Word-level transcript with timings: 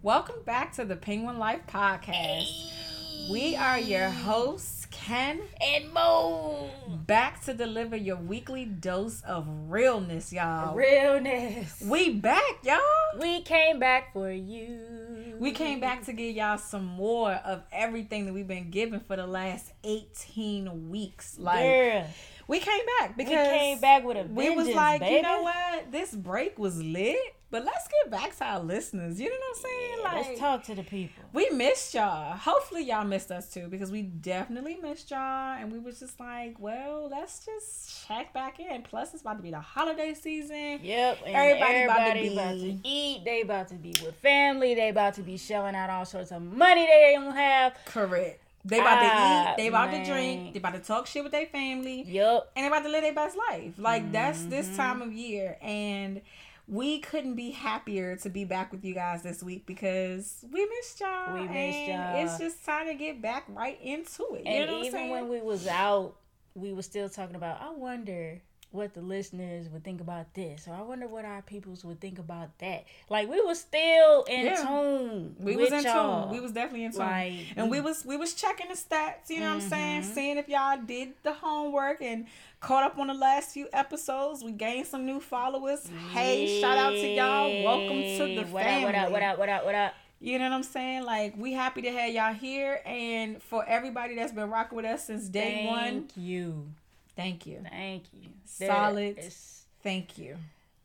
Welcome 0.00 0.42
back 0.46 0.74
to 0.74 0.84
the 0.84 0.94
Penguin 0.94 1.38
Life 1.40 1.62
Podcast. 1.66 3.30
We 3.32 3.56
are 3.56 3.80
your 3.80 4.08
hosts, 4.08 4.86
Ken 4.92 5.40
and 5.60 5.92
Mo. 5.92 6.70
back 7.06 7.44
to 7.46 7.52
deliver 7.52 7.96
your 7.96 8.16
weekly 8.16 8.64
dose 8.64 9.22
of 9.22 9.44
realness, 9.68 10.32
y'all. 10.32 10.76
Realness. 10.76 11.82
We 11.84 12.10
back, 12.10 12.58
y'all. 12.62 12.78
We 13.18 13.42
came 13.42 13.80
back 13.80 14.12
for 14.12 14.30
you. 14.30 15.34
We 15.40 15.50
came 15.50 15.80
back 15.80 16.04
to 16.04 16.12
give 16.12 16.36
y'all 16.36 16.58
some 16.58 16.86
more 16.86 17.32
of 17.32 17.62
everything 17.72 18.26
that 18.26 18.32
we've 18.34 18.46
been 18.46 18.70
giving 18.70 19.00
for 19.00 19.16
the 19.16 19.26
last 19.26 19.72
18 19.82 20.90
weeks. 20.90 21.36
Like 21.40 21.64
Girl, 21.64 22.06
we 22.46 22.60
came 22.60 22.82
back 23.00 23.16
because 23.16 23.48
we 23.48 23.58
came 23.58 23.80
back 23.80 24.04
with 24.04 24.16
a 24.16 24.22
we 24.32 24.50
was 24.50 24.68
like, 24.68 25.00
baby. 25.00 25.16
you 25.16 25.22
know 25.22 25.42
what? 25.42 25.90
This 25.90 26.14
break 26.14 26.56
was 26.56 26.80
lit, 26.80 27.16
but 27.50 27.64
let's 27.64 27.88
get 27.88 28.10
back 28.10 28.36
to 28.38 28.44
our 28.44 28.60
listeners. 28.60 29.20
You 29.20 29.30
know 29.30 29.36
what 29.36 29.56
I'm 29.56 29.62
saying? 29.62 29.98
like 30.04 30.26
Let's 30.28 30.40
talk 30.40 30.62
to 30.64 30.74
the 30.74 30.82
people. 30.82 31.24
we 31.32 31.48
missed 31.50 31.94
y'all. 31.94 32.36
Hopefully 32.36 32.82
y'all 32.84 33.04
missed 33.04 33.30
us 33.30 33.48
too 33.52 33.68
because 33.68 33.90
we 33.90 34.02
definitely 34.02 34.76
missed 34.82 35.10
y'all 35.10 35.56
and 35.58 35.72
we 35.72 35.78
was 35.78 35.98
just 36.00 36.20
like, 36.20 36.56
well, 36.60 37.08
let's 37.10 37.44
just 37.46 38.06
check 38.06 38.32
back 38.32 38.60
in. 38.60 38.82
Plus 38.82 39.12
it's 39.14 39.22
about 39.22 39.36
to 39.38 39.42
be 39.42 39.50
the 39.50 39.60
holiday 39.60 40.12
season. 40.14 40.80
Yep. 40.82 41.18
Everybody 41.24 41.74
everybody, 41.74 41.84
about 41.84 42.14
to 42.14 42.20
be... 42.20 42.32
about, 42.32 42.52
to 42.52 42.88
eat. 42.88 43.24
They 43.24 43.40
about 43.42 43.68
to 43.68 43.74
be 43.76 43.94
with 44.04 44.14
family. 44.16 44.74
They 44.74 44.90
about 44.90 45.14
to 45.14 45.22
be 45.22 45.36
shelling 45.36 45.74
out 45.74 45.88
all 45.90 46.04
sorts 46.04 46.30
of 46.32 46.42
money 46.42 46.86
they 46.86 47.12
don't 47.16 47.34
have. 47.34 47.74
Correct. 47.86 48.42
They 48.64 48.80
about 48.80 48.98
Ah, 49.00 49.44
to 49.46 49.52
eat, 49.52 49.56
they 49.62 49.68
about 49.68 49.90
man. 49.90 50.04
to 50.04 50.12
drink, 50.12 50.52
they 50.52 50.58
about 50.58 50.74
to 50.74 50.80
talk 50.80 51.06
shit 51.06 51.22
with 51.22 51.32
their 51.32 51.46
family. 51.46 52.02
Yup. 52.02 52.50
and 52.54 52.64
they 52.64 52.66
about 52.66 52.82
to 52.82 52.90
live 52.90 53.02
their 53.02 53.14
best 53.14 53.38
life. 53.50 53.72
Like 53.78 54.12
that's 54.12 54.40
Mm-hmm. 54.40 54.50
this 54.50 54.76
time 54.76 55.00
of 55.00 55.12
year, 55.12 55.56
and 55.62 56.20
we 56.68 56.98
couldn't 56.98 57.34
be 57.34 57.50
happier 57.50 58.14
to 58.16 58.28
be 58.28 58.44
back 58.44 58.70
with 58.72 58.84
you 58.84 58.94
guys 58.94 59.22
this 59.22 59.42
week 59.42 59.64
because 59.66 60.44
we 60.52 60.66
missed 60.66 61.00
y'all. 61.00 61.32
We 61.34 61.40
missed 61.48 61.54
and 61.54 62.16
y'all. 62.18 62.24
It's 62.24 62.38
just 62.38 62.64
time 62.64 62.86
to 62.88 62.94
get 62.94 63.22
back 63.22 63.44
right 63.48 63.78
into 63.82 64.34
it. 64.34 64.46
And 64.46 64.84
even 64.84 65.08
when 65.08 65.28
we 65.28 65.40
was 65.40 65.66
out, 65.66 66.16
we 66.54 66.72
were 66.72 66.82
still 66.82 67.08
talking 67.08 67.36
about. 67.36 67.60
I 67.62 67.70
wonder 67.70 68.42
what 68.70 68.92
the 68.92 69.00
listeners 69.00 69.66
would 69.70 69.82
think 69.82 69.98
about 69.98 70.34
this, 70.34 70.68
or 70.68 70.74
I 70.74 70.82
wonder 70.82 71.08
what 71.08 71.24
our 71.24 71.40
peoples 71.40 71.86
would 71.86 72.02
think 72.02 72.18
about 72.18 72.58
that. 72.58 72.84
Like 73.08 73.30
we 73.30 73.40
was 73.40 73.58
still 73.60 74.24
in 74.24 74.44
Yeah. 74.44 74.62
tune. 74.62 75.36
we 75.38 75.56
was 75.56 75.72
in 75.72 75.84
y'all. 75.84 76.24
tune. 76.24 76.32
We 76.32 76.40
was 76.40 76.52
definitely 76.52 76.84
in 76.84 76.92
tune. 76.92 77.00
Like, 77.00 77.32
and 77.56 77.70
we 77.70 77.80
was 77.80 78.04
we 78.04 78.18
was 78.18 78.34
checking 78.34 78.68
the 78.68 78.74
stats, 78.74 79.30
you 79.30 79.40
know 79.40 79.54
what 79.54 79.62
I'm 79.62 79.68
saying? 79.70 80.02
Mm-hmm. 80.02 80.12
Seeing 80.12 80.36
if 80.36 80.48
y'all 80.50 80.78
did 80.84 81.14
the 81.22 81.32
homework 81.32 82.02
and 82.02 82.26
caught 82.60 82.84
up 82.84 82.98
on 82.98 83.06
the 83.06 83.14
last 83.14 83.50
few 83.50 83.68
episodes. 83.72 84.42
We 84.42 84.52
gained 84.52 84.86
some 84.86 85.06
new 85.06 85.20
followers. 85.20 85.88
Hey, 86.12 86.60
shout 86.60 86.76
out 86.78 86.90
to 86.90 87.08
y'all. 87.08 87.64
Welcome 87.64 88.02
to 88.02 88.34
the 88.34 88.50
what 88.50 88.64
family. 88.64 88.94
Up, 88.94 89.10
what 89.10 89.22
up? 89.22 89.38
What 89.38 89.48
up? 89.48 89.48
What 89.48 89.48
up? 89.48 89.64
What 89.66 89.74
up? 89.74 89.94
You 90.20 90.38
know 90.38 90.46
what 90.46 90.52
I'm 90.54 90.62
saying? 90.64 91.04
Like 91.04 91.36
we 91.36 91.52
happy 91.52 91.82
to 91.82 91.90
have 91.92 92.12
y'all 92.12 92.34
here, 92.34 92.80
and 92.84 93.40
for 93.40 93.64
everybody 93.66 94.16
that's 94.16 94.32
been 94.32 94.50
rocking 94.50 94.76
with 94.76 94.84
us 94.84 95.06
since 95.06 95.28
day 95.28 95.66
Thank 95.66 95.70
one, 95.70 95.92
Thank 95.92 96.16
you. 96.16 96.68
thank 97.16 97.46
you, 97.46 97.60
Thank 97.70 98.02
you. 98.12 98.28
Solid. 98.44 99.18
It's, 99.18 99.62
thank 99.84 100.18
you. 100.18 100.36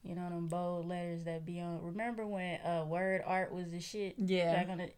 you 0.03 0.13
know 0.13 0.29
them 0.29 0.47
bold 0.47 0.87
letters 0.87 1.23
that 1.23 1.45
be 1.47 1.59
on. 1.61 1.79
Remember 1.83 2.27
when 2.27 2.59
uh 2.61 2.85
word 2.87 3.23
art 3.25 3.51
was 3.51 3.71
the 3.71 3.79
shit? 3.79 4.13
Yeah. 4.19 4.53
Back 4.53 4.69
on 4.69 4.77
the, 4.77 4.89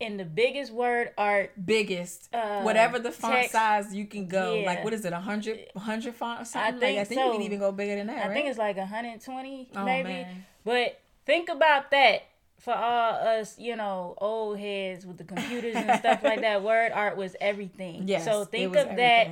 in 0.00 0.16
the 0.16 0.24
biggest 0.24 0.72
word 0.72 1.10
art. 1.18 1.50
Biggest, 1.66 2.28
Uh, 2.34 2.62
whatever 2.62 2.98
the 2.98 3.10
font 3.10 3.34
text- 3.34 3.52
size 3.52 3.94
you 3.94 4.04
can 4.06 4.26
go. 4.28 4.54
yeah. 4.54 4.66
Like 4.66 4.84
what 4.84 4.92
is 4.92 5.04
it, 5.04 5.12
a 5.12 5.18
hundred, 5.20 5.66
hundred 5.76 6.14
font 6.14 6.42
or 6.42 6.44
something? 6.44 6.78
think 6.78 6.96
like, 6.96 7.00
I 7.00 7.04
think 7.04 7.20
you 7.20 7.32
can 7.32 7.42
even 7.42 7.58
go 7.58 7.72
bigger 7.72 7.96
than 7.96 8.06
that, 8.06 8.24
I 8.24 8.28
right? 8.28 8.34
think 8.34 8.48
it's 8.48 8.58
like 8.58 8.76
120 8.76 9.68
Oh, 9.74 9.84
maybe. 9.84 10.08
man. 10.08 10.44
But 10.64 11.00
think 11.26 11.48
about 11.48 11.90
that 11.90 12.22
for 12.58 12.74
all 12.74 13.12
us, 13.14 13.58
you 13.58 13.74
know, 13.76 14.14
old 14.18 14.58
heads 14.58 15.04
with 15.06 15.18
the 15.18 15.24
computers 15.24 15.74
and 15.76 15.98
stuff 16.00 16.22
like 16.22 16.40
that. 16.42 16.62
Word 16.62 16.92
art 16.92 17.16
was 17.16 17.34
everything. 17.40 18.06
yes. 18.06 18.24
So 18.24 18.44
think 18.44 18.76
of 18.76 18.96
that 18.96 19.28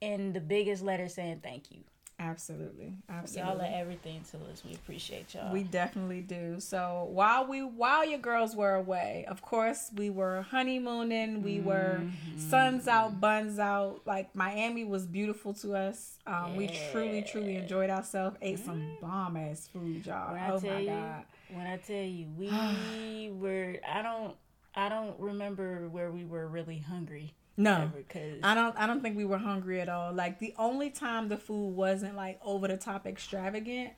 in 0.00 0.32
the 0.32 0.40
biggest 0.40 0.82
letter 0.82 1.08
saying 1.08 1.40
thank 1.42 1.70
you. 1.70 1.78
Absolutely, 2.22 2.94
Y'all 3.08 3.18
absolutely. 3.18 3.64
are 3.66 3.72
everything 3.74 4.20
to 4.30 4.36
us. 4.50 4.62
We 4.64 4.74
appreciate 4.74 5.34
y'all. 5.34 5.52
We 5.52 5.64
definitely 5.64 6.20
do. 6.20 6.60
So 6.60 7.08
while 7.10 7.46
we 7.46 7.60
while 7.62 8.04
your 8.08 8.20
girls 8.20 8.54
were 8.54 8.74
away, 8.74 9.24
of 9.28 9.42
course 9.42 9.90
we 9.96 10.08
were 10.08 10.42
honeymooning. 10.42 11.42
We 11.42 11.60
were 11.60 12.00
Mm-hmm. 12.02 12.38
suns 12.50 12.86
out, 12.88 13.20
buns 13.20 13.58
out. 13.58 14.02
Like 14.06 14.34
Miami 14.36 14.84
was 14.84 15.04
beautiful 15.06 15.52
to 15.54 15.74
us. 15.74 16.18
Um, 16.26 16.56
We 16.56 16.68
truly, 16.92 17.22
truly 17.22 17.56
enjoyed 17.56 17.90
ourselves. 17.90 18.36
Ate 18.40 18.58
some 18.64 18.96
bomb 19.00 19.36
ass 19.36 19.68
food, 19.72 20.06
y'all. 20.06 20.34
Mm-hmm. 20.34 20.66
When 20.66 20.72
oh 20.72 20.74
my 20.74 20.78
you, 20.80 20.86
god. 20.88 21.24
when 21.54 21.66
I 21.66 21.76
tell 21.78 21.96
you, 21.96 22.26
we 22.38 23.30
were. 23.40 23.76
I 23.86 24.02
don't. 24.02 24.34
I 24.74 24.88
don't 24.88 25.18
remember 25.20 25.88
where 25.90 26.10
we 26.10 26.24
were 26.24 26.46
really 26.46 26.78
hungry. 26.78 27.34
No. 27.56 27.90
because 27.94 28.40
I 28.42 28.54
don't 28.54 28.76
I 28.78 28.86
don't 28.86 29.02
think 29.02 29.16
we 29.16 29.24
were 29.24 29.38
hungry 29.38 29.80
at 29.80 29.88
all. 29.88 30.12
Like 30.12 30.38
the 30.38 30.54
only 30.58 30.90
time 30.90 31.28
the 31.28 31.36
food 31.36 31.74
wasn't 31.76 32.16
like 32.16 32.40
over 32.44 32.68
the 32.68 32.76
top 32.76 33.06
extravagant 33.06 33.92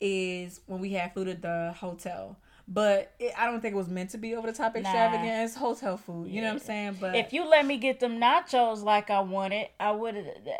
is 0.00 0.60
when 0.66 0.80
we 0.80 0.92
had 0.92 1.14
food 1.14 1.28
at 1.28 1.42
the 1.42 1.74
hotel. 1.78 2.36
But 2.68 3.12
it, 3.20 3.32
I 3.38 3.46
don't 3.46 3.60
think 3.60 3.74
it 3.74 3.76
was 3.76 3.88
meant 3.88 4.10
to 4.10 4.18
be 4.18 4.34
over 4.34 4.48
the 4.50 4.56
top 4.56 4.74
extravagant. 4.74 5.28
It's 5.44 5.54
hotel 5.54 5.96
food. 5.96 6.28
You 6.28 6.40
know 6.42 6.48
what 6.48 6.54
I'm 6.54 6.66
saying? 6.66 6.96
But 7.00 7.14
if 7.14 7.32
you 7.32 7.48
let 7.48 7.64
me 7.64 7.76
get 7.76 8.00
them 8.00 8.18
nachos 8.18 8.82
like 8.82 9.08
I 9.08 9.20
wanted, 9.20 9.68
I 9.78 9.92
would. 9.92 10.16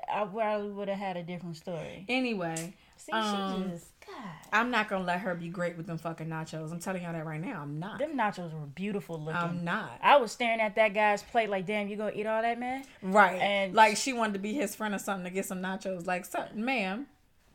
I 0.09 0.25
probably 0.25 0.71
would 0.71 0.87
have 0.89 0.99
had 0.99 1.17
a 1.17 1.25
different 1.25 1.57
story. 1.57 2.05
anyway, 2.09 2.75
See, 2.97 3.11
Um, 3.13 3.65
she 3.65 3.71
just. 3.71 3.87
I'm 4.53 4.71
not 4.71 4.89
gonna 4.89 5.05
let 5.05 5.21
her 5.21 5.35
be 5.35 5.49
great 5.49 5.77
with 5.77 5.87
them 5.87 5.99
fucking 5.99 6.29
nachos. 6.29 6.73
I'm 6.73 6.81
telling 6.81 7.03
y'all 7.03 7.13
that 7.13 7.27
right 7.27 7.41
now. 7.41 7.61
I'm 7.63 7.79
not. 7.79 7.99
Them 7.99 8.17
nachos 8.17 8.53
were 8.53 8.67
beautiful 8.67 9.19
looking. 9.19 9.37
I'm 9.37 9.65
not. 9.65 9.99
I 10.03 10.17
was 10.17 10.33
staring 10.33 10.61
at 10.61 10.77
that 10.77 10.95
guy's 10.95 11.23
plate 11.23 11.51
like, 11.51 11.67
damn, 11.67 11.89
you 11.89 11.97
gonna 11.97 12.13
eat 12.15 12.27
all 12.27 12.43
that, 12.43 12.59
man? 12.59 12.85
Right. 13.03 13.41
And- 13.41 13.75
like 13.75 13.97
she 13.97 14.13
wanted 14.13 14.35
to 14.35 14.39
be 14.39 14.55
his 14.55 14.75
friend 14.75 14.95
or 14.95 14.99
something 14.99 15.25
to 15.25 15.31
get 15.31 15.45
some 15.47 15.61
nachos. 15.61 16.07
Like, 16.07 16.27
ma'am, 16.55 17.07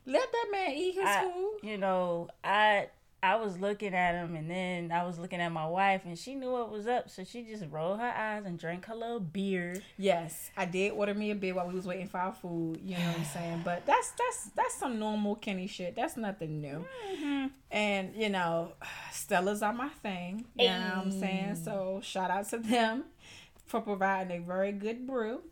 let 0.06 0.30
that 0.32 0.48
man 0.52 0.70
eat 0.72 0.94
his 0.94 1.04
I, 1.04 1.22
food. 1.22 1.58
you 1.62 1.78
know, 1.78 2.28
I 2.44 2.88
I 3.22 3.36
was 3.36 3.58
looking 3.60 3.94
at 3.94 4.16
him, 4.16 4.34
and 4.34 4.50
then 4.50 4.90
I 4.90 5.04
was 5.04 5.16
looking 5.16 5.40
at 5.40 5.52
my 5.52 5.66
wife, 5.66 6.02
and 6.04 6.18
she 6.18 6.34
knew 6.34 6.50
what 6.50 6.72
was 6.72 6.88
up, 6.88 7.08
so 7.08 7.22
she 7.22 7.44
just 7.44 7.64
rolled 7.70 8.00
her 8.00 8.10
eyes 8.10 8.44
and 8.44 8.58
drank 8.58 8.86
her 8.86 8.96
little 8.96 9.20
beer. 9.20 9.76
Yes, 9.96 10.50
I 10.56 10.64
did 10.64 10.90
order 10.90 11.14
me 11.14 11.30
a 11.30 11.36
beer 11.36 11.54
while 11.54 11.68
we 11.68 11.74
was 11.74 11.86
waiting 11.86 12.08
for 12.08 12.18
our 12.18 12.32
food. 12.32 12.80
You 12.84 12.96
know 12.98 13.04
what 13.04 13.18
I'm 13.18 13.24
saying? 13.26 13.62
But 13.64 13.86
that's 13.86 14.10
that's 14.18 14.50
that's 14.56 14.74
some 14.74 14.98
normal 14.98 15.36
Kenny 15.36 15.68
shit. 15.68 15.94
That's 15.94 16.16
nothing 16.16 16.60
new. 16.60 16.84
Mm-hmm. 17.12 17.46
And 17.70 18.16
you 18.16 18.28
know, 18.28 18.72
Stella's 19.12 19.62
are 19.62 19.72
my 19.72 19.88
thing. 19.88 20.46
You 20.58 20.68
know 20.68 20.92
what 20.96 21.06
I'm 21.06 21.12
saying? 21.12 21.56
So 21.56 22.00
shout 22.02 22.30
out 22.30 22.48
to 22.50 22.58
them 22.58 23.04
for 23.66 23.80
providing 23.80 24.42
a 24.42 24.44
very 24.44 24.72
good 24.72 25.06
brew. 25.06 25.42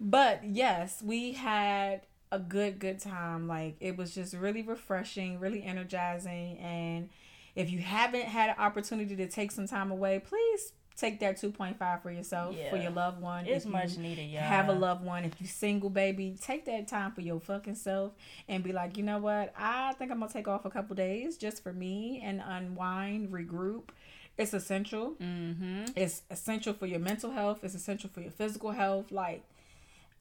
But 0.00 0.44
yes, 0.44 1.02
we 1.02 1.32
had 1.32 2.02
a 2.32 2.38
good 2.38 2.80
good 2.80 2.98
time. 2.98 3.46
Like 3.46 3.76
it 3.78 3.96
was 3.96 4.14
just 4.14 4.34
really 4.34 4.62
refreshing, 4.62 5.38
really 5.38 5.62
energizing. 5.62 6.58
And 6.58 7.10
if 7.54 7.70
you 7.70 7.78
haven't 7.78 8.24
had 8.24 8.50
an 8.50 8.56
opportunity 8.58 9.14
to 9.16 9.28
take 9.28 9.52
some 9.52 9.68
time 9.68 9.92
away, 9.92 10.18
please 10.18 10.72
take 10.96 11.20
that 11.20 11.36
2.5 11.36 12.02
for 12.02 12.10
yourself, 12.10 12.56
for 12.70 12.76
your 12.76 12.90
loved 12.90 13.20
one. 13.20 13.46
It's 13.46 13.64
If 13.64 13.70
much 13.70 13.96
needed, 13.98 14.30
y'all. 14.30 14.42
Have 14.42 14.68
a 14.68 14.72
loved 14.72 15.04
one. 15.04 15.24
If 15.24 15.40
you 15.40 15.46
single, 15.46 15.90
baby, 15.90 16.36
take 16.40 16.64
that 16.66 16.88
time 16.88 17.12
for 17.12 17.20
your 17.20 17.38
fucking 17.38 17.76
self 17.76 18.12
and 18.48 18.64
be 18.64 18.72
like, 18.72 18.96
you 18.96 19.02
know 19.02 19.18
what? 19.18 19.52
I 19.56 19.92
think 19.94 20.10
I'm 20.10 20.20
gonna 20.20 20.32
take 20.32 20.48
off 20.48 20.64
a 20.64 20.70
couple 20.70 20.96
days 20.96 21.36
just 21.36 21.62
for 21.62 21.72
me 21.72 22.22
and 22.24 22.42
unwind, 22.44 23.30
regroup. 23.30 23.90
It's 24.38 24.54
essential. 24.54 25.16
Mm-hmm. 25.20 25.92
It's 25.94 26.22
essential 26.30 26.72
for 26.72 26.86
your 26.86 27.00
mental 27.00 27.30
health. 27.30 27.60
It's 27.62 27.74
essential 27.74 28.08
for 28.12 28.22
your 28.22 28.30
physical 28.30 28.70
health. 28.70 29.12
Like, 29.12 29.42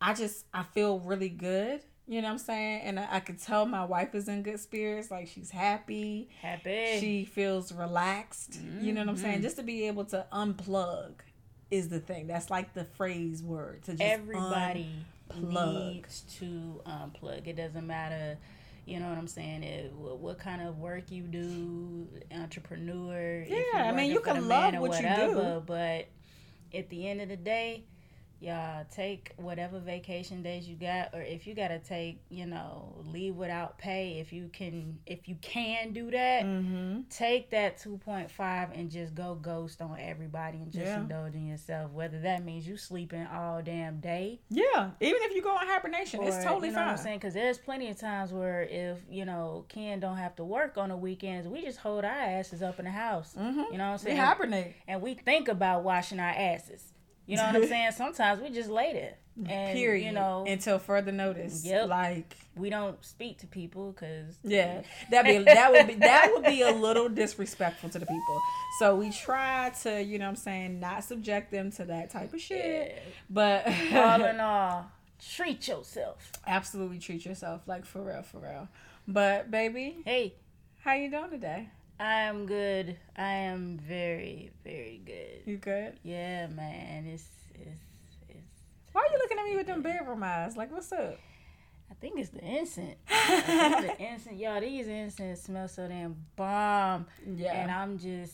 I 0.01 0.13
just 0.13 0.45
I 0.53 0.63
feel 0.63 0.99
really 0.99 1.29
good. 1.29 1.81
You 2.07 2.21
know 2.21 2.27
what 2.27 2.33
I'm 2.33 2.37
saying? 2.39 2.81
And 2.81 2.99
I, 2.99 3.07
I 3.11 3.19
could 3.21 3.39
tell 3.41 3.65
my 3.65 3.85
wife 3.85 4.13
is 4.15 4.27
in 4.27 4.43
good 4.43 4.59
spirits. 4.59 5.11
Like 5.11 5.27
she's 5.27 5.49
happy. 5.51 6.29
Happy. 6.41 6.97
She 6.99 7.25
feels 7.25 7.71
relaxed. 7.71 8.59
You 8.81 8.91
know 8.91 9.01
what 9.01 9.09
I'm 9.09 9.15
Mm-hmm. 9.15 9.23
saying? 9.23 9.41
Just 9.43 9.57
to 9.57 9.63
be 9.63 9.87
able 9.87 10.05
to 10.05 10.25
unplug 10.33 11.11
is 11.69 11.87
the 11.89 11.99
thing. 11.99 12.27
That's 12.27 12.49
like 12.49 12.73
the 12.73 12.83
phrase 12.83 13.41
word 13.41 13.83
to 13.83 13.91
just 13.91 14.01
Everybody 14.03 14.89
unplug. 15.29 15.73
needs 15.93 16.21
to 16.39 16.81
unplug. 16.85 17.47
It 17.47 17.55
doesn't 17.55 17.87
matter, 17.87 18.37
you 18.85 18.99
know 18.99 19.07
what 19.07 19.17
I'm 19.17 19.27
saying? 19.27 19.63
It, 19.63 19.93
what, 19.93 20.19
what 20.19 20.37
kind 20.39 20.61
of 20.61 20.79
work 20.79 21.11
you 21.11 21.23
do, 21.23 22.09
entrepreneur. 22.35 23.45
Yeah, 23.47 23.83
I 23.87 23.91
mean, 23.93 24.11
you 24.11 24.19
can 24.19 24.47
love 24.49 24.73
what 24.79 25.01
you 25.01 25.07
do. 25.15 25.63
But 25.65 26.07
at 26.77 26.89
the 26.89 27.07
end 27.07 27.21
of 27.21 27.29
the 27.29 27.37
day, 27.37 27.85
y'all 28.41 28.83
take 28.91 29.33
whatever 29.37 29.77
vacation 29.79 30.41
days 30.41 30.67
you 30.67 30.75
got 30.75 31.13
or 31.13 31.21
if 31.21 31.45
you 31.45 31.53
got 31.53 31.67
to 31.67 31.77
take 31.77 32.19
you 32.29 32.45
know 32.47 32.91
leave 33.13 33.35
without 33.35 33.77
pay 33.77 34.19
if 34.19 34.33
you 34.33 34.49
can 34.51 34.97
if 35.05 35.27
you 35.29 35.35
can 35.41 35.93
do 35.93 36.09
that 36.09 36.43
Mm-hmm. 36.43 37.01
take 37.09 37.51
that 37.51 37.77
2.5 37.77 38.69
and 38.73 38.89
just 38.89 39.13
go 39.13 39.35
ghost 39.35 39.81
on 39.81 39.95
everybody 39.99 40.57
and 40.57 40.71
just 40.71 40.85
Yeah. 40.87 41.01
indulge 41.01 41.35
in 41.35 41.45
yourself 41.47 41.91
whether 41.91 42.19
that 42.21 42.43
means 42.43 42.67
you 42.67 42.77
sleeping 42.77 43.27
all 43.27 43.61
damn 43.61 43.99
day 43.99 44.39
Yeah, 44.49 44.89
even 44.99 45.21
if 45.21 45.35
you 45.35 45.41
go 45.43 45.51
on 45.51 45.67
hibernation, 45.67 46.23
it's 46.23 46.43
totally 46.43 46.69
you 46.69 46.73
know 46.73 46.79
fine. 46.79 46.87
what 46.87 46.97
I'm 46.97 47.03
saying? 47.03 47.19
Because 47.19 47.33
there's 47.35 47.57
plenty 47.59 47.89
of 47.89 47.99
times 47.99 48.33
where 48.33 48.63
if 48.63 48.97
you 49.09 49.25
know 49.25 49.65
Ken 49.69 49.99
don't 49.99 50.17
have 50.17 50.35
to 50.37 50.43
work 50.43 50.77
on 50.79 50.89
the 50.89 50.97
weekends, 50.97 51.47
we 51.47 51.61
just 51.61 51.77
hold 51.77 52.03
our 52.05 52.11
asses 52.11 52.61
up 52.63 52.79
in 52.79 52.85
the 52.85 52.91
house. 52.91 53.35
Mhm. 53.37 53.71
You 53.71 53.77
know 53.77 53.91
what 53.91 53.91
I'm 53.91 53.91
We 53.93 53.97
saying? 53.99 54.17
hibernate. 54.17 54.75
and 54.87 55.01
we 55.01 55.13
think 55.13 55.47
about 55.47 55.83
washing 55.83 56.19
our 56.19 56.29
asses. 56.29 56.93
You 57.27 57.37
know 57.37 57.43
what 57.45 57.55
I'm 57.55 57.67
saying? 57.67 57.91
Sometimes 57.93 58.41
we 58.41 58.49
just 58.49 58.69
lay 58.69 58.93
there, 58.93 59.13
and 59.49 59.77
period. 59.77 60.05
you 60.05 60.11
know 60.11 60.43
until 60.47 60.79
further 60.79 61.11
notice. 61.11 61.63
Yep. 61.65 61.87
Like, 61.89 62.35
we 62.57 62.69
don't 62.69 63.03
speak 63.05 63.37
to 63.39 63.47
people 63.47 63.91
because 63.91 64.37
yeah, 64.43 64.81
that 65.11 65.23
be 65.25 65.37
that 65.39 65.71
would 65.71 65.87
be 65.87 65.95
that 65.95 66.31
would 66.33 66.43
be 66.43 66.61
a 66.61 66.71
little 66.71 67.07
disrespectful 67.09 67.89
to 67.89 67.99
the 67.99 68.05
people. 68.05 68.41
So 68.79 68.95
we 68.95 69.11
try 69.11 69.71
to, 69.83 70.01
you 70.03 70.19
know, 70.19 70.25
what 70.25 70.29
I'm 70.31 70.35
saying, 70.35 70.79
not 70.79 71.03
subject 71.03 71.51
them 71.51 71.71
to 71.73 71.85
that 71.85 72.09
type 72.09 72.33
of 72.33 72.41
shit. 72.41 73.01
But 73.29 73.67
all 73.93 74.25
in 74.25 74.39
all, 74.41 74.91
treat 75.35 75.67
yourself. 75.67 76.31
absolutely 76.47 76.99
treat 76.99 77.25
yourself 77.25 77.61
like 77.67 77.85
for 77.85 78.01
real, 78.01 78.23
for 78.23 78.39
real. 78.39 78.67
But 79.07 79.49
baby, 79.51 79.97
Hey, 80.05 80.33
how 80.83 80.93
you 80.95 81.09
doing 81.09 81.29
today? 81.29 81.69
I 82.01 82.21
am 82.23 82.45
good. 82.47 82.97
I 83.15 83.31
am 83.31 83.77
very, 83.77 84.49
very 84.63 85.01
good. 85.05 85.43
You 85.45 85.57
good? 85.57 85.93
Yeah, 86.03 86.47
man. 86.47 87.05
It's 87.05 87.27
it's 87.53 87.69
it's. 88.27 88.47
Why 88.91 89.01
are 89.01 89.11
you 89.11 89.19
looking 89.19 89.37
at 89.37 89.45
me 89.45 89.55
with 89.55 89.67
them 89.67 89.81
bedroom 89.83 90.23
eyes? 90.23 90.57
Like, 90.57 90.71
what's 90.71 90.91
up? 90.91 91.17
I 91.91 91.93
think 92.01 92.19
it's 92.19 92.29
the 92.31 92.43
incense. 92.43 92.95
The 93.07 93.95
incense, 93.99 94.39
y'all. 94.39 94.59
These 94.61 94.87
incense 94.87 95.41
smell 95.43 95.67
so 95.67 95.87
damn 95.87 96.15
bomb. 96.35 97.05
Yeah. 97.35 97.53
and 97.53 97.69
I'm 97.69 97.99
just 97.99 98.33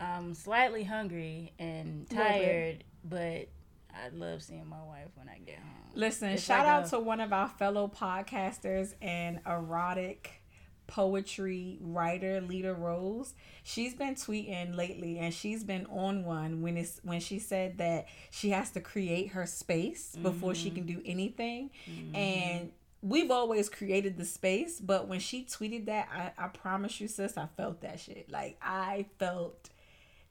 I'm 0.00 0.32
slightly 0.34 0.84
hungry 0.84 1.52
and 1.58 2.08
tired, 2.08 2.84
but 3.04 3.48
I 3.92 4.08
love 4.14 4.42
seeing 4.42 4.66
my 4.68 4.82
wife 4.82 5.08
when 5.16 5.28
I 5.28 5.38
get 5.44 5.56
home. 5.58 5.90
Listen, 5.94 6.30
It's 6.30 6.42
shout 6.42 6.60
like 6.60 6.68
out 6.68 6.86
a- 6.86 6.90
to 6.90 7.00
one 7.00 7.20
of 7.20 7.32
our 7.32 7.48
fellow 7.48 7.88
podcasters 7.94 8.94
and 9.02 9.40
erotic 9.46 10.40
poetry 10.86 11.78
writer 11.80 12.40
Lita 12.40 12.72
Rose. 12.72 13.34
She's 13.62 13.94
been 13.94 14.14
tweeting 14.14 14.76
lately 14.76 15.18
and 15.18 15.32
she's 15.32 15.64
been 15.64 15.86
on 15.86 16.24
one 16.24 16.62
when 16.62 16.76
it's 16.76 17.00
when 17.02 17.20
she 17.20 17.38
said 17.38 17.78
that 17.78 18.06
she 18.30 18.50
has 18.50 18.70
to 18.72 18.80
create 18.80 19.28
her 19.30 19.46
space 19.46 20.16
before 20.20 20.54
she 20.54 20.68
mm-hmm. 20.68 20.76
can 20.76 20.86
do 20.86 21.02
anything. 21.04 21.70
Mm-hmm. 21.88 22.16
And 22.16 22.72
we've 23.02 23.30
always 23.30 23.68
created 23.68 24.16
the 24.16 24.24
space, 24.24 24.80
but 24.80 25.08
when 25.08 25.20
she 25.20 25.44
tweeted 25.44 25.86
that, 25.86 26.08
I, 26.12 26.44
I 26.44 26.48
promise 26.48 27.00
you, 27.00 27.08
sis, 27.08 27.36
I 27.36 27.48
felt 27.56 27.82
that 27.82 28.00
shit. 28.00 28.30
Like 28.30 28.58
I 28.62 29.06
felt 29.18 29.70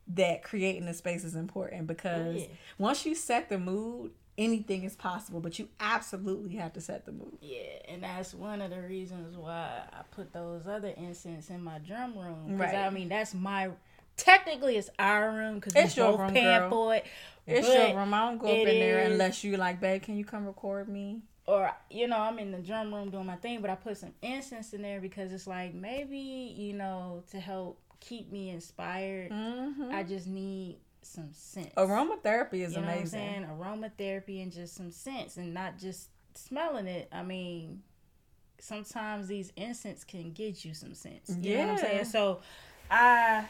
that 0.08 0.44
creating 0.44 0.86
the 0.86 0.94
space 0.94 1.24
is 1.24 1.36
important 1.36 1.88
because 1.88 2.42
yeah. 2.42 2.48
once 2.78 3.06
you 3.06 3.16
set 3.16 3.50
the 3.50 3.58
mood, 3.58 4.12
anything 4.38 4.84
is 4.84 4.96
possible, 4.96 5.40
but 5.40 5.60
you 5.60 5.68
absolutely 5.80 6.56
have 6.56 6.74
to 6.74 6.82
set 6.82 7.06
the 7.06 7.12
mood. 7.12 7.38
Yeah, 7.42 7.60
and 7.88 8.04
that's 8.04 8.34
one 8.34 8.62
of 8.62 8.72
the 8.72 8.82
reasons 8.82 9.38
why 9.38 9.82
I 9.92 10.02
put 10.12 10.34
those 10.34 10.66
other 10.68 10.94
incense 10.98 11.50
in 11.50 11.64
my 11.64 11.80
drum 11.80 12.18
room. 12.18 12.58
Right. 12.58 12.76
I 12.76 12.90
mean, 12.90 13.10
that's 13.10 13.34
my 13.34 13.70
technically 14.18 14.78
it's 14.78 14.90
our 15.00 15.32
room 15.32 15.56
because 15.56 15.74
It's 15.76 15.98
your 15.98 16.12
both 16.12 16.20
room, 16.22 16.34
paying 16.34 16.60
girl. 16.60 16.70
for 16.70 16.96
it. 16.96 17.06
It's 17.48 17.68
your 17.68 17.96
room. 17.98 18.14
I 18.14 18.20
don't 18.30 18.38
go 18.38 18.48
up 18.48 18.54
in 18.54 18.66
there 18.66 19.00
is- 19.02 19.12
unless 19.12 19.44
you 19.44 19.58
like, 19.58 19.80
babe, 19.80 20.02
can 20.04 20.16
you 20.18 20.26
come 20.26 20.46
record 20.46 20.88
me? 20.90 21.22
or 21.46 21.70
you 21.90 22.08
know 22.08 22.18
i'm 22.18 22.40
in 22.40 22.54
the 22.54 22.58
drum 22.60 22.94
room 22.96 23.10
doing 23.10 23.26
my 23.26 23.36
thing 23.36 23.60
but 23.60 23.70
i 23.70 23.76
put 23.76 23.98
some 23.98 24.14
incense 24.22 24.72
in 24.72 24.82
there 24.82 25.02
because 25.02 25.30
it's 25.34 25.46
like 25.46 25.74
maybe 25.74 26.18
you 26.18 26.72
know 26.72 27.22
to 27.30 27.38
help 27.38 27.78
keep 28.00 28.32
me 28.32 28.50
inspired 28.50 29.30
Mm-hmm. 29.30 29.92
i 29.92 30.04
just 30.04 30.26
need 30.26 30.78
some 31.06 31.30
sense. 31.34 31.72
Aromatherapy 31.78 32.66
is 32.66 32.74
you 32.74 32.82
know 32.82 32.88
amazing. 32.88 32.88
what 32.88 32.96
i'm 32.96 33.08
saying? 33.08 33.48
Aromatherapy 33.98 34.42
and 34.42 34.52
just 34.52 34.76
some 34.76 34.92
sense 34.92 35.38
and 35.38 35.54
not 35.54 35.78
just 35.78 36.10
smelling 36.36 36.88
it. 36.88 37.08
I 37.12 37.24
mean 37.24 37.82
sometimes 38.60 39.28
these 39.28 39.52
incense 39.58 40.04
can 40.04 40.32
get 40.32 40.64
you 40.64 40.74
some 40.74 40.94
sense. 40.94 41.36
You 41.42 41.58
know 41.58 41.68
what 41.68 41.70
i'm 41.72 41.78
saying? 41.80 42.06
So 42.06 42.40
i 42.90 43.46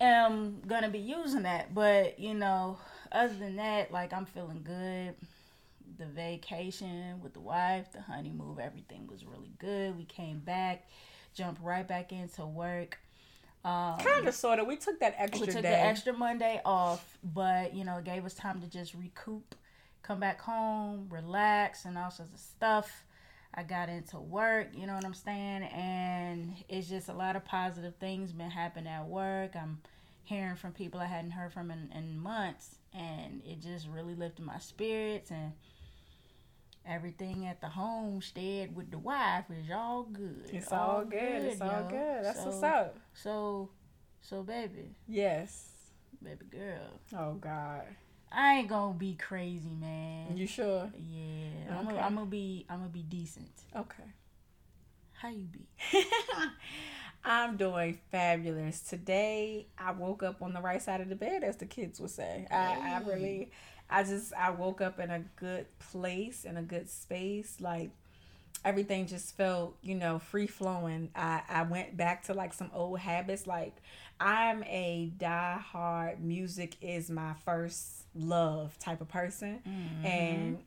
am 0.00 0.60
gonna 0.66 0.88
be 0.88 0.98
using 0.98 1.42
that 1.42 1.74
but 1.74 2.18
you 2.18 2.34
know 2.34 2.78
other 3.12 3.34
than 3.34 3.56
that 3.56 3.92
like 3.92 4.12
i'm 4.12 4.26
feeling 4.26 4.62
good. 4.64 5.14
The 5.98 6.06
vacation 6.06 7.20
with 7.22 7.34
the 7.34 7.40
wife, 7.40 7.92
the 7.92 8.00
honeymoon, 8.00 8.58
everything 8.60 9.06
was 9.06 9.24
really 9.24 9.52
good. 9.58 9.96
We 9.96 10.04
came 10.04 10.40
back, 10.40 10.88
jumped 11.34 11.62
right 11.62 11.86
back 11.86 12.12
into 12.12 12.44
work. 12.44 12.98
Um, 13.64 13.98
Kind 13.98 14.26
of, 14.26 14.34
sort 14.34 14.58
of. 14.58 14.66
We 14.66 14.76
took 14.76 14.98
that 15.00 15.14
extra 15.18 15.46
we 15.46 15.52
took 15.52 15.62
day. 15.62 15.70
the 15.70 15.78
extra 15.78 16.12
Monday 16.12 16.60
off, 16.64 17.16
but 17.22 17.74
you 17.74 17.84
know, 17.84 17.98
it 17.98 18.04
gave 18.04 18.24
us 18.24 18.34
time 18.34 18.60
to 18.60 18.66
just 18.66 18.94
recoup, 18.94 19.54
come 20.02 20.18
back 20.18 20.40
home, 20.40 21.06
relax, 21.10 21.84
and 21.84 21.96
all 21.96 22.10
sorts 22.10 22.32
of 22.34 22.40
stuff. 22.40 23.04
I 23.54 23.62
got 23.62 23.88
into 23.88 24.18
work, 24.18 24.68
you 24.74 24.86
know 24.86 24.94
what 24.94 25.04
I'm 25.04 25.14
saying, 25.14 25.62
and 25.64 26.54
it's 26.68 26.88
just 26.88 27.08
a 27.08 27.12
lot 27.12 27.36
of 27.36 27.44
positive 27.44 27.94
things 27.96 28.32
been 28.32 28.50
happening 28.50 28.92
at 28.92 29.06
work. 29.06 29.54
I'm 29.54 29.78
hearing 30.24 30.56
from 30.56 30.72
people 30.72 30.98
I 30.98 31.06
hadn't 31.06 31.32
heard 31.32 31.52
from 31.52 31.70
in, 31.70 31.90
in 31.94 32.18
months, 32.18 32.76
and 32.94 33.42
it 33.44 33.60
just 33.60 33.86
really 33.88 34.14
lifted 34.14 34.44
my 34.44 34.58
spirits 34.58 35.30
and. 35.30 35.52
Everything 36.86 37.46
at 37.46 37.60
the 37.60 37.68
homestead 37.68 38.74
with 38.74 38.90
the 38.90 38.98
wife 38.98 39.44
is 39.50 39.70
all 39.72 40.02
good. 40.04 40.50
it's 40.52 40.72
all 40.72 41.04
good. 41.04 41.42
It's 41.44 41.60
all 41.60 41.84
good. 41.88 42.24
That's 42.24 42.38
so, 42.40 42.46
what's 42.46 42.62
up. 42.62 42.96
So, 43.14 43.70
so 44.20 44.42
baby, 44.42 44.96
Yes. 45.06 45.68
baby 46.22 46.44
girl. 46.50 47.00
Oh 47.16 47.34
God. 47.34 47.82
I 48.32 48.54
ain't 48.54 48.68
gonna 48.68 48.94
be 48.94 49.14
crazy, 49.14 49.74
man. 49.80 50.36
You 50.36 50.46
sure? 50.46 50.90
yeah, 50.98 51.70
I'm 51.70 51.86
Okay. 51.86 51.94
gonna 51.96 52.00
I'm 52.06 52.14
gonna 52.16 52.26
be 52.26 52.66
I'm 52.68 52.78
gonna 52.78 52.88
be 52.90 53.02
decent. 53.02 53.50
Okay. 53.76 54.04
How 55.12 55.28
you 55.28 55.44
be? 55.44 55.68
I'm 57.24 57.56
doing 57.56 57.98
fabulous. 58.10 58.80
Today 58.80 59.68
I 59.78 59.92
woke 59.92 60.24
up 60.24 60.42
on 60.42 60.52
the 60.52 60.60
right 60.60 60.82
side 60.82 61.00
of 61.00 61.08
the 61.08 61.14
bed, 61.14 61.44
as 61.44 61.56
the 61.58 61.66
kids 61.66 62.00
would 62.00 62.10
say. 62.10 62.48
I, 62.50 62.96
I 62.96 63.00
really, 63.06 63.52
I 63.92 64.02
just, 64.04 64.32
I 64.34 64.50
woke 64.50 64.80
up 64.80 64.98
in 64.98 65.10
a 65.10 65.20
good 65.36 65.66
place, 65.78 66.44
in 66.44 66.56
a 66.56 66.62
good 66.62 66.88
space. 66.88 67.58
Like 67.60 67.90
everything 68.64 69.06
just 69.06 69.36
felt, 69.36 69.76
you 69.82 69.94
know, 69.94 70.18
free 70.18 70.46
flowing. 70.46 71.10
I, 71.14 71.42
I 71.48 71.62
went 71.64 71.96
back 71.96 72.24
to 72.24 72.34
like 72.34 72.54
some 72.54 72.70
old 72.74 72.98
habits. 73.00 73.46
Like 73.46 73.74
I'm 74.20 74.62
a 74.64 75.12
die-hard 75.18 76.22
music 76.22 76.76
is 76.80 77.10
my 77.10 77.34
first 77.44 78.04
love 78.14 78.78
type 78.78 79.00
of 79.00 79.08
person. 79.08 79.60
Mm-hmm. 79.66 80.06
And 80.06 80.58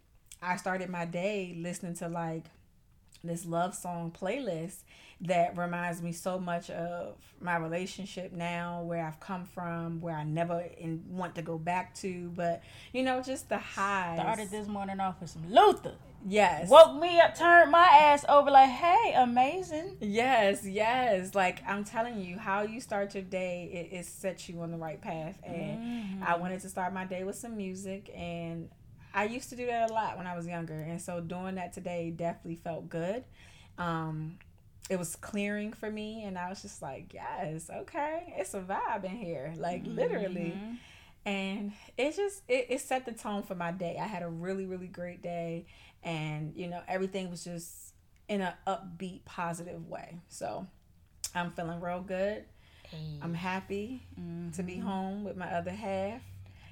I 0.42 0.58
started 0.58 0.90
my 0.90 1.06
day 1.06 1.56
listening 1.58 1.96
to 1.96 2.08
like 2.08 2.46
this 3.24 3.46
love 3.46 3.74
song 3.74 4.12
playlist 4.12 4.84
that 5.22 5.58
reminds 5.58 6.02
me 6.02 6.12
so 6.12 6.38
much 6.38 6.70
of 6.70 7.16
my 7.40 7.56
relationship 7.58 8.34
now, 8.34 8.82
where 8.84 9.06
I've 9.06 9.20
come 9.20 9.46
from, 9.46 10.02
where 10.02 10.16
I 10.16 10.24
never 10.24 10.66
in, 10.78 11.04
want 11.10 11.36
to 11.36 11.42
go 11.42 11.58
back 11.58 11.96
to, 11.96 12.32
but 12.36 12.62
you 12.92 13.04
know, 13.04 13.22
just 13.22 13.48
the 13.50 13.58
highs. 13.58 14.20
Started 14.20 14.52
this 14.52 14.68
morning 14.68 15.00
off 15.00 15.22
with 15.22 15.30
some 15.30 15.50
Luther. 15.50 15.96
Yes. 16.28 16.70
Woke 16.70 17.00
me 17.00 17.20
up, 17.20 17.36
turned 17.36 17.72
my 17.72 17.84
ass 17.86 18.26
over 18.28 18.50
like, 18.50 18.70
hey, 18.70 19.14
amazing. 19.16 19.98
Yes, 20.02 20.66
yes. 20.66 21.36
Like 21.36 21.62
I'm 21.68 21.84
telling 21.84 22.20
you, 22.20 22.38
how 22.38 22.64
you 22.64 22.82
start 22.82 23.14
your 23.14 23.24
day, 23.24 23.70
it, 23.72 23.96
it 23.96 24.06
sets 24.06 24.50
you 24.50 24.60
on 24.62 24.72
the 24.72 24.78
right 24.78 25.00
path. 25.00 25.40
And 25.44 26.24
I 26.26 26.36
wanted 26.38 26.62
to 26.62 26.70
start 26.70 26.94
my 26.94 27.06
day 27.06 27.24
with 27.24 27.36
some 27.36 27.56
music, 27.56 28.12
and 28.16 28.70
I 29.14 29.26
used 29.26 29.50
to 29.50 29.56
do 29.56 29.66
that 29.68 29.90
a 29.90 29.94
lot 29.94 30.18
when 30.18 30.28
I 30.28 30.36
was 30.36 30.46
younger. 30.46 30.74
And 30.74 31.02
so 31.02 31.22
doing 31.22 31.56
that 31.56 31.72
today 31.72 32.12
definitely 32.14 32.58
felt 32.58 32.90
good. 32.90 33.24
Um, 33.78 34.40
it 34.90 35.00
was 35.00 35.16
clearing 35.16 35.74
for 35.74 35.90
me, 35.90 36.24
and 36.24 36.38
I 36.38 36.50
was 36.50 36.62
just 36.62 36.82
like, 36.82 37.14
yes, 37.14 37.70
okay, 37.74 38.34
it's 38.38 38.54
a 38.54 38.62
vibe 38.62 39.04
in 39.04 39.18
here, 39.18 39.54
like 39.58 39.82
literally. 39.86 40.54
Mhm. 40.56 40.78
And 41.26 41.72
it 41.98 42.16
just 42.16 42.44
it, 42.48 42.68
it 42.70 42.82
set 42.82 43.06
the 43.06 43.12
tone 43.12 43.42
for 43.44 43.56
my 43.56 43.72
day. 43.72 43.98
I 44.00 44.06
had 44.06 44.22
a 44.22 44.30
really 44.30 44.66
really 44.66 44.88
great 44.88 45.22
day, 45.24 45.66
and 46.04 46.54
you 46.56 46.68
know 46.68 46.82
everything 46.88 47.32
was 47.32 47.44
just 47.44 47.94
in 48.28 48.42
an 48.42 48.54
upbeat, 48.68 49.26
positive 49.26 49.88
way. 49.90 50.20
So 50.30 50.68
I'm 51.34 51.52
feeling 51.52 51.80
real 51.82 52.02
good. 52.02 52.46
Hey. 52.90 53.20
I'm 53.22 53.34
happy 53.34 54.04
to 54.56 54.62
be 54.62 54.78
home 54.78 55.24
with 55.24 55.36
my 55.36 55.52
other 55.52 55.72
half. 55.72 56.22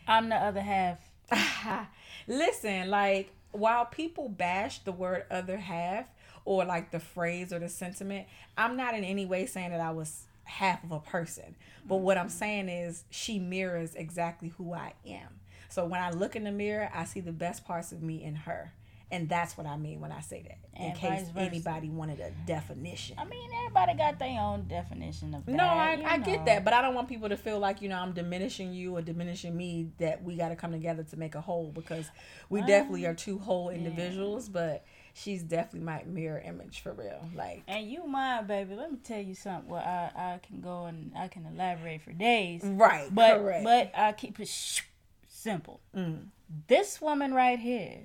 I'm 0.08 0.30
the 0.30 0.36
other 0.36 0.62
half. 0.62 1.00
Listen, 2.28 2.90
like 2.92 3.32
while 3.52 3.86
people 3.86 4.30
bash 4.30 4.80
the 4.80 4.92
word 4.92 5.26
other 5.32 5.58
half 5.58 6.06
or 6.46 6.66
like 6.66 6.92
the 6.92 7.00
phrase 7.00 7.54
or 7.54 7.60
the 7.60 7.70
sentiment, 7.70 8.28
I'm 8.58 8.78
not 8.78 8.96
in 8.96 9.04
any 9.04 9.26
way 9.26 9.46
saying 9.46 9.72
that 9.72 9.82
I 9.82 9.92
was 9.92 10.26
half 10.44 10.84
of 10.84 10.92
a 10.92 11.00
person. 11.00 11.56
But 11.88 11.98
what 11.98 12.18
I'm 12.18 12.28
mm-hmm. 12.28 12.38
saying 12.38 12.70
is 12.70 13.04
she 13.10 13.40
mirrors 13.40 13.96
exactly 13.96 14.50
who 14.50 14.74
I 14.74 14.94
am. 15.08 15.40
So 15.70 15.86
when 15.86 16.02
I 16.02 16.12
look 16.12 16.36
in 16.36 16.44
the 16.44 16.52
mirror, 16.52 16.90
I 16.94 17.06
see 17.06 17.20
the 17.20 17.32
best 17.32 17.66
parts 17.66 17.92
of 17.92 18.04
me 18.04 18.24
in 18.24 18.36
her. 18.36 18.74
And 19.14 19.30
that's 19.30 19.56
what 19.56 19.68
I 19.68 19.78
mean 19.78 20.02
when 20.02 20.12
I 20.12 20.22
say 20.22 20.42
that. 20.42 20.58
In 20.76 20.90
And 20.90 20.98
case 20.98 21.28
anybody 21.36 21.88
wanted 21.90 22.20
a 22.20 22.32
definition. 22.48 23.16
I 23.20 23.26
mean, 23.26 23.48
everybody 23.60 23.96
got 23.96 24.18
their 24.18 24.40
own 24.40 24.68
definition 24.68 25.36
of 25.36 25.46
that. 25.46 25.52
No, 25.52 25.66
I, 25.66 26.02
I 26.04 26.18
know. 26.18 26.26
get 26.26 26.46
that, 26.46 26.66
but 26.66 26.74
I 26.74 26.82
don't 26.82 26.96
want 26.96 27.10
people 27.10 27.30
to 27.30 27.38
feel 27.38 27.60
like 27.60 27.84
you 27.84 27.90
know 27.90 27.98
I'm 27.98 28.14
diminishing 28.14 28.74
you 28.74 28.98
or 28.98 29.04
diminishing 29.04 29.56
me. 29.56 29.92
That 30.00 30.24
we 30.24 30.36
got 30.36 30.50
to 30.50 30.56
come 30.56 30.72
together 30.72 31.04
to 31.04 31.18
make 31.18 31.36
a 31.36 31.42
whole 31.42 31.72
because 31.72 32.10
we 32.50 32.62
Well, 32.62 32.68
definitely 32.68 33.06
are 33.06 33.14
two 33.14 33.38
whole 33.38 33.70
individuals. 33.70 34.50
But 34.50 34.84
she's 35.14 35.44
definitely 35.44 35.82
my 35.82 36.04
mirror 36.06 36.40
image 36.44 36.82
for 36.82 36.92
real. 36.94 37.28
Like 37.36 37.64
And 37.68 37.90
you 37.90 38.06
mine, 38.08 38.48
baby. 38.48 38.76
Let 38.76 38.92
me 38.92 38.98
tell 39.04 39.22
you 39.22 39.36
something. 39.36 39.70
Well, 39.70 39.82
I, 39.84 40.34
I 40.36 40.40
can 40.46 40.62
go 40.62 40.86
and 40.86 41.12
I 41.18 41.28
can 41.28 41.46
elaborate 41.46 42.02
for 42.02 42.12
days. 42.12 42.62
right, 42.64 43.14
But 43.14 43.38
correct. 43.40 43.64
but 43.64 43.92
I 43.96 44.12
keep 44.14 44.40
it 44.40 44.48
sh- 44.48 44.82
simple. 45.28 45.80
Mm. 45.96 46.26
This 46.68 47.00
woman 47.02 47.34
right 47.34 47.60
here. 47.60 48.00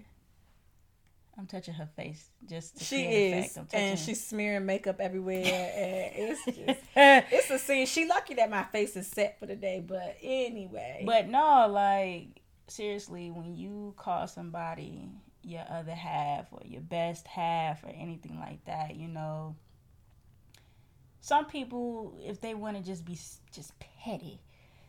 I'm 1.38 1.47
touching 1.47 1.75
her 1.75 1.88
face 1.95 2.31
just 2.49 2.79
to 2.79 2.85
she 2.85 3.05
is, 3.05 3.57
and 3.73 3.97
she's 3.97 4.27
smearing 4.27 4.67
makeup 4.67 4.97
everywhere, 4.99 5.45
and 5.45 6.12
it's 6.17 6.45
just 6.47 6.81
it's 6.97 7.50
a 7.50 7.59
scene. 7.61 7.87
She 7.87 8.09
lucky 8.09 8.35
that 8.35 8.50
my 8.50 8.65
face 8.65 8.97
is 8.97 9.07
set 9.07 9.38
for 9.38 9.47
the 9.47 9.55
day, 9.55 9.81
but 9.87 10.17
anyway. 10.21 11.05
But 11.07 11.29
no, 11.29 11.69
like 11.71 12.41
seriously, 12.67 13.31
when 13.31 13.55
you 13.55 13.95
call 13.97 14.27
somebody 14.27 15.11
your 15.49 15.64
other 15.71 15.95
half 15.95 16.47
or 16.52 16.61
your 16.64 16.81
best 16.83 17.26
half 17.26 17.83
or 17.85 17.88
anything 17.90 18.38
like 18.38 18.64
that, 18.67 18.97
you 18.97 19.09
know, 19.09 19.57
some 21.21 21.47
people 21.47 22.19
if 22.25 22.40
they 22.40 22.55
want 22.55 22.76
to 22.76 22.83
just 22.83 23.05
be 23.05 23.19
just 23.52 23.73
petty, 24.05 24.40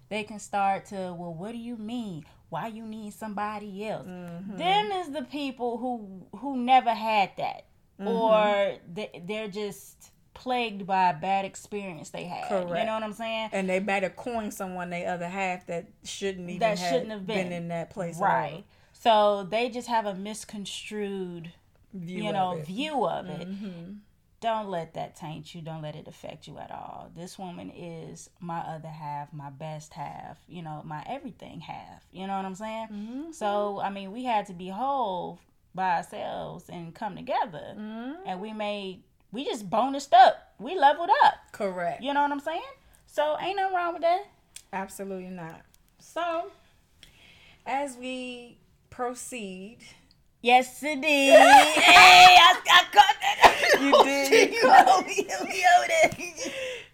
they 0.10 0.24
can 0.24 0.40
start 0.40 0.86
to 0.88 0.96
well, 1.18 1.34
what 1.34 1.52
do 1.52 1.58
you 1.58 1.76
mean? 1.78 2.26
Why 2.50 2.68
you 2.68 2.84
need 2.86 3.14
somebody 3.14 3.88
else? 3.88 4.08
Mhm. 4.08 4.58
Them 4.58 4.92
is 4.92 5.12
the 5.12 5.24
people 5.24 5.78
who 5.78 6.28
who 6.40 6.58
never 6.58 6.94
had 6.94 7.32
that, 7.38 7.66
Mm-hmm. 8.00 8.08
or 8.08 8.78
they, 8.94 9.22
they're 9.28 9.50
just 9.50 10.12
plagued 10.34 10.88
by 10.88 11.10
a 11.10 11.14
bad 11.14 11.44
experience 11.44 12.12
they 12.12 12.24
had. 12.24 12.50
You 12.50 12.86
know 12.86 12.94
what 12.94 13.04
I'm 13.04 13.12
saying? 13.12 13.50
and 13.52 13.68
they 13.70 13.80
have 14.04 14.16
coined 14.16 14.54
someone 14.54 14.90
they 14.90 15.06
other 15.06 15.28
half 15.28 15.66
that 15.68 15.88
shouldn't 16.06 16.48
even 16.50 16.60
That 16.60 16.78
have 16.80 16.90
shouldn't 16.94 17.12
have 17.12 17.28
been. 17.28 17.52
in 17.52 17.68
that 17.68 17.90
place, 17.90 18.18
Right. 18.18 18.64
So 19.00 19.48
they 19.50 19.70
just 19.70 19.88
have 19.88 20.06
a 20.06 20.14
misconstrued, 20.14 21.52
View 21.94 22.24
you 22.24 22.30
of 22.30 22.36
know, 22.36 22.52
it. 22.58 22.66
view 22.66 23.06
of 23.08 23.28
it. 23.28 23.48
Mhm. 23.50 24.00
Don't 24.42 24.70
let 24.70 24.94
that 24.94 25.16
taint 25.16 25.56
you. 25.56 25.62
Don't 25.62 25.82
let 25.82 25.96
it 25.96 26.08
affect 26.08 26.48
you 26.48 26.58
at 26.60 26.70
all. 26.70 27.10
This 27.16 27.40
woman 27.40 27.72
is 27.74 28.30
my 28.40 28.60
other 28.60 28.90
half, 28.90 29.32
my 29.34 29.50
best 29.50 29.94
half, 29.94 30.38
you 30.48 30.62
know, 30.62 30.82
my 30.86 31.04
everything 31.08 31.62
half. 31.62 32.04
You 32.12 32.28
know 32.28 32.36
what 32.36 32.46
I'm 32.46 32.56
saying? 32.56 32.88
Mhm. 32.90 33.34
So, 33.34 33.80
I 33.82 33.90
mean, 33.90 34.12
we 34.12 34.26
had 34.26 34.46
to 34.48 34.54
be 34.54 34.68
whole 34.70 35.40
by 35.74 35.98
ourselves 35.98 36.70
and 36.70 36.94
come 36.94 37.16
together. 37.16 37.74
Mhm. 37.78 38.18
And 38.26 38.40
we 38.42 38.54
made, 38.54 39.04
we 39.32 39.46
just 39.46 39.70
bonused 39.70 40.14
up. 40.14 40.54
We 40.60 40.78
leveled 40.78 41.10
up. 41.24 41.36
Correct. 41.54 42.02
You 42.04 42.14
know 42.14 42.22
what 42.22 42.32
I'm 42.32 42.40
saying? 42.40 42.62
So, 43.08 43.38
ain't 43.40 43.56
nothing 43.58 43.76
wrong 43.76 43.94
with 43.94 44.02
that. 44.04 44.26
Absolutely 44.74 45.30
not. 45.30 45.62
So, 46.00 46.52
as 47.66 47.98
we 47.98 48.59
proceed, 49.00 49.78
Yes, 50.42 50.84
it 50.84 51.00
did. 51.00 51.04
hey, 51.04 52.36
I, 52.38 52.60
I 52.70 52.84
caught 52.92 53.16
that. 53.22 53.80
You 53.80 54.04
did, 54.04 54.52
you 54.52 54.56
You 54.62 54.62
caught 54.62 54.86
know 54.88 55.02
me. 55.08 55.26
We 55.46 55.64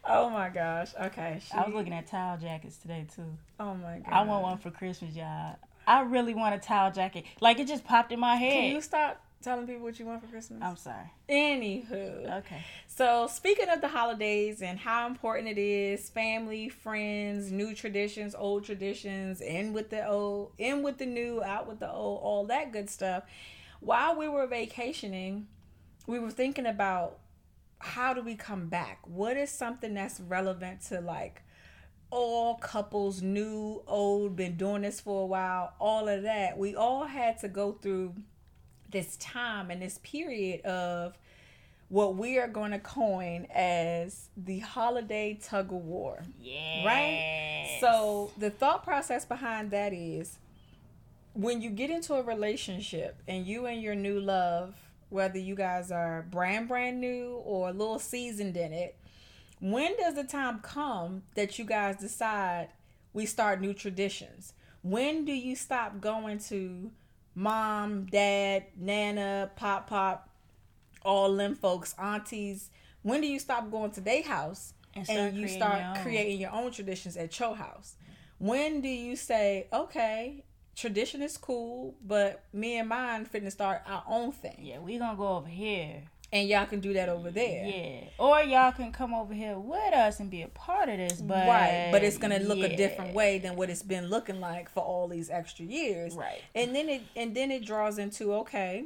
oh 0.07 0.29
my 0.29 0.49
gosh, 0.49 0.89
okay. 1.01 1.39
She, 1.43 1.51
I 1.53 1.65
was 1.65 1.73
looking 1.73 1.93
at 1.93 2.05
towel 2.05 2.37
jackets 2.37 2.77
today 2.77 3.07
too. 3.15 3.23
Oh 3.59 3.73
my 3.73 3.97
god. 3.99 4.13
I 4.13 4.21
want 4.21 4.43
one 4.43 4.57
for 4.59 4.69
Christmas, 4.69 5.15
y'all. 5.15 5.55
I 5.87 6.01
really 6.01 6.35
want 6.35 6.53
a 6.53 6.59
towel 6.59 6.91
jacket. 6.91 7.25
Like 7.41 7.57
it 7.57 7.67
just 7.67 7.83
popped 7.83 8.11
in 8.11 8.19
my 8.19 8.35
head. 8.35 8.53
Can 8.53 8.75
you 8.75 8.81
stop 8.81 9.24
telling 9.45 9.67
people 9.67 9.83
what 9.83 9.97
you 9.99 10.05
want 10.05 10.21
for 10.21 10.27
Christmas? 10.27 10.61
I'm 10.61 10.75
sorry. 10.75 11.11
Anywho, 11.29 12.39
Okay. 12.39 12.61
so 12.87 13.27
speaking 13.27 13.69
of 13.69 13.79
the 13.79 13.87
holidays 13.87 14.61
and 14.61 14.77
how 14.79 15.07
important 15.07 15.47
it 15.47 15.57
is, 15.57 16.09
family, 16.09 16.67
friends, 16.67 17.51
new 17.51 17.73
traditions, 17.73 18.35
old 18.35 18.65
traditions, 18.65 19.39
in 19.39 19.71
with 19.71 19.91
the 19.91 20.05
old, 20.05 20.51
in 20.57 20.83
with 20.83 20.97
the 20.97 21.05
new, 21.05 21.41
out 21.43 21.67
with 21.67 21.79
the 21.79 21.89
old, 21.89 22.19
all 22.21 22.45
that 22.45 22.73
good 22.73 22.89
stuff. 22.89 23.23
While 23.79 24.17
we 24.17 24.27
were 24.27 24.47
vacationing, 24.47 25.47
we 26.07 26.19
were 26.19 26.31
thinking 26.31 26.65
about 26.65 27.19
how 27.79 28.13
do 28.13 28.21
we 28.21 28.35
come 28.35 28.67
back? 28.67 28.99
What 29.07 29.37
is 29.37 29.51
something 29.51 29.93
that's 29.93 30.19
relevant 30.19 30.81
to 30.87 31.01
like 31.01 31.43
all 32.09 32.55
couples, 32.55 33.21
new, 33.21 33.83
old, 33.87 34.35
been 34.35 34.57
doing 34.57 34.83
this 34.83 34.99
for 35.01 35.23
a 35.23 35.25
while, 35.25 35.73
all 35.79 36.07
of 36.07 36.23
that. 36.23 36.57
We 36.57 36.75
all 36.75 37.05
had 37.05 37.39
to 37.41 37.47
go 37.47 37.73
through 37.73 38.15
this 38.95 39.17
time 39.17 39.69
and 39.71 39.81
this 39.81 39.99
period 40.03 40.61
of 40.61 41.17
what 41.89 42.15
we 42.15 42.39
are 42.39 42.47
going 42.47 42.71
to 42.71 42.79
coin 42.79 43.45
as 43.53 44.29
the 44.37 44.59
holiday 44.59 45.37
tug 45.43 45.65
of 45.65 45.79
war. 45.79 46.23
Yeah. 46.39 46.85
Right? 46.85 47.77
So, 47.81 48.31
the 48.37 48.49
thought 48.49 48.85
process 48.85 49.25
behind 49.25 49.71
that 49.71 49.91
is 49.91 50.39
when 51.33 51.61
you 51.61 51.69
get 51.69 51.89
into 51.89 52.13
a 52.13 52.23
relationship 52.23 53.21
and 53.27 53.45
you 53.45 53.65
and 53.65 53.81
your 53.81 53.95
new 53.95 54.17
love, 54.17 54.75
whether 55.09 55.39
you 55.39 55.55
guys 55.55 55.91
are 55.91 56.25
brand 56.31 56.69
brand 56.69 57.01
new 57.01 57.41
or 57.43 57.69
a 57.69 57.73
little 57.73 57.99
seasoned 57.99 58.55
in 58.55 58.71
it, 58.71 58.95
when 59.59 59.97
does 59.97 60.15
the 60.15 60.23
time 60.23 60.59
come 60.59 61.23
that 61.35 61.59
you 61.59 61.65
guys 61.65 61.97
decide 61.97 62.69
we 63.11 63.25
start 63.25 63.59
new 63.59 63.73
traditions? 63.73 64.53
When 64.83 65.25
do 65.25 65.33
you 65.33 65.57
stop 65.57 65.99
going 65.99 66.39
to 66.47 66.91
mom, 67.35 68.05
dad, 68.05 68.65
nana, 68.77 69.51
pop 69.55 69.89
pop, 69.89 70.29
all 71.03 71.35
them 71.35 71.55
folks, 71.55 71.93
aunties? 71.99 72.69
When 73.03 73.21
do 73.21 73.27
you 73.27 73.39
stop 73.39 73.69
going 73.69 73.91
to 73.91 74.01
their 74.01 74.23
house 74.23 74.73
And 74.95 75.07
and, 75.09 75.35
you 75.37 75.43
creating 75.43 75.61
start 75.61 75.95
your 75.95 76.03
creating 76.03 76.39
your 76.41 76.51
own 76.51 76.71
traditions 76.71 77.17
at 77.17 77.37
your 77.39 77.55
house? 77.55 77.95
When 78.37 78.81
do 78.81 78.89
you 78.89 79.15
say, 79.15 79.67
okay, 79.71 80.43
tradition 80.75 81.21
is 81.21 81.37
cool, 81.37 81.95
but 82.05 82.43
me 82.51 82.77
and 82.79 82.89
mine 82.89 83.25
finna 83.25 83.51
start 83.51 83.81
our 83.87 84.03
own 84.07 84.31
thing, 84.31 84.57
Yeah, 84.59 84.79
we 84.79 84.97
gonna 84.97 85.17
go 85.17 85.37
over 85.37 85.47
here. 85.47 86.03
And 86.35 86.49
y'all 86.49 86.65
can 86.65 86.81
do 86.81 86.91
that 86.93 87.07
over 87.07 87.31
there? 87.31 87.65
Yeah. 87.65 88.09
Or 88.19 88.41
y'all 88.41 88.73
can 88.73 88.91
come 88.91 89.13
over 89.13 89.33
here 89.33 89.57
with 89.57 89.93
us 89.93 90.19
and 90.19 90.29
be 90.29 90.41
a 90.41 90.49
part 90.49 90.89
of 90.89 90.97
this, 90.97 91.21
but 91.21 91.47
right, 91.47 91.89
but 91.93 92.03
it's 92.03 92.17
gonna 92.17 92.39
look 92.39 92.59
a 92.59 92.75
different 92.75 93.13
way 93.13 93.39
than 93.39 93.55
what 93.55 93.69
it's 93.69 93.81
been 93.81 94.09
looking 94.09 94.41
like 94.41 94.69
for 94.69 94.81
all 94.83 95.07
these 95.07 95.29
extra 95.29 95.65
years. 95.65 96.13
Right. 96.13 96.41
And 96.53 96.75
then 96.75 96.89
it 96.89 97.03
and 97.15 97.33
then 97.33 97.51
it 97.51 97.65
draws 97.65 97.97
into 97.97 98.33
okay, 98.33 98.85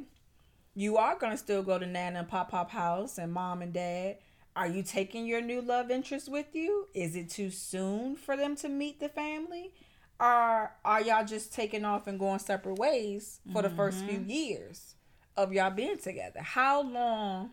you 0.76 0.96
are 0.96 1.18
gonna 1.18 1.36
still 1.36 1.64
go 1.64 1.76
to 1.76 1.86
Nana 1.86 2.20
and 2.20 2.28
Pop 2.28 2.52
Pop 2.52 2.70
house 2.70 3.18
and 3.18 3.32
mom 3.32 3.62
and 3.62 3.72
dad. 3.72 4.18
Are 4.54 4.68
you 4.68 4.82
taking 4.84 5.26
your 5.26 5.40
new 5.40 5.60
love 5.60 5.90
interest 5.90 6.28
with 6.30 6.54
you? 6.54 6.86
Is 6.94 7.16
it 7.16 7.30
too 7.30 7.50
soon 7.50 8.14
for 8.14 8.36
them 8.36 8.54
to 8.56 8.68
meet 8.68 9.00
the 9.00 9.08
family? 9.08 9.72
Or 10.20 10.72
are 10.84 11.00
y'all 11.02 11.24
just 11.24 11.52
taking 11.52 11.84
off 11.84 12.06
and 12.06 12.18
going 12.18 12.38
separate 12.40 12.78
ways 12.78 13.40
for 13.52 13.62
the 13.62 13.70
first 13.70 14.04
few 14.04 14.18
Mm-hmm. 14.18 14.30
years 14.30 14.94
of 15.42 15.52
y'all 15.52 15.70
being 15.70 15.98
together? 15.98 16.40
How 16.40 16.82
long 16.82 17.50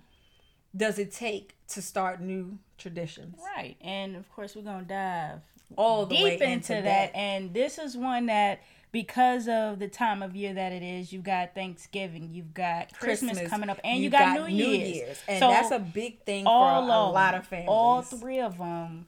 does 0.75 0.99
it 0.99 1.11
take 1.11 1.55
to 1.69 1.81
start 1.81 2.21
new 2.21 2.57
traditions? 2.77 3.37
Right. 3.55 3.75
And 3.81 4.15
of 4.15 4.29
course 4.31 4.55
we're 4.55 4.63
gonna 4.63 4.83
dive 4.83 5.39
All 5.75 6.05
the 6.05 6.15
way 6.15 6.31
deep 6.31 6.41
into, 6.41 6.53
into, 6.53 6.73
that. 6.73 6.83
that. 6.83 7.15
And 7.15 7.53
this 7.53 7.77
is 7.77 7.97
one 7.97 8.27
that 8.27 8.61
because 8.91 9.47
of 9.47 9.79
the 9.79 9.87
time 9.87 10.23
of 10.23 10.35
year 10.35 10.53
that 10.53 10.71
it 10.71 10.81
is, 10.81 11.11
you've 11.11 11.23
got 11.23 11.53
Thanksgiving, 11.53 12.29
you've 12.31 12.53
got 12.53 12.93
Christmas, 12.97 13.39
coming 13.49 13.69
up, 13.69 13.79
and 13.83 14.01
you, 14.01 14.09
got, 14.09 14.49
New, 14.49 14.65
Year's. 14.65 15.21
and 15.27 15.39
So 15.39 15.49
that's 15.49 15.71
a 15.71 15.79
big 15.79 16.23
thing 16.23 16.45
for 16.45 16.49
a, 16.49 16.79
a 16.79 16.81
lot 16.81 17.35
of 17.35 17.45
families. 17.45 17.67
All 17.69 18.01
three 18.01 18.39
of 18.39 18.57
them 18.57 19.07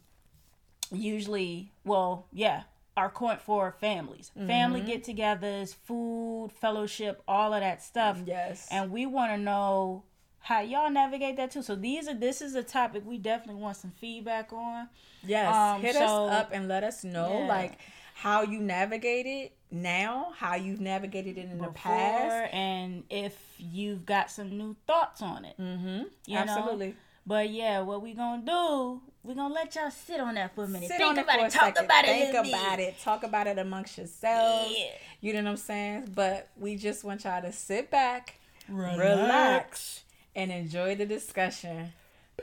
usually, 0.92 1.72
well, 1.86 2.28
yeah, 2.32 2.64
are 3.00 3.10
coined 3.10 3.40
for 3.42 3.72
families. 3.80 4.32
Family 4.48 4.82
Mm-hmm. 4.82 4.90
get-togethers, 4.90 5.74
food, 5.74 6.52
fellowship, 6.60 7.22
all 7.28 7.54
of 7.54 7.62
that 7.62 7.82
stuff. 7.82 8.18
Yes, 8.26 8.68
And 8.72 8.92
we 8.92 9.06
want 9.06 9.32
to 9.32 9.38
know 9.38 10.04
how 10.40 10.62
y'all 10.62 10.90
navigate 10.90 11.38
that 11.38 11.52
too. 11.52 11.62
So 11.62 11.76
these 11.76 12.08
are 12.08 12.14
this 12.14 12.42
is 12.42 12.56
a 12.56 12.64
topic 12.64 13.04
we 13.06 13.18
definitely 13.18 13.62
want 13.62 13.78
some 13.78 13.92
feedback 14.00 14.52
on. 14.54 14.90
yes. 15.24 15.54
um, 15.56 15.82
Hit 15.82 15.96
so- 15.96 16.26
us 16.28 16.32
up 16.32 16.50
and 16.54 16.68
let 16.68 16.84
us 16.84 17.04
know 17.04 17.40
Yeah. 17.42 17.48
like 17.48 17.80
how 18.14 18.42
you 18.42 18.60
navigate 18.60 19.26
it 19.26 19.54
now, 19.72 20.34
how 20.36 20.56
you've 20.56 20.82
navigated 20.82 21.38
it 21.38 21.46
in 21.50 21.58
the 21.60 21.70
past. 21.70 22.54
and 22.54 23.04
if 23.10 23.38
you've 23.58 24.06
got 24.06 24.30
some 24.32 24.58
new 24.58 24.76
thoughts 24.88 25.22
on 25.22 25.46
it. 25.46 25.56
Mm-hmm. 25.60 26.04
You 26.26 26.36
know? 26.36 26.40
Absolutely. 26.42 26.96
But 27.26 27.50
yeah, 27.50 27.82
what 27.82 28.02
we 28.02 28.14
gonna 28.14 28.42
do? 28.46 29.02
We're 29.30 29.36
gonna 29.36 29.54
let 29.54 29.76
y'all 29.76 29.92
sit 29.92 30.20
on 30.20 30.34
that 30.34 30.56
for 30.56 30.64
a 30.64 30.68
minute. 30.68 30.88
Sit 30.88 30.98
Think 30.98 31.12
on 31.12 31.20
about 31.20 31.40
it. 31.40 31.44
it. 31.44 31.52
Talk 31.52 31.76
second. 31.76 31.86
about 31.86 32.06
Think 32.06 32.30
it. 32.30 32.32
Think 32.34 32.48
about 32.48 32.80
it. 32.80 33.00
Talk 33.00 33.24
about 33.24 33.46
it 33.46 33.60
amongst 33.60 33.96
yourselves. 34.00 34.74
Yeah. 34.76 34.86
You 35.22 35.34
know 35.34 35.44
what 35.44 35.50
I'm 35.52 35.58
saying? 35.58 36.12
But 36.16 36.48
we 36.58 36.78
just 36.78 37.04
want 37.04 37.26
y'all 37.26 37.40
to 37.40 37.52
sit 37.52 37.92
back, 37.92 38.40
relax, 38.68 38.98
relax 38.98 40.04
and 40.36 40.52
enjoy 40.52 40.96
the 40.96 41.06
discussion. 41.06 41.94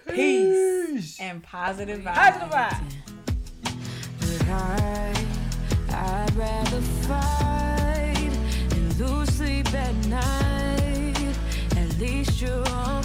Peace, 0.07 0.87
Peace. 0.87 1.21
and 1.21 1.43
positive 1.43 2.03
vibes. 2.03 2.15
Positive 2.15 2.51
vibes. 2.51 2.95
I'd 5.93 6.37
rather 6.37 6.81
fight 6.81 8.31
and 8.77 8.97
lose 9.01 9.29
sleep 9.31 9.75
at 9.75 9.93
night. 10.07 11.37
At 11.77 11.99
least 11.99 12.41
you're. 12.41 12.96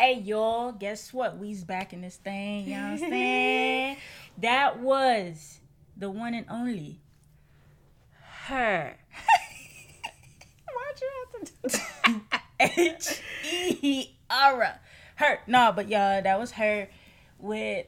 Hey 0.00 0.14
y'all, 0.20 0.72
guess 0.72 1.12
what? 1.12 1.36
We's 1.36 1.62
back 1.62 1.92
in 1.92 2.00
this 2.00 2.16
thing. 2.16 2.66
You 2.66 2.76
know 2.76 2.82
what 2.84 2.90
I'm 2.92 2.98
saying? 3.10 3.96
that 4.38 4.80
was 4.80 5.60
the 5.94 6.10
one 6.10 6.32
and 6.32 6.46
only 6.48 7.02
her. 8.46 8.96
Why'd 10.72 11.00
you 11.02 11.10
have 11.20 11.44
to 11.44 11.78
do 12.08 12.20
H 12.60 13.20
E 13.82 14.16
R. 14.30 14.80
Her. 15.16 15.40
No, 15.46 15.70
but 15.76 15.90
y'all, 15.90 16.22
that 16.22 16.40
was 16.40 16.52
her 16.52 16.88
with 17.38 17.84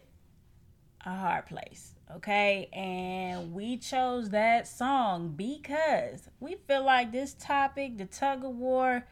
a 1.07 1.17
hard 1.17 1.47
place. 1.47 1.95
Okay, 2.17 2.69
and 2.75 3.55
we 3.55 3.79
chose 3.79 4.29
that 4.29 4.69
song 4.69 5.33
because 5.35 6.29
we 6.41 6.57
feel 6.67 6.85
like 6.85 7.11
this 7.11 7.33
topic, 7.33 7.97
the 7.97 8.05
tug 8.05 8.45
of 8.45 8.55
war, 8.55 9.07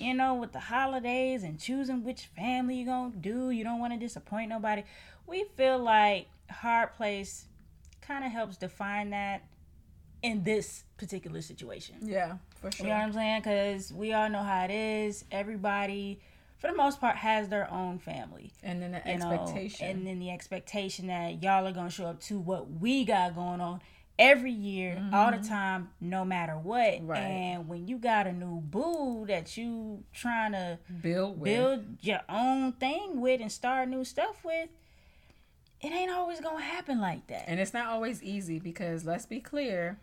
you 0.00 0.14
know, 0.14 0.34
with 0.34 0.52
the 0.52 0.60
holidays 0.60 1.42
and 1.42 1.58
choosing 1.60 2.04
which 2.04 2.26
family 2.26 2.76
you're 2.76 2.86
gonna 2.86 3.14
do, 3.16 3.50
you 3.50 3.64
don't 3.64 3.80
want 3.80 3.92
to 3.92 3.98
disappoint 3.98 4.48
nobody. 4.48 4.82
We 5.26 5.44
feel 5.56 5.78
like 5.78 6.28
hard 6.50 6.94
place 6.94 7.46
kind 8.00 8.24
of 8.24 8.32
helps 8.32 8.56
define 8.56 9.10
that 9.10 9.42
in 10.22 10.42
this 10.42 10.84
particular 10.96 11.42
situation. 11.42 11.96
Yeah, 12.02 12.36
for 12.60 12.70
sure. 12.72 12.86
You 12.86 12.92
know 12.92 12.98
what 12.98 13.04
I'm 13.06 13.12
saying? 13.12 13.40
Because 13.40 13.92
we 13.92 14.12
all 14.12 14.28
know 14.28 14.42
how 14.42 14.64
it 14.64 14.70
is. 14.70 15.24
Everybody, 15.30 16.20
for 16.58 16.68
the 16.68 16.76
most 16.76 17.00
part, 17.00 17.16
has 17.16 17.48
their 17.48 17.70
own 17.70 17.98
family. 17.98 18.52
And 18.62 18.82
then 18.82 18.92
the 18.92 19.02
you 19.10 19.18
know, 19.18 19.30
expectation. 19.30 19.86
and 19.86 20.06
then 20.06 20.18
the 20.18 20.30
expectation 20.30 21.06
that 21.06 21.42
y'all 21.42 21.66
are 21.66 21.72
gonna 21.72 21.90
show 21.90 22.06
up 22.06 22.20
to 22.22 22.38
what 22.38 22.70
we 22.70 23.04
got 23.04 23.34
going 23.34 23.60
on 23.60 23.80
every 24.18 24.52
year, 24.52 25.02
all 25.12 25.30
the 25.30 25.38
time, 25.38 25.90
no 26.00 26.24
matter 26.24 26.54
what. 26.54 26.94
Mm-hmm. 26.94 27.06
Right. 27.06 27.18
And 27.18 27.68
when 27.68 27.86
you 27.88 27.98
got 27.98 28.26
a 28.26 28.32
new 28.32 28.60
boo 28.60 29.24
that 29.26 29.56
you 29.56 30.04
trying 30.12 30.52
to 30.52 30.78
build 31.00 31.40
with. 31.40 31.44
build 31.44 31.84
your 32.02 32.20
own 32.28 32.72
thing 32.72 33.20
with 33.20 33.40
and 33.40 33.50
start 33.50 33.88
new 33.88 34.04
stuff 34.04 34.44
with, 34.44 34.68
it 35.80 35.92
ain't 35.92 36.10
always 36.10 36.40
gonna 36.40 36.60
happen 36.60 37.00
like 37.00 37.26
that. 37.28 37.44
And 37.46 37.58
it's 37.58 37.72
not 37.72 37.86
always 37.86 38.22
easy 38.22 38.58
because 38.58 39.04
let's 39.04 39.24
be 39.26 39.40
clear, 39.40 39.98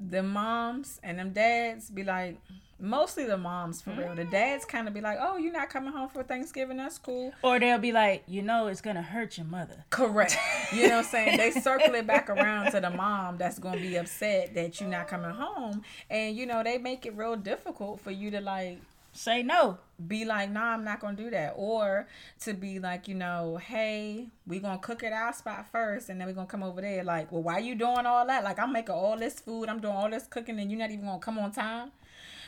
the 0.00 0.22
moms 0.22 0.98
and 1.02 1.18
them 1.18 1.32
dads 1.32 1.90
be 1.90 2.02
like, 2.02 2.38
mostly 2.78 3.24
the 3.24 3.36
moms 3.36 3.82
for 3.82 3.90
real. 3.90 4.14
The 4.14 4.24
mm. 4.24 4.30
dads 4.30 4.64
kind 4.64 4.88
of 4.88 4.94
be 4.94 5.00
like, 5.00 5.18
oh, 5.20 5.36
you're 5.36 5.52
not 5.52 5.70
coming 5.70 5.92
home 5.92 6.08
for 6.08 6.22
Thanksgiving. 6.22 6.76
That's 6.76 6.98
cool. 6.98 7.32
Or 7.42 7.58
they'll 7.58 7.78
be 7.78 7.92
like, 7.92 8.24
you 8.26 8.42
know, 8.42 8.66
it's 8.68 8.80
gonna 8.80 9.02
hurt 9.02 9.38
your 9.38 9.46
mother. 9.46 9.84
Correct. 9.90 10.36
You 10.72 10.88
know 10.88 10.96
what 10.96 11.04
I'm 11.04 11.10
saying? 11.10 11.36
They 11.36 11.50
circle 11.52 11.94
it 11.94 12.06
back 12.06 12.28
around 12.28 12.72
to 12.72 12.80
the 12.80 12.90
mom 12.90 13.36
that's 13.36 13.60
going 13.60 13.76
to 13.76 13.80
be 13.80 13.96
upset 13.96 14.54
that 14.54 14.80
you're 14.80 14.88
not 14.88 15.06
coming 15.06 15.30
home. 15.30 15.82
And, 16.10 16.36
you 16.36 16.46
know, 16.46 16.64
they 16.64 16.78
make 16.78 17.06
it 17.06 17.14
real 17.16 17.36
difficult 17.36 18.00
for 18.00 18.10
you 18.10 18.30
to, 18.32 18.40
like, 18.40 18.80
Say 19.16 19.44
no. 19.44 19.78
be 20.08 20.24
like, 20.24 20.50
nah, 20.50 20.74
I'm 20.74 20.82
not 20.82 20.98
gonna 20.98 21.16
do 21.16 21.30
that. 21.30 21.54
Or 21.56 22.08
to 22.40 22.52
be 22.52 22.80
like, 22.80 23.06
you 23.06 23.14
know, 23.14 23.58
hey, 23.58 24.26
we 24.44 24.58
gonna 24.58 24.78
cook 24.78 25.04
at 25.04 25.12
our 25.12 25.32
spot 25.32 25.70
first 25.70 26.08
and 26.08 26.20
then 26.20 26.26
we 26.26 26.34
gonna 26.34 26.48
come 26.48 26.64
over 26.64 26.80
there. 26.80 27.04
Like, 27.04 27.30
well, 27.30 27.44
why 27.44 27.58
you 27.60 27.76
doing 27.76 28.06
all 28.06 28.26
that? 28.26 28.42
Like, 28.42 28.58
I'm 28.58 28.72
making 28.72 28.92
all 28.96 29.16
this 29.16 29.38
food, 29.38 29.68
I'm 29.68 29.78
doing 29.78 29.94
all 29.94 30.10
this 30.10 30.26
cooking, 30.26 30.58
and 30.58 30.68
you're 30.68 30.80
not 30.80 30.90
even 30.90 31.04
gonna 31.04 31.20
come 31.20 31.38
on 31.38 31.52
time. 31.52 31.92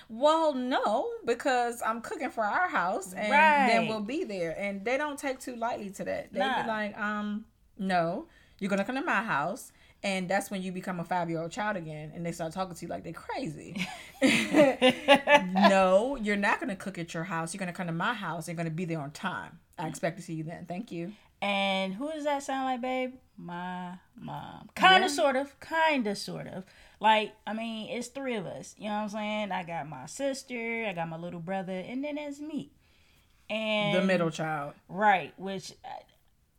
Well, 0.08 0.54
no, 0.54 1.08
because 1.24 1.82
I'm 1.84 2.00
cooking 2.00 2.30
for 2.30 2.44
our 2.44 2.68
house 2.68 3.12
and 3.12 3.32
then 3.32 3.80
Right. 3.80 3.88
we'll 3.88 4.00
be 4.00 4.24
there. 4.24 4.54
And 4.58 4.84
they 4.84 4.96
don't 4.96 5.18
take 5.18 5.40
too 5.40 5.56
lightly 5.56 5.90
to 5.90 6.04
that. 6.04 6.32
They 6.32 6.38
Nah. 6.40 6.62
be 6.62 6.68
like, 6.68 6.96
um, 6.98 7.44
no, 7.78 8.26
you're 8.58 8.70
gonna 8.70 8.84
come 8.84 8.94
to 8.96 9.02
my 9.02 9.22
house. 9.22 9.72
And 10.02 10.28
that's 10.28 10.50
when 10.50 10.62
you 10.62 10.70
become 10.72 11.00
a 11.00 11.04
five 11.04 11.28
year 11.30 11.40
old 11.40 11.50
child 11.50 11.76
again 11.76 12.12
and 12.14 12.24
they 12.24 12.30
start 12.30 12.52
talking 12.52 12.74
to 12.76 12.82
you 12.82 12.88
like 12.88 13.02
they're 13.02 13.12
crazy. 13.12 13.74
no, 15.68 16.16
you're 16.16 16.36
not 16.36 16.60
going 16.60 16.68
to 16.70 16.76
cook 16.76 16.98
at 16.98 17.14
your 17.14 17.24
house. 17.24 17.52
You're 17.54 17.58
going 17.58 17.72
to 17.72 17.76
come 17.76 17.86
to 17.86 17.92
my 17.92 18.14
house. 18.14 18.46
You're 18.48 18.54
going 18.56 18.66
to 18.68 18.70
be 18.74 18.84
there 18.84 19.00
on 19.00 19.10
time. 19.10 19.58
I 19.78 19.88
expect 19.88 20.16
to 20.18 20.22
see 20.22 20.34
you 20.34 20.44
then. 20.44 20.66
Thank 20.66 20.92
you. 20.92 21.12
And 21.42 21.94
who 21.94 22.10
does 22.12 22.24
that 22.24 22.42
sound 22.42 22.64
like, 22.66 22.80
babe? 22.80 23.14
My 23.36 23.94
mom. 24.18 24.68
Kind 24.74 25.04
of, 25.04 25.10
Yeah. 25.10 25.16
sort 25.16 25.36
of. 25.36 25.58
Kind 25.60 26.06
of, 26.06 26.16
sort 26.18 26.46
of. 26.46 26.64
Like, 26.98 27.34
I 27.46 27.52
mean, 27.52 27.90
it's 27.90 28.08
three 28.08 28.36
of 28.36 28.46
us. 28.46 28.74
You 28.78 28.88
know 28.88 28.96
what 28.96 29.02
I'm 29.02 29.08
saying? 29.10 29.52
I 29.52 29.62
got 29.64 29.88
my 29.88 30.06
sister, 30.06 30.86
I 30.88 30.92
got 30.94 31.08
my 31.08 31.18
little 31.18 31.40
brother, 31.40 31.72
and 31.72 32.02
then 32.02 32.14
there's 32.14 32.40
me. 32.40 32.70
And 33.50 33.94
The 33.94 34.02
middle 34.02 34.30
child. 34.30 34.74
Right, 34.88 35.32
which 35.38 35.72
I- 35.84 36.02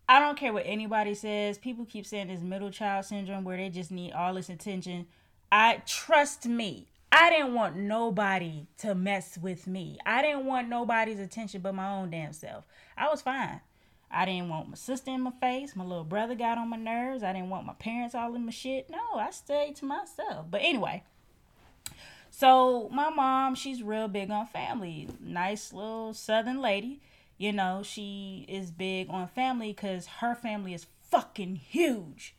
I 0.09 0.19
don't 0.19 0.37
care 0.37 0.53
what 0.53 0.65
anybody 0.65 1.13
says. 1.15 1.57
People 1.57 1.85
keep 1.85 2.05
saying 2.05 2.27
this 2.29 2.39
middle 2.41 2.71
child 2.71 3.05
syndrome 3.05 3.43
where 3.43 3.57
they 3.57 3.69
just 3.69 3.91
need 3.91 4.13
all 4.13 4.33
this 4.35 4.49
attention. 4.49 5.07
I 5.51 5.81
trust 5.85 6.45
me. 6.45 6.87
I 7.11 7.29
didn't 7.29 7.53
want 7.53 7.75
nobody 7.75 8.67
to 8.79 8.95
mess 8.95 9.37
with 9.37 9.67
me. 9.67 9.97
I 10.05 10.21
didn't 10.21 10.45
want 10.45 10.69
nobody's 10.69 11.19
attention 11.19 11.61
but 11.61 11.73
my 11.73 11.89
own 11.89 12.09
damn 12.09 12.31
self. 12.31 12.65
I 12.97 13.09
was 13.09 13.21
fine. 13.21 13.59
I 14.09 14.25
didn't 14.25 14.49
want 14.49 14.69
my 14.69 14.75
sister 14.75 15.11
in 15.11 15.21
my 15.21 15.31
face. 15.31 15.75
My 15.75 15.83
little 15.83 16.03
brother 16.03 16.35
got 16.35 16.57
on 16.57 16.69
my 16.69 16.77
nerves. 16.77 17.23
I 17.23 17.33
didn't 17.33 17.49
want 17.49 17.65
my 17.65 17.73
parents 17.73 18.15
all 18.15 18.35
in 18.35 18.45
my 18.45 18.51
shit. 18.51 18.89
No, 18.89 19.17
I 19.17 19.31
stayed 19.31 19.75
to 19.77 19.85
myself. 19.85 20.45
But 20.49 20.61
anyway, 20.61 21.03
so 22.29 22.89
my 22.89 23.09
mom, 23.09 23.55
she's 23.55 23.83
real 23.83 24.07
big 24.07 24.29
on 24.31 24.47
family. 24.47 25.09
Nice 25.19 25.73
little 25.73 26.13
southern 26.13 26.61
lady. 26.61 27.01
You 27.37 27.51
know, 27.51 27.81
she 27.83 28.45
is 28.47 28.71
big 28.71 29.09
on 29.09 29.27
family 29.27 29.73
because 29.73 30.07
her 30.07 30.35
family 30.35 30.73
is 30.73 30.87
fucking 31.09 31.55
huge. 31.55 32.35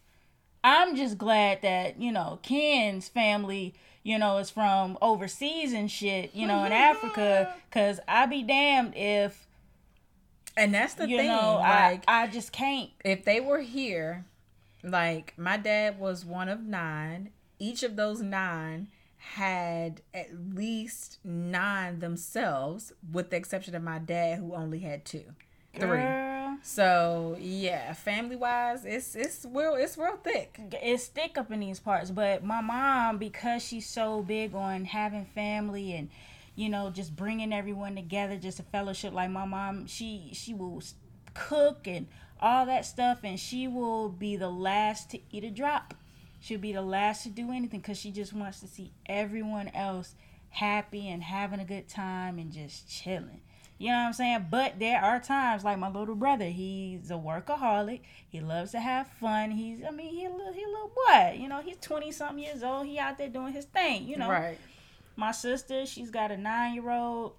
I'm 0.64 0.96
just 0.96 1.18
glad 1.18 1.62
that, 1.62 2.00
you 2.00 2.12
know, 2.12 2.38
Ken's 2.42 3.08
family, 3.08 3.74
you 4.02 4.18
know, 4.18 4.38
is 4.38 4.50
from 4.50 4.98
overseas 5.00 5.72
and 5.72 5.90
shit, 5.90 6.34
you 6.34 6.46
know, 6.46 6.64
in 6.64 6.72
Africa. 6.72 7.54
Cause 7.70 8.00
I 8.08 8.26
be 8.26 8.42
damned 8.42 8.94
if, 8.96 9.47
And 10.58 10.74
that's 10.74 10.94
the 10.94 11.08
you 11.08 11.16
thing. 11.18 11.28
know, 11.28 11.56
like, 11.60 12.04
I, 12.08 12.22
I 12.22 12.26
just 12.26 12.52
can't. 12.52 12.90
if 13.04 13.24
they 13.24 13.40
were 13.40 13.60
here, 13.60 14.26
like, 14.82 15.32
my 15.38 15.56
dad 15.56 15.98
was 15.98 16.24
one 16.24 16.48
of 16.48 16.60
nine. 16.62 17.30
Each 17.58 17.82
of 17.82 17.96
those 17.96 18.20
nine 18.20 18.88
had 19.18 20.00
at 20.14 20.28
least 20.54 21.18
nine 21.24 21.98
themselves, 22.00 22.92
with 23.12 23.30
the 23.30 23.36
exception 23.36 23.74
of 23.74 23.82
my 23.82 23.98
dad, 23.98 24.38
who 24.38 24.54
only 24.54 24.80
had 24.80 25.04
two. 25.04 25.24
Three. 25.74 25.86
Girl, 25.98 26.58
So 26.62 27.36
yeah, 27.38 27.92
family 27.92 28.34
wise, 28.36 28.84
it's 28.84 29.14
it's 29.14 29.46
real 29.48 29.74
it's 29.76 29.96
real 29.98 30.16
thick. 30.16 30.58
it's 30.82 31.06
thick 31.06 31.38
up 31.38 31.52
in 31.52 31.60
these 31.60 31.78
parts 31.78 32.10
but 32.10 32.42
my 32.42 32.60
mom 32.60 33.18
because 33.18 33.62
she's 33.62 33.86
so 33.86 34.22
big 34.22 34.54
on 34.54 34.86
having 34.86 35.24
family 35.26 35.92
and 35.92 36.08
you 36.58 36.68
know 36.68 36.90
just 36.90 37.14
bringing 37.14 37.52
everyone 37.52 37.94
together 37.94 38.36
just 38.36 38.58
a 38.58 38.64
fellowship 38.64 39.12
like 39.14 39.30
my 39.30 39.44
mom 39.44 39.86
she 39.86 40.30
she 40.34 40.52
will 40.52 40.82
cook 41.32 41.86
and 41.86 42.08
all 42.40 42.66
that 42.66 42.84
stuff 42.84 43.20
and 43.22 43.38
she 43.38 43.68
will 43.68 44.08
be 44.08 44.34
the 44.34 44.50
last 44.50 45.08
to 45.08 45.20
eat 45.30 45.44
a 45.44 45.50
drop 45.50 45.94
she'll 46.40 46.58
be 46.58 46.72
the 46.72 46.82
last 46.82 47.22
to 47.22 47.28
do 47.28 47.52
anything 47.52 47.78
because 47.78 47.96
she 47.96 48.10
just 48.10 48.32
wants 48.32 48.58
to 48.58 48.66
see 48.66 48.92
everyone 49.06 49.68
else 49.68 50.16
happy 50.50 51.08
and 51.08 51.22
having 51.22 51.60
a 51.60 51.64
good 51.64 51.88
time 51.88 52.40
and 52.40 52.50
just 52.50 52.90
chilling 52.90 53.40
you 53.80 53.90
know 53.90 53.98
what 53.98 54.06
I'm 54.06 54.12
saying? 54.12 54.46
But 54.50 54.80
there 54.80 55.00
are 55.00 55.20
times 55.20 55.62
like 55.62 55.78
my 55.78 55.88
little 55.88 56.16
brother, 56.16 56.46
he's 56.46 57.12
a 57.12 57.14
workaholic. 57.14 58.00
He 58.28 58.40
loves 58.40 58.72
to 58.72 58.80
have 58.80 59.06
fun. 59.06 59.52
He's 59.52 59.84
I 59.86 59.92
mean, 59.92 60.08
he 60.08 60.24
a 60.24 60.30
little 60.30 60.52
he 60.52 60.64
a 60.64 60.66
little 60.66 60.90
boy. 61.06 61.38
You 61.40 61.48
know, 61.48 61.60
he's 61.60 61.76
20 61.76 62.10
something 62.10 62.42
years 62.42 62.64
old. 62.64 62.88
He 62.88 62.98
out 62.98 63.18
there 63.18 63.28
doing 63.28 63.52
his 63.52 63.66
thing, 63.66 64.08
you 64.08 64.16
know. 64.16 64.28
Right. 64.28 64.58
My 65.18 65.32
sister, 65.32 65.84
she's 65.84 66.10
got 66.10 66.30
a 66.30 66.36
9-year-old. 66.36 67.32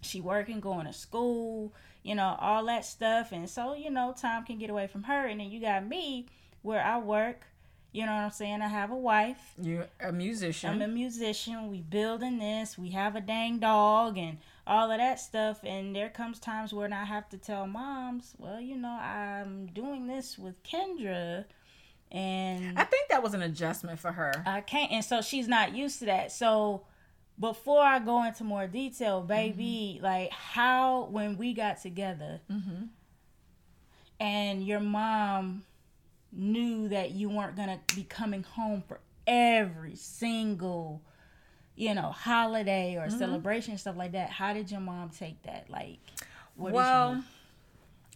She 0.00 0.20
working, 0.20 0.60
going 0.60 0.86
to 0.86 0.92
school, 0.92 1.74
you 2.04 2.14
know, 2.14 2.36
all 2.40 2.64
that 2.66 2.84
stuff. 2.84 3.32
And 3.32 3.50
so, 3.50 3.74
you 3.74 3.90
know, 3.90 4.14
time 4.16 4.44
can 4.44 4.56
get 4.56 4.70
away 4.70 4.86
from 4.86 5.02
her 5.02 5.26
and 5.26 5.40
then 5.40 5.50
you 5.50 5.60
got 5.60 5.84
me 5.84 6.26
where 6.62 6.80
I 6.80 6.98
work. 6.98 7.42
You 7.90 8.06
know 8.06 8.12
what 8.12 8.20
I'm 8.20 8.30
saying? 8.30 8.62
I 8.62 8.68
have 8.68 8.92
a 8.92 8.96
wife. 8.96 9.54
You're 9.60 9.88
a 9.98 10.12
musician. 10.12 10.70
I'm 10.70 10.82
a 10.82 10.86
musician. 10.86 11.68
We 11.68 11.80
building 11.80 12.38
this. 12.38 12.78
We 12.78 12.90
have 12.90 13.16
a 13.16 13.20
dang 13.20 13.58
dog 13.58 14.16
and 14.16 14.38
all 14.66 14.90
of 14.90 14.98
that 14.98 15.18
stuff. 15.18 15.58
And 15.64 15.96
there 15.96 16.10
comes 16.10 16.38
times 16.38 16.72
when 16.72 16.92
I 16.92 17.04
have 17.04 17.28
to 17.30 17.38
tell 17.38 17.66
moms, 17.66 18.34
well, 18.38 18.60
you 18.60 18.76
know, 18.76 18.90
I'm 18.90 19.66
doing 19.66 20.06
this 20.06 20.38
with 20.38 20.62
Kendra, 20.62 21.46
and 22.12 22.78
I 22.78 22.84
think 22.84 23.08
that 23.08 23.22
was 23.22 23.34
an 23.34 23.42
adjustment 23.42 23.98
for 23.98 24.12
her. 24.12 24.44
I 24.46 24.60
can't. 24.60 24.92
And 24.92 25.04
so 25.04 25.20
she's 25.20 25.48
not 25.48 25.74
used 25.74 25.98
to 25.98 26.04
that. 26.04 26.30
So 26.30 26.84
before 27.38 27.82
I 27.82 27.98
go 27.98 28.24
into 28.24 28.44
more 28.44 28.66
detail, 28.66 29.20
baby, 29.20 29.94
mm-hmm. 29.96 30.04
like 30.04 30.32
how 30.32 31.04
when 31.10 31.36
we 31.36 31.54
got 31.54 31.80
together, 31.80 32.40
mm-hmm. 32.50 32.84
and 34.20 34.66
your 34.66 34.80
mom 34.80 35.64
knew 36.32 36.88
that 36.88 37.12
you 37.12 37.28
weren't 37.28 37.56
gonna 37.56 37.80
be 37.94 38.04
coming 38.04 38.42
home 38.42 38.82
for 38.86 39.00
every 39.26 39.94
single 39.94 41.02
you 41.74 41.94
know 41.94 42.10
holiday 42.10 42.96
or 42.96 43.06
mm-hmm. 43.06 43.18
celebration 43.18 43.76
stuff 43.78 43.96
like 43.96 44.12
that 44.12 44.30
how 44.30 44.52
did 44.52 44.70
your 44.70 44.80
mom 44.80 45.10
take 45.10 45.42
that? 45.44 45.70
Like 45.70 45.98
what 46.56 46.72
well, 46.72 47.22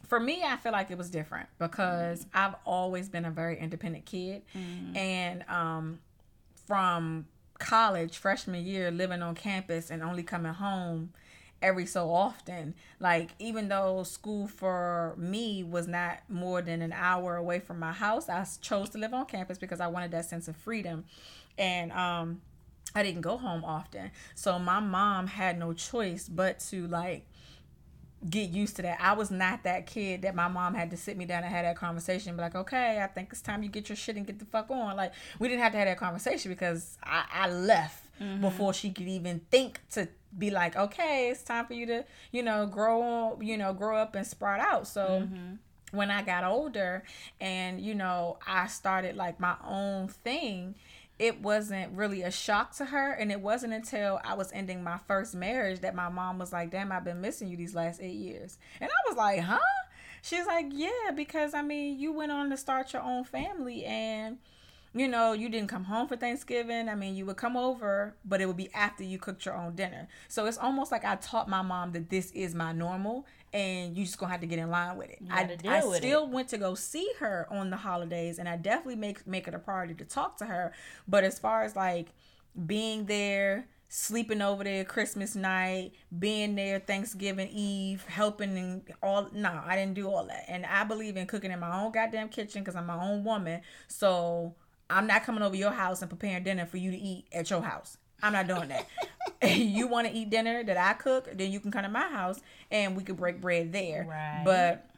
for 0.09 0.19
me, 0.21 0.43
I 0.45 0.57
feel 0.57 0.73
like 0.73 0.91
it 0.91 0.99
was 0.99 1.09
different 1.09 1.49
because 1.59 2.25
mm. 2.25 2.29
I've 2.35 2.55
always 2.67 3.09
been 3.09 3.25
a 3.25 3.31
very 3.31 3.59
independent 3.59 4.05
kid, 4.05 4.43
mm. 4.55 4.97
and 4.97 5.45
um, 5.49 6.01
from 6.67 7.27
college 7.63 8.19
freshman 8.19 8.67
year, 8.67 8.91
living 8.91 9.23
on 9.23 9.35
campus 9.35 9.91
and 9.91 10.03
only 10.03 10.23
coming 10.23 10.53
home 10.53 11.13
every 11.63 11.87
so 11.87 12.11
often. 12.11 12.75
Like 12.99 13.31
even 13.39 13.69
though 13.69 14.03
school 14.03 14.49
for 14.49 15.15
me 15.17 15.63
was 15.63 15.87
not 15.87 16.19
more 16.29 16.61
than 16.61 16.83
an 16.83 16.93
hour 16.93 17.37
away 17.37 17.61
from 17.61 17.79
my 17.79 17.93
house, 17.93 18.29
I 18.29 18.45
chose 18.61 18.91
to 18.91 18.99
live 18.99 19.15
on 19.15 19.27
campus 19.27 19.59
because 19.59 19.81
I 19.81 19.87
wanted 19.87 20.11
that 20.11 20.25
sense 20.25 20.49
of 20.49 20.57
freedom. 20.57 21.05
And 21.57 21.93
um 21.93 22.41
I 22.95 23.03
didn't 23.03 23.23
go 23.23 23.39
home 23.39 23.65
often. 23.65 24.11
So 24.35 24.59
my 24.59 24.81
mom 24.81 25.29
had 25.29 25.59
no 25.59 25.73
choice 25.73 26.29
but 26.29 26.59
to 26.71 26.87
like 26.89 27.25
get 28.29 28.51
used 28.51 28.77
to 28.77 28.83
that. 28.83 28.99
I 29.01 29.13
was 29.13 29.31
not 29.31 29.65
that 29.65 29.87
kid 29.87 30.23
that 30.23 30.35
my 30.35 30.49
mom 30.49 30.75
had 30.75 30.91
to 30.91 30.97
sit 30.97 31.17
me 31.17 31.25
down 31.25 31.43
and 31.43 31.53
have 31.53 31.65
that 31.65 31.77
conversation 31.77 32.31
and 32.31 32.39
be 32.39 32.43
like, 32.43 32.55
okay, 32.55 33.03
I 33.03 33.07
think 33.07 33.31
it's 33.33 33.41
time 33.41 33.63
you 33.63 33.69
get 33.69 33.89
your 33.89 33.97
shit 33.97 34.17
and 34.17 34.27
get 34.27 34.39
the 34.39 34.45
fuck 34.45 34.71
on. 34.71 34.97
Like, 34.97 35.13
we 35.39 35.49
didn't 35.49 35.63
have 35.63 35.73
to 35.73 35.79
have 35.79 35.89
that 35.89 35.99
conversation 35.99 36.51
because 36.51 36.99
I, 37.03 37.25
I 37.33 37.51
left 37.51 38.07
mm-hmm. 38.21 38.41
before 38.41 38.73
she 38.73 38.91
could 38.91 39.09
even 39.09 39.41
think 39.51 39.81
to 39.93 40.09
be 40.37 40.51
like, 40.51 40.77
okay, 40.77 41.31
it's 41.31 41.43
time 41.43 41.67
for 41.67 41.75
you 41.75 41.87
to, 41.87 42.05
you 42.31 42.43
know, 42.43 42.67
grow, 42.67 43.39
you 43.41 43.59
know, 43.59 43.73
grow 43.73 43.97
up 43.97 44.15
and 44.15 44.27
sprout 44.27 44.61
out. 44.61 44.87
So, 44.87 45.25
mm-hmm 45.25 45.55
when 45.93 46.11
I 46.11 46.23
got 46.23 46.43
older 46.43 47.05
and 47.41 47.81
you 47.81 47.95
know 47.95 48.39
I 48.47 48.67
started 48.67 49.15
like 49.15 49.39
my 49.39 49.57
own 49.65 50.09
thing 50.09 50.75
it 51.23 51.41
wasn't 51.41 51.97
really 51.97 52.23
a 52.23 52.31
shock 52.33 52.75
to 52.75 52.85
her 52.85 53.13
and 53.13 53.31
it 53.31 53.41
wasn't 53.41 53.73
until 53.73 54.21
I 54.25 54.35
was 54.35 54.51
ending 54.53 54.83
my 54.83 54.99
first 55.07 55.37
marriage 55.37 55.79
that 55.83 55.95
my 55.95 56.09
mom 56.09 56.41
was 56.41 56.53
like 56.53 56.73
damn 56.73 56.91
I've 56.91 57.05
been 57.05 57.21
missing 57.21 57.47
you 57.47 57.57
these 57.57 57.77
last 57.77 58.03
8 58.03 58.13
years 58.13 58.59
and 58.81 58.91
I 58.91 59.09
was 59.09 59.17
like 59.17 59.39
huh 59.39 59.59
she's 60.21 60.47
like 60.47 60.67
yeah 60.73 61.13
because 61.15 61.55
I 61.55 61.63
mean 61.63 62.01
you 62.01 62.13
went 62.13 62.33
on 62.33 62.51
to 62.51 62.57
start 62.57 62.93
your 62.93 63.03
own 63.03 63.23
family 63.23 63.85
and 63.85 64.39
you 64.95 65.09
know, 65.09 65.33
you 65.33 65.49
didn't 65.49 65.71
come 65.71 65.85
home 65.85 66.07
for 66.07 66.17
Thanksgiving. 66.17 66.87
I 66.89 66.95
mean, 66.95 67.17
you 67.17 67.25
would 67.25 67.39
come 67.39 67.57
over, 67.57 68.15
but 68.27 68.43
it 68.43 68.47
would 68.47 68.59
be 68.59 68.71
after 68.75 69.03
you 69.03 69.19
cooked 69.19 69.47
your 69.47 69.57
own 69.57 69.75
dinner. 69.75 70.07
So 70.29 70.45
it's 70.45 70.59
almost 70.59 70.93
like 70.93 71.03
I 71.03 71.15
taught 71.17 71.49
my 71.49 71.63
mom 71.63 71.93
that 71.93 72.11
this 72.11 72.31
is 72.33 72.55
my 72.55 72.73
normal 72.73 73.25
and 73.53 73.97
you 73.97 74.05
just 74.05 74.19
gonna 74.19 74.33
have 74.33 74.41
to 74.41 74.47
get 74.47 74.59
in 74.59 74.71
line 74.71 74.97
with 74.97 75.11
it. 75.11 75.19
I, 75.31 75.57
I 75.67 75.81
still 75.81 76.25
it. 76.25 76.31
went 76.31 76.49
to 76.49 76.59
go 76.59 76.75
see 76.75 77.09
her 77.19 77.47
on 77.51 77.71
the 77.71 77.77
holidays 77.77 78.39
and 78.39 78.49
I 78.49 78.57
definitely 78.57 78.97
make 78.97 79.27
make 79.27 79.47
it 79.49 79.55
a 79.55 79.59
priority 79.59 79.95
to 79.95 80.05
talk 80.05 80.39
to 80.39 80.47
her. 80.47 80.73
But 81.07 81.25
as 81.25 81.39
far 81.39 81.63
as 81.63 81.77
like 81.77 82.09
being 82.67 83.07
there, 83.07 83.67
sleeping 83.89 84.41
over 84.41 84.65
there 84.65 84.85
Christmas 84.85 85.37
night, 85.37 85.93
being 86.19 86.55
there 86.55 86.79
Thanksgiving 86.81 87.49
Eve, 87.49 88.05
helping 88.07 88.57
and 88.57 88.83
all. 89.03 89.29
No, 89.33 89.61
I 89.65 89.77
didn't 89.77 89.95
do 89.95 90.09
all 90.09 90.25
that. 90.27 90.45
And 90.49 90.65
I 90.65 90.85
believe 90.85 91.17
in 91.17 91.27
cooking 91.27 91.51
in 91.51 91.61
my 91.61 91.83
own 91.83 91.93
goddamn 91.93 92.31
kitchen 92.31 92.63
because 92.63 92.75
I'm 92.75 92.87
my 92.87 93.03
own 93.03 93.23
woman. 93.23 93.61
So 93.89 94.55
I'm 94.89 95.07
not 95.07 95.25
coming 95.25 95.43
over 95.43 95.57
your 95.57 95.73
house 95.73 96.01
and 96.01 96.11
preparing 96.11 96.43
dinner 96.43 96.65
for 96.65 96.79
you 96.79 96.91
to 96.91 96.97
eat 96.97 97.27
at 97.33 97.51
your 97.51 97.63
house. 97.63 97.99
I'm 98.23 98.33
not 98.33 98.47
doing 98.47 98.69
that. 98.69 98.87
you 99.57 99.89
want 99.89 100.07
to 100.07 100.13
eat 100.13 100.31
dinner 100.31 100.63
that 100.63 100.77
I 100.77 100.93
cook, 100.95 101.29
then 101.35 101.51
you 101.51 101.61
can 101.61 101.71
come 101.71 101.83
to 101.83 101.89
my 101.89 102.09
house 102.09 102.41
and 102.71 102.97
we 102.97 103.03
could 103.03 103.17
break 103.17 103.41
bread 103.41 103.73
there. 103.73 104.07
Right. 104.09 104.43
But 104.45 104.89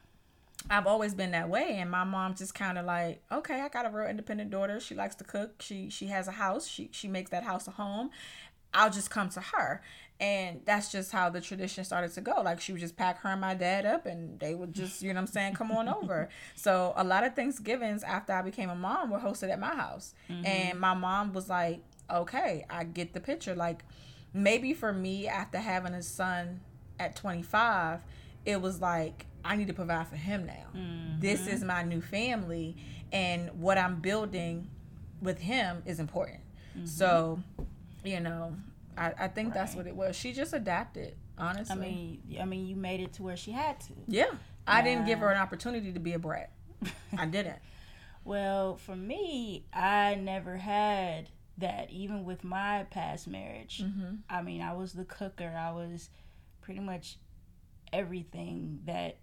I've 0.71 0.87
always 0.87 1.15
been 1.15 1.33
that 1.33 1.51
way, 1.51 1.77
and 1.79 1.91
my 1.91 2.05
mom 2.05 2.35
just 2.35 2.55
kind 2.55 2.79
of 2.79 2.87
like, 2.87 3.23
okay, 3.31 3.61
I 3.61 3.69
got 3.69 3.85
a 3.85 3.91
real 3.91 4.09
independent 4.09 4.51
daughter. 4.51 4.81
She 4.81 4.95
likes 4.95 5.15
to 5.17 5.25
cook. 5.25 5.61
She 5.61 5.91
she 5.91 6.07
has 6.07 6.27
a 6.27 6.33
house. 6.33 6.67
She 6.67 6.89
she 6.91 7.07
makes 7.07 7.31
that 7.33 7.45
house 7.45 7.69
a 7.69 7.73
home. 7.73 8.11
I'll 8.73 8.91
just 8.91 9.11
come 9.11 9.29
to 9.31 9.41
her, 9.41 9.83
and 10.21 10.61
that's 10.65 10.93
just 10.93 11.11
how 11.13 11.29
the 11.29 11.41
tradition 11.41 11.85
started 11.85 12.13
to 12.13 12.21
go. 12.21 12.41
Like 12.43 12.61
she 12.61 12.73
would 12.73 12.81
just 12.81 12.97
pack 12.97 13.21
her 13.23 13.31
and 13.31 13.41
my 13.41 13.55
dad 13.55 13.85
up 13.85 14.07
and 14.07 14.39
they 14.39 14.55
would 14.55 14.73
just, 14.73 15.03
you 15.03 15.09
know 15.09 15.15
what 15.15 15.23
I'm 15.23 15.27
saying, 15.27 15.55
come 15.55 15.73
on 15.73 15.89
over. 15.89 16.29
So 16.57 16.95
a 16.97 17.05
lot 17.05 17.25
of 17.25 17.35
Thanksgivings 17.35 18.03
after 18.03 18.33
I 18.33 18.43
became 18.43 18.71
a 18.71 18.75
mom 18.75 19.11
were 19.11 19.19
hosted 19.19 19.51
at 19.51 19.59
my 19.59 19.75
house. 19.75 20.15
Mm-hmm. 20.31 20.47
And 20.47 20.81
my 20.81 20.95
mom 20.95 21.33
was 21.33 21.49
like, 21.49 21.81
Okay, 22.11 22.67
I 22.69 22.85
get 22.85 23.13
the 23.13 23.21
picture. 23.21 23.55
Like 23.55 23.85
maybe 24.33 24.75
for 24.75 24.93
me 24.93 25.29
after 25.29 25.59
having 25.59 25.95
a 25.95 26.03
son 26.03 26.61
at 26.99 27.17
25, 27.17 28.01
it 28.45 28.61
was 28.61 28.81
like 28.81 29.27
I 29.45 29.57
need 29.57 29.69
to 29.69 29.75
provide 29.75 30.09
for 30.09 30.17
him 30.17 30.47
now. 30.47 30.67
Mm-hmm. 30.77 31.21
This 31.21 31.47
is 31.47 31.63
my 31.63 31.83
new 31.83 32.01
family 32.01 32.77
and 33.13 33.51
what 33.61 33.79
I'm 33.79 34.01
building 34.01 34.71
with 35.21 35.39
him 35.39 35.83
is 35.87 36.01
important. 36.01 36.41
Mm-hmm. 36.77 36.87
So, 36.87 37.41
you 38.05 38.21
know, 38.21 38.57
I, 38.97 39.13
I 39.19 39.29
think 39.29 39.49
right. 39.49 39.55
that's 39.55 39.75
what 39.75 39.87
it 39.87 39.95
was. 39.95 40.17
She 40.17 40.33
just 40.33 40.53
adapted, 40.53 41.15
honestly. 41.39 41.75
I 41.75 41.79
mean, 41.79 42.39
I 42.41 42.45
mean, 42.45 42.67
you 42.67 42.77
made 42.77 43.01
it 43.01 43.13
to 43.15 43.23
where 43.23 43.37
she 43.37 43.53
had 43.53 43.81
to. 43.81 43.93
Yeah, 44.09 44.31
I 44.67 44.83
didn't 44.83 45.07
give 45.07 45.19
her 45.21 45.31
an 45.31 45.39
opportunity 45.39 45.93
to 45.93 46.01
be 46.01 46.13
a 46.15 46.19
brat. 46.19 46.51
I 47.17 47.27
didn't. 47.31 47.59
well, 48.25 48.77
for 48.77 48.97
me, 48.97 49.65
I 49.73 50.17
never 50.17 50.57
had 50.57 51.31
that. 51.59 51.91
Even 51.91 52.25
with 52.25 52.45
my 52.45 52.87
past 52.91 53.29
marriage, 53.29 53.83
mm-hmm. 53.83 54.17
I 54.29 54.43
mean, 54.43 54.63
I 54.63 54.75
was 54.75 54.93
the 54.93 55.05
cooker. 55.05 55.55
I 55.57 55.73
was 55.73 56.11
pretty 56.61 56.81
much 56.81 57.19
everything 57.93 58.81
that 58.87 59.19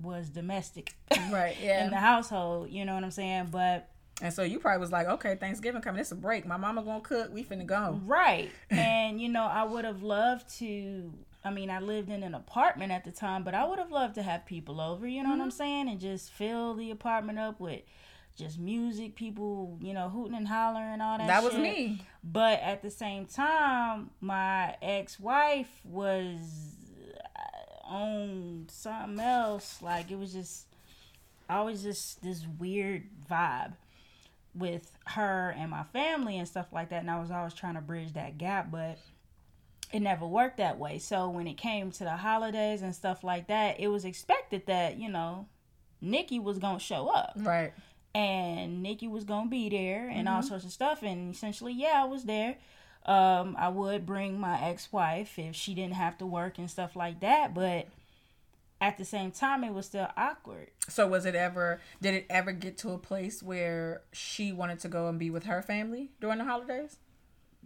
was 0.00 0.28
domestic, 0.28 0.94
right? 1.30 1.56
Yeah, 1.62 1.84
in 1.84 1.90
the 1.90 1.98
household. 1.98 2.70
You 2.70 2.84
know 2.84 2.94
what 2.94 3.04
I'm 3.04 3.10
saying? 3.10 3.48
But 3.50 3.88
and 4.22 4.32
so 4.32 4.42
you 4.42 4.58
probably 4.58 4.80
was 4.80 4.92
like, 4.92 5.08
okay, 5.08 5.36
Thanksgiving 5.36 5.80
coming, 5.80 6.00
it's 6.00 6.12
a 6.12 6.16
break. 6.16 6.46
My 6.46 6.56
mama 6.56 6.82
gonna 6.82 7.00
cook, 7.00 7.32
we 7.32 7.42
finna 7.42 7.66
go. 7.66 8.00
Right. 8.04 8.50
and 8.70 9.20
you 9.20 9.28
know, 9.28 9.44
I 9.44 9.64
would 9.64 9.84
have 9.84 10.02
loved 10.02 10.48
to 10.58 11.12
I 11.42 11.50
mean, 11.50 11.70
I 11.70 11.80
lived 11.80 12.10
in 12.10 12.22
an 12.22 12.34
apartment 12.34 12.92
at 12.92 13.04
the 13.04 13.12
time, 13.12 13.44
but 13.44 13.54
I 13.54 13.66
would 13.66 13.78
have 13.78 13.90
loved 13.90 14.16
to 14.16 14.22
have 14.22 14.44
people 14.44 14.80
over, 14.80 15.06
you 15.06 15.22
know 15.22 15.30
mm-hmm. 15.30 15.38
what 15.38 15.44
I'm 15.44 15.50
saying? 15.50 15.88
And 15.88 15.98
just 15.98 16.30
fill 16.30 16.74
the 16.74 16.90
apartment 16.90 17.38
up 17.38 17.60
with 17.60 17.80
just 18.40 18.58
music, 18.58 19.14
people, 19.14 19.78
you 19.80 19.94
know, 19.94 20.08
hooting 20.08 20.34
and 20.34 20.48
hollering, 20.48 21.00
all 21.00 21.18
that. 21.18 21.26
That 21.26 21.42
shit. 21.42 21.52
was 21.52 21.60
me. 21.60 22.04
But 22.24 22.60
at 22.60 22.82
the 22.82 22.90
same 22.90 23.26
time, 23.26 24.10
my 24.20 24.76
ex 24.82 25.20
wife 25.20 25.70
was 25.84 26.38
uh, 27.36 27.88
on 27.88 28.66
something 28.70 29.20
else. 29.20 29.80
Like 29.80 30.10
it 30.10 30.18
was 30.18 30.32
just 30.32 30.66
always 31.48 31.82
just 31.82 32.22
this 32.22 32.46
weird 32.58 33.04
vibe 33.30 33.74
with 34.54 34.90
her 35.06 35.54
and 35.56 35.70
my 35.70 35.84
family 35.84 36.38
and 36.38 36.48
stuff 36.48 36.72
like 36.72 36.90
that. 36.90 37.00
And 37.02 37.10
I 37.10 37.20
was 37.20 37.30
always 37.30 37.54
trying 37.54 37.74
to 37.74 37.80
bridge 37.80 38.14
that 38.14 38.38
gap, 38.38 38.70
but 38.70 38.98
it 39.92 40.00
never 40.00 40.26
worked 40.26 40.58
that 40.58 40.78
way. 40.78 40.98
So 40.98 41.28
when 41.28 41.46
it 41.46 41.56
came 41.56 41.90
to 41.92 42.04
the 42.04 42.16
holidays 42.16 42.82
and 42.82 42.94
stuff 42.94 43.24
like 43.24 43.48
that, 43.48 43.80
it 43.80 43.88
was 43.88 44.04
expected 44.04 44.66
that, 44.66 44.98
you 44.98 45.08
know, 45.08 45.46
Nikki 46.00 46.38
was 46.38 46.58
going 46.58 46.78
to 46.78 46.84
show 46.84 47.08
up. 47.08 47.32
Right. 47.36 47.72
And 48.14 48.82
Nikki 48.82 49.06
was 49.06 49.24
to 49.24 49.44
be 49.48 49.68
there 49.68 50.08
and 50.08 50.26
mm-hmm. 50.26 50.36
all 50.36 50.42
sorts 50.42 50.64
of 50.64 50.72
stuff. 50.72 51.02
And 51.02 51.34
essentially, 51.34 51.72
yeah, 51.72 52.02
I 52.02 52.06
was 52.06 52.24
there. 52.24 52.56
Um, 53.06 53.56
I 53.58 53.68
would 53.68 54.04
bring 54.04 54.38
my 54.38 54.60
ex 54.60 54.92
wife 54.92 55.38
if 55.38 55.54
she 55.54 55.74
didn't 55.74 55.94
have 55.94 56.18
to 56.18 56.26
work 56.26 56.58
and 56.58 56.70
stuff 56.70 56.96
like 56.96 57.20
that. 57.20 57.54
But 57.54 57.86
at 58.80 58.96
the 58.96 59.04
same 59.04 59.30
time 59.30 59.62
it 59.62 59.74
was 59.74 59.86
still 59.86 60.08
awkward 60.16 60.70
so 60.88 61.06
was 61.06 61.26
it 61.26 61.34
ever 61.34 61.80
did 62.00 62.14
it 62.14 62.26
ever 62.30 62.50
get 62.50 62.78
to 62.78 62.90
a 62.90 62.98
place 62.98 63.42
where 63.42 64.02
she 64.12 64.52
wanted 64.52 64.78
to 64.78 64.88
go 64.88 65.08
and 65.08 65.18
be 65.18 65.28
with 65.30 65.44
her 65.44 65.60
family 65.60 66.10
during 66.20 66.38
the 66.38 66.44
holidays 66.44 66.96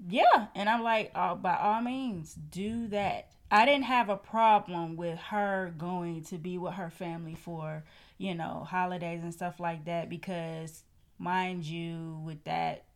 yeah 0.08 0.46
and 0.54 0.68
i'm 0.68 0.82
like 0.82 1.10
oh, 1.14 1.34
by 1.34 1.56
all 1.56 1.80
means 1.80 2.34
do 2.34 2.88
that. 2.88 3.30
I 3.50 3.66
didn't 3.66 3.84
have 3.84 4.08
a 4.08 4.16
problem 4.16 4.96
with 4.96 5.18
her 5.18 5.72
going 5.78 6.24
to 6.24 6.38
be 6.38 6.58
with 6.58 6.74
her 6.74 6.90
family 6.90 7.34
for 7.34 7.84
you 8.18 8.34
know 8.34 8.66
holidays 8.68 9.22
and 9.22 9.32
stuff 9.32 9.60
like 9.60 9.84
that 9.84 10.08
because 10.08 10.82
mind 11.18 11.64
you 11.64 12.20
with 12.24 12.42
that 12.44 12.86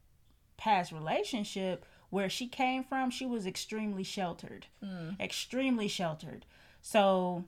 past 0.57 0.91
relationship 0.91 1.85
where 2.11 2.29
she 2.29 2.49
came 2.49 2.83
from 2.83 3.11
she 3.11 3.27
was 3.27 3.47
extremely 3.47 4.03
sheltered. 4.03 4.67
Mm. 4.83 5.21
extremely 5.21 5.87
sheltered. 5.87 6.45
So 6.83 7.45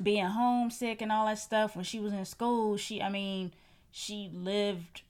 being 0.00 0.26
homesick 0.26 1.02
and 1.02 1.10
all 1.10 1.26
that 1.26 1.38
stuff 1.38 1.74
when 1.74 1.84
she 1.84 1.98
was 1.98 2.12
in 2.12 2.24
school 2.24 2.76
she 2.76 3.02
i 3.02 3.08
mean 3.08 3.52
she 3.90 4.30
lived 4.32 5.02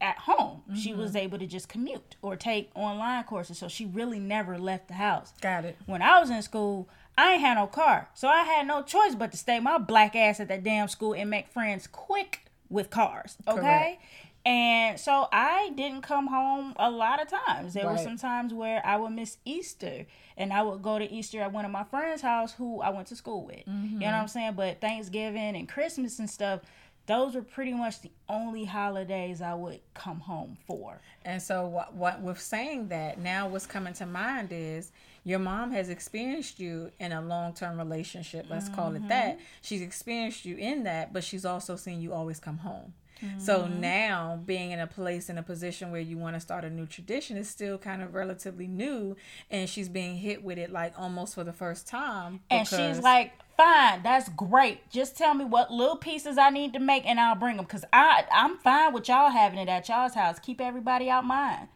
at 0.00 0.18
home 0.18 0.62
mm-hmm. 0.62 0.74
she 0.74 0.92
was 0.92 1.16
able 1.16 1.38
to 1.38 1.46
just 1.46 1.68
commute 1.68 2.16
or 2.22 2.36
take 2.36 2.70
online 2.74 3.24
courses 3.24 3.58
so 3.58 3.68
she 3.68 3.86
really 3.86 4.18
never 4.20 4.58
left 4.58 4.88
the 4.88 4.94
house 4.94 5.32
got 5.40 5.64
it 5.64 5.76
when 5.86 6.02
i 6.02 6.18
was 6.20 6.30
in 6.30 6.42
school 6.42 6.88
i 7.16 7.32
ain't 7.32 7.40
had 7.40 7.54
no 7.54 7.66
car 7.66 8.08
so 8.14 8.28
i 8.28 8.42
had 8.42 8.66
no 8.66 8.82
choice 8.82 9.14
but 9.14 9.30
to 9.32 9.38
stay 9.38 9.58
my 9.58 9.78
black 9.78 10.14
ass 10.14 10.38
at 10.38 10.48
that 10.48 10.62
damn 10.62 10.88
school 10.88 11.14
and 11.14 11.30
make 11.30 11.48
friends 11.48 11.86
quick 11.86 12.42
with 12.68 12.90
cars 12.90 13.36
okay 13.48 13.60
Correct. 13.60 14.02
And 14.46 14.98
so 15.00 15.26
I 15.32 15.72
didn't 15.74 16.02
come 16.02 16.28
home 16.28 16.74
a 16.76 16.88
lot 16.88 17.20
of 17.20 17.26
times. 17.26 17.74
There 17.74 17.84
right. 17.84 17.96
were 17.96 17.98
some 17.98 18.16
times 18.16 18.54
where 18.54 18.80
I 18.86 18.96
would 18.96 19.10
miss 19.10 19.38
Easter 19.44 20.06
and 20.36 20.52
I 20.52 20.62
would 20.62 20.82
go 20.82 21.00
to 21.00 21.12
Easter 21.12 21.40
at 21.40 21.52
one 21.52 21.64
of 21.64 21.72
my 21.72 21.82
friends' 21.82 22.22
house 22.22 22.52
who 22.52 22.80
I 22.80 22.90
went 22.90 23.08
to 23.08 23.16
school 23.16 23.44
with. 23.44 23.66
Mm-hmm. 23.66 23.94
You 23.94 23.98
know 23.98 24.12
what 24.12 24.14
I'm 24.14 24.28
saying? 24.28 24.52
But 24.52 24.80
Thanksgiving 24.80 25.56
and 25.56 25.68
Christmas 25.68 26.20
and 26.20 26.30
stuff, 26.30 26.60
those 27.06 27.34
were 27.34 27.42
pretty 27.42 27.72
much 27.72 28.00
the 28.00 28.10
only 28.28 28.64
holidays 28.64 29.40
I 29.40 29.54
would 29.54 29.80
come 29.94 30.20
home 30.20 30.56
for. 30.66 31.00
And 31.24 31.40
so 31.40 31.66
what 31.66 31.94
what 31.94 32.20
with 32.20 32.40
saying 32.40 32.88
that, 32.88 33.18
now 33.18 33.48
what's 33.48 33.66
coming 33.66 33.94
to 33.94 34.06
mind 34.06 34.48
is 34.52 34.92
your 35.24 35.38
mom 35.38 35.72
has 35.72 35.88
experienced 35.88 36.60
you 36.60 36.92
in 37.00 37.12
a 37.12 37.20
long-term 37.20 37.78
relationship, 37.78 38.46
let's 38.48 38.66
mm-hmm. 38.66 38.74
call 38.74 38.94
it 38.94 39.08
that. 39.08 39.34
Mm-hmm. 39.34 39.44
She's 39.62 39.82
experienced 39.82 40.44
you 40.44 40.56
in 40.56 40.84
that, 40.84 41.12
but 41.12 41.24
she's 41.24 41.44
also 41.44 41.76
seen 41.76 42.00
you 42.00 42.12
always 42.12 42.38
come 42.38 42.58
home. 42.58 42.94
So 43.38 43.66
now 43.66 44.40
being 44.44 44.72
in 44.72 44.80
a 44.80 44.86
place 44.86 45.30
in 45.30 45.38
a 45.38 45.42
position 45.42 45.90
where 45.90 46.00
you 46.00 46.18
want 46.18 46.36
to 46.36 46.40
start 46.40 46.64
a 46.64 46.70
new 46.70 46.86
tradition 46.86 47.36
is 47.36 47.48
still 47.48 47.78
kind 47.78 48.02
of 48.02 48.14
relatively 48.14 48.66
new 48.66 49.16
and 49.50 49.68
she's 49.68 49.88
being 49.88 50.16
hit 50.16 50.44
with 50.44 50.58
it 50.58 50.70
like 50.70 50.92
almost 50.98 51.34
for 51.34 51.44
the 51.44 51.52
first 51.52 51.86
time. 51.86 52.40
And 52.50 52.68
she's 52.68 52.98
like, 52.98 53.32
"Fine, 53.56 54.02
that's 54.02 54.28
great. 54.30 54.88
Just 54.90 55.16
tell 55.16 55.34
me 55.34 55.44
what 55.44 55.70
little 55.70 55.96
pieces 55.96 56.36
I 56.38 56.50
need 56.50 56.72
to 56.74 56.78
make, 56.78 57.06
and 57.06 57.18
I'll 57.18 57.34
bring 57.34 57.56
them. 57.56 57.66
Cause 57.66 57.84
I 57.92 58.24
I'm 58.30 58.58
fine 58.58 58.92
with 58.92 59.08
y'all 59.08 59.30
having 59.30 59.58
it 59.58 59.68
at 59.68 59.88
y'all's 59.88 60.14
house. 60.14 60.38
Keep 60.38 60.60
everybody 60.60 61.08
out 61.10 61.24
mine." 61.24 61.68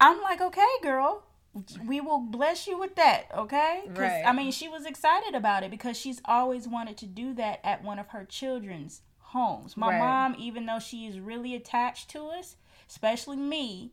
I'm 0.00 0.20
like, 0.22 0.40
"Okay, 0.40 0.66
girl." 0.82 1.24
We 1.84 2.00
will 2.00 2.20
bless 2.20 2.68
you 2.68 2.78
with 2.78 2.94
that, 2.94 3.24
okay? 3.36 3.82
Right. 3.88 4.22
I 4.24 4.32
mean, 4.32 4.52
she 4.52 4.68
was 4.68 4.86
excited 4.86 5.34
about 5.34 5.64
it 5.64 5.70
because 5.72 5.96
she's 5.96 6.22
always 6.24 6.68
wanted 6.68 6.96
to 6.98 7.06
do 7.06 7.34
that 7.34 7.58
at 7.64 7.82
one 7.82 7.98
of 7.98 8.06
her 8.10 8.24
children's 8.24 9.02
homes. 9.18 9.76
My 9.76 9.88
Right. 9.88 9.98
mom, 9.98 10.36
even 10.38 10.66
though 10.66 10.78
she 10.78 11.06
is 11.06 11.18
really 11.18 11.56
attached 11.56 12.08
to 12.10 12.26
us, 12.26 12.54
especially 12.88 13.36
me, 13.36 13.90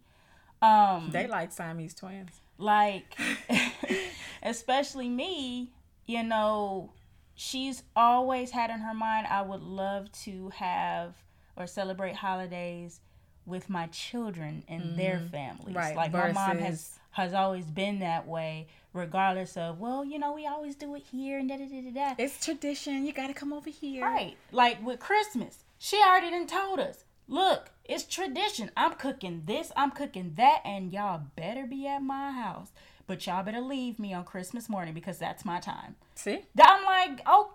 um, 0.62 1.10
they 1.12 1.26
like 1.26 1.52
Siamese 1.52 1.96
twins. 1.96 2.42
like 2.60 3.18
especially 4.44 5.10
me 5.10 5.72
you 6.08 6.24
know 6.24 6.92
she's 7.36 7.84
always 7.96 8.52
had 8.52 8.72
in 8.72 8.80
her 8.80 8.94
mind 8.94 9.28
i 9.28 9.42
would 9.42 9.62
love 9.62 10.12
to 10.12 10.50
have 10.50 11.14
or 11.56 11.68
celebrate 11.68 12.16
holidays 12.16 13.00
with 13.46 13.70
my 13.70 13.88
children 13.88 14.64
and 14.68 14.98
their 14.98 15.18
mm-hmm. 15.18 15.28
families 15.28 15.76
Right, 15.76 15.96
like 15.96 16.12
my 16.12 16.32
mom 16.32 16.58
has 16.58 16.98
has 17.12 17.34
always 17.34 17.66
been 17.66 18.00
that 18.00 18.28
way 18.28 18.68
regardless 18.94 19.56
of 19.56 19.80
well 19.80 20.04
you 20.04 20.20
know 20.20 20.34
we 20.34 20.46
always 20.46 20.76
do 20.76 20.96
it 20.96 21.04
here 21.12 21.40
and 21.40 21.48
da 21.48 21.58
da 21.58 21.66
da 21.66 21.82
da 21.82 21.92
da 21.92 22.16
It's 22.18 22.44
tradition. 22.44 23.06
You 23.06 23.14
got 23.14 23.28
to 23.28 23.34
come 23.34 23.54
over 23.54 23.70
here. 23.70 24.04
Right. 24.04 24.36
Like 24.52 24.86
with 24.86 25.00
Christmas, 25.00 25.64
she 25.78 25.98
already 25.98 26.32
done 26.32 26.48
told 26.48 26.80
us, 26.80 27.06
look, 27.28 27.70
it's 27.86 28.04
tradition. 28.04 28.72
I'm 28.76 28.94
cooking 28.94 29.44
this, 29.46 29.72
I'm 29.76 29.92
cooking 29.92 30.34
that, 30.36 30.62
and 30.66 30.92
y'all 30.92 31.22
better 31.36 31.66
be 31.66 31.88
at 31.88 32.02
my 32.02 32.32
house. 32.32 32.72
But 33.08 33.26
y'all 33.26 33.42
better 33.44 33.62
leave 33.62 34.00
me 34.00 34.14
on 34.14 34.26
Christmas 34.26 34.68
morning 34.68 34.94
because 34.94 35.18
that's 35.18 35.46
my 35.46 35.60
time. 35.60 35.96
See? 36.16 36.40
I'm 36.62 36.86
like, 36.86 37.22
oh, 37.26 37.52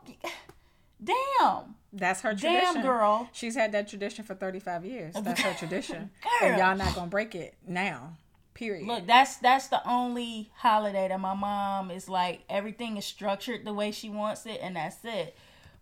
damn. 1.05 1.75
That's 1.93 2.23
her 2.23 2.33
Damn, 2.33 2.61
tradition. 2.61 2.83
girl. 2.83 3.29
She's 3.33 3.55
had 3.55 3.73
that 3.73 3.87
tradition 3.87 4.25
for 4.25 4.35
35 4.35 4.87
years. 4.87 5.15
That's 5.15 5.43
her 5.43 5.53
tradition. 5.59 6.11
Girl. 6.23 6.51
And 6.51 6.59
y'all 6.59 6.75
not 6.77 6.95
going 6.95 7.09
to 7.09 7.11
break 7.11 7.35
it 7.35 7.55
now. 7.67 8.17
Period. 8.55 8.87
Look, 8.87 9.07
that's 9.07 9.37
that's 9.39 9.69
the 9.69 9.87
only 9.89 10.51
holiday 10.57 11.09
that 11.09 11.21
my 11.21 11.35
mom 11.35 11.91
is 11.91 12.07
like 12.07 12.43
everything 12.51 12.99
is 12.99 13.05
structured 13.07 13.65
the 13.65 13.73
way 13.73 13.91
she 13.93 14.11
wants 14.11 14.45
it 14.45 14.61
and 14.63 14.77
that's 14.77 14.99
it. 15.05 15.35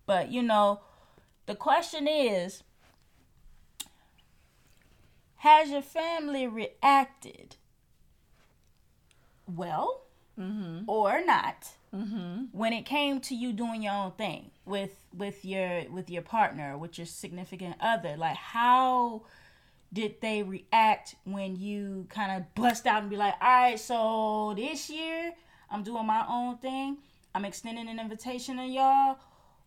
But 0.06 0.30
you 0.30 0.42
know, 0.42 0.80
the 1.46 1.56
question 1.56 2.06
is 2.06 2.62
has 5.36 5.70
your 5.70 5.82
family 5.82 6.46
reacted 6.46 7.56
well 9.56 10.02
mm-hmm. 10.38 10.88
or 10.88 11.24
not 11.24 11.68
mm-hmm. 11.94 12.44
when 12.52 12.72
it 12.72 12.84
came 12.84 13.20
to 13.20 13.34
you 13.34 13.52
doing 13.52 13.82
your 13.82 13.92
own 13.92 14.12
thing 14.12 14.50
with 14.64 15.04
with 15.14 15.44
your 15.44 15.84
with 15.90 16.10
your 16.10 16.22
partner 16.22 16.76
with 16.78 16.98
your 16.98 17.06
significant 17.06 17.76
other 17.80 18.16
like 18.16 18.36
how 18.36 19.22
did 19.92 20.20
they 20.20 20.42
react 20.42 21.16
when 21.24 21.56
you 21.56 22.06
kind 22.08 22.36
of 22.36 22.54
bust 22.54 22.86
out 22.86 23.02
and 23.02 23.10
be 23.10 23.16
like, 23.16 23.34
all 23.40 23.48
right, 23.48 23.78
so 23.78 24.54
this 24.56 24.88
year 24.88 25.32
I'm 25.70 25.82
doing 25.82 26.06
my 26.06 26.24
own 26.28 26.58
thing. 26.58 26.98
I'm 27.34 27.44
extending 27.44 27.88
an 27.88 27.98
invitation 27.98 28.56
to 28.58 28.64
y'all. 28.64 29.18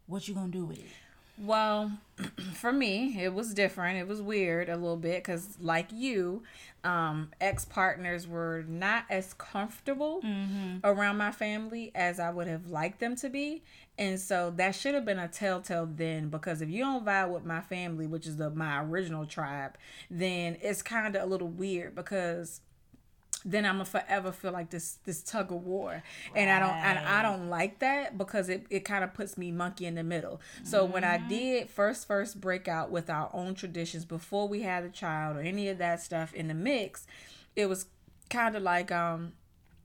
What 0.05 0.27
you 0.27 0.33
gonna 0.33 0.51
do 0.51 0.65
with 0.65 0.79
it? 0.79 0.91
Well, 1.37 1.91
for 2.53 2.71
me, 2.71 3.21
it 3.21 3.33
was 3.33 3.53
different. 3.53 3.97
It 3.97 4.07
was 4.07 4.21
weird 4.21 4.69
a 4.69 4.75
little 4.75 4.97
bit 4.97 5.23
because, 5.23 5.57
like 5.59 5.91
you, 5.91 6.43
um, 6.83 7.31
ex 7.41 7.65
partners 7.65 8.27
were 8.27 8.63
not 8.67 9.05
as 9.09 9.33
comfortable 9.33 10.21
around 10.83 11.17
my 11.17 11.31
family 11.31 11.91
as 11.95 12.19
I 12.19 12.29
would 12.29 12.47
have 12.47 12.67
liked 12.67 12.99
them 12.99 13.15
to 13.17 13.29
be. 13.29 13.63
And 13.97 14.19
so 14.19 14.51
that 14.57 14.75
should 14.75 14.93
have 14.95 15.05
been 15.05 15.19
a 15.19 15.27
telltale 15.27 15.87
then 15.87 16.29
because 16.29 16.61
if 16.61 16.69
you 16.69 16.79
don't 16.83 17.05
vibe 17.05 17.29
with 17.31 17.45
my 17.45 17.61
family, 17.61 18.07
which 18.07 18.27
is 18.27 18.37
the 18.37 18.49
my 18.49 18.83
original 18.83 19.25
tribe, 19.25 19.77
then 20.09 20.57
it's 20.61 20.81
kind 20.81 21.15
of 21.15 21.21
a 21.21 21.25
little 21.25 21.47
weird 21.47 21.95
because 21.95 22.61
then 23.45 23.65
I'm 23.65 23.75
gonna 23.75 23.85
forever 23.85 24.31
feel 24.31 24.51
like 24.51 24.69
this 24.69 24.97
this 25.05 25.21
tug 25.21 25.51
of 25.51 25.63
war, 25.63 26.03
and 26.35 26.49
I 26.49 26.59
don't 26.59 26.75
and 26.75 26.99
I 26.99 27.21
don't 27.21 27.49
like 27.49 27.79
that 27.79 28.17
because 28.17 28.49
it, 28.49 28.65
it 28.69 28.81
kind 28.81 29.03
of 29.03 29.13
puts 29.13 29.37
me 29.37 29.51
monkey 29.51 29.85
in 29.85 29.95
the 29.95 30.03
middle. 30.03 30.41
So 30.63 30.85
when 30.85 31.03
I 31.03 31.17
did 31.17 31.69
first 31.69 32.07
first 32.07 32.39
break 32.39 32.67
out 32.67 32.91
with 32.91 33.09
our 33.09 33.29
own 33.33 33.55
traditions 33.55 34.05
before 34.05 34.47
we 34.47 34.61
had 34.61 34.83
a 34.83 34.89
child 34.89 35.37
or 35.37 35.41
any 35.41 35.69
of 35.69 35.77
that 35.79 36.01
stuff 36.01 36.33
in 36.33 36.47
the 36.47 36.53
mix, 36.53 37.05
it 37.55 37.67
was 37.67 37.87
kind 38.29 38.55
of 38.55 38.63
like 38.63 38.91
um 38.91 39.33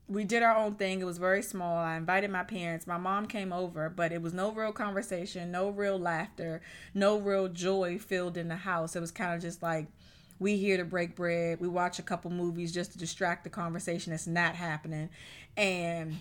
we 0.08 0.24
did 0.24 0.42
our 0.42 0.56
own 0.56 0.74
thing. 0.74 1.00
It 1.00 1.04
was 1.04 1.18
very 1.18 1.42
small. 1.42 1.76
I 1.76 1.96
invited 1.96 2.30
my 2.30 2.42
parents. 2.42 2.86
My 2.86 2.96
mom 2.96 3.26
came 3.26 3.52
over, 3.52 3.90
but 3.90 4.10
it 4.10 4.22
was 4.22 4.32
no 4.32 4.50
real 4.50 4.72
conversation, 4.72 5.50
no 5.50 5.68
real 5.68 5.98
laughter, 5.98 6.62
no 6.94 7.18
real 7.18 7.48
joy 7.48 7.98
filled 7.98 8.38
in 8.38 8.48
the 8.48 8.56
house. 8.56 8.96
It 8.96 9.00
was 9.00 9.10
kind 9.10 9.34
of 9.34 9.42
just 9.42 9.62
like 9.62 9.88
we 10.38 10.56
here 10.56 10.76
to 10.76 10.84
break 10.84 11.14
bread. 11.16 11.60
We 11.60 11.68
watch 11.68 11.98
a 11.98 12.02
couple 12.02 12.30
movies 12.30 12.72
just 12.72 12.92
to 12.92 12.98
distract 12.98 13.44
the 13.44 13.50
conversation 13.50 14.12
that's 14.12 14.26
not 14.26 14.54
happening. 14.54 15.10
And 15.56 16.18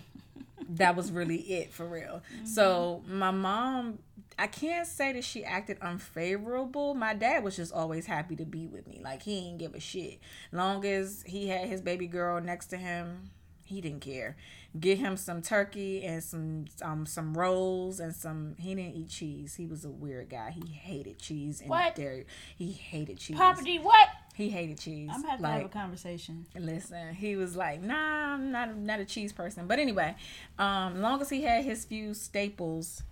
that 0.70 0.96
was 0.96 1.10
really 1.12 1.36
it 1.36 1.72
for 1.72 1.86
real. 1.86 2.22
So 2.44 3.02
mm-hmm. 3.04 3.18
my 3.18 3.30
mom 3.30 3.98
I 4.38 4.46
can't 4.46 4.86
say 4.86 5.12
that 5.14 5.24
she 5.24 5.44
acted 5.44 5.78
unfavorable. 5.82 6.94
My 6.94 7.12
dad 7.12 7.42
was 7.42 7.56
just 7.56 7.72
always 7.72 8.06
happy 8.06 8.36
to 8.36 8.44
be 8.44 8.66
with 8.68 8.86
me. 8.86 9.00
Like 9.02 9.22
he 9.22 9.40
didn't 9.40 9.58
give 9.58 9.74
a 9.74 9.80
shit. 9.80 10.20
Long 10.52 10.84
as 10.84 11.24
he 11.26 11.48
had 11.48 11.68
his 11.68 11.80
baby 11.80 12.06
girl 12.06 12.40
next 12.40 12.66
to 12.66 12.76
him, 12.76 13.30
he 13.64 13.80
didn't 13.80 14.00
care. 14.00 14.36
Get 14.78 14.98
him 14.98 15.16
some 15.16 15.40
turkey 15.40 16.04
and 16.04 16.22
some 16.22 16.66
um 16.82 17.06
some 17.06 17.36
rolls 17.36 18.00
and 18.00 18.14
some. 18.14 18.54
He 18.58 18.74
didn't 18.74 18.94
eat 18.94 19.08
cheese. 19.08 19.54
He 19.54 19.66
was 19.66 19.84
a 19.84 19.90
weird 19.90 20.28
guy. 20.28 20.50
He 20.50 20.70
hated 20.70 21.18
cheese 21.18 21.60
and 21.62 21.70
What? 21.70 21.94
dairy. 21.94 22.26
He 22.56 22.72
hated 22.72 23.18
cheese. 23.18 23.38
D, 23.64 23.78
what? 23.78 24.08
He 24.34 24.50
hated 24.50 24.78
cheese. 24.78 25.10
I'm 25.12 25.24
having 25.24 25.38
to 25.38 25.42
to 25.50 25.52
have 25.52 25.64
a 25.64 25.68
conversation. 25.68 26.46
Listen, 26.54 27.14
he 27.14 27.34
was 27.34 27.56
like, 27.56 27.82
"Nah, 27.82 28.34
I'm 28.34 28.52
not 28.52 28.76
not 28.76 29.00
a 29.00 29.04
cheese 29.06 29.32
person." 29.32 29.66
But 29.66 29.78
anyway, 29.78 30.14
um, 30.58 30.96
as 30.96 31.00
long 31.00 31.20
as 31.22 31.30
he 31.30 31.42
had 31.42 31.64
his 31.64 31.84
few 31.86 32.12
staples, 32.14 33.02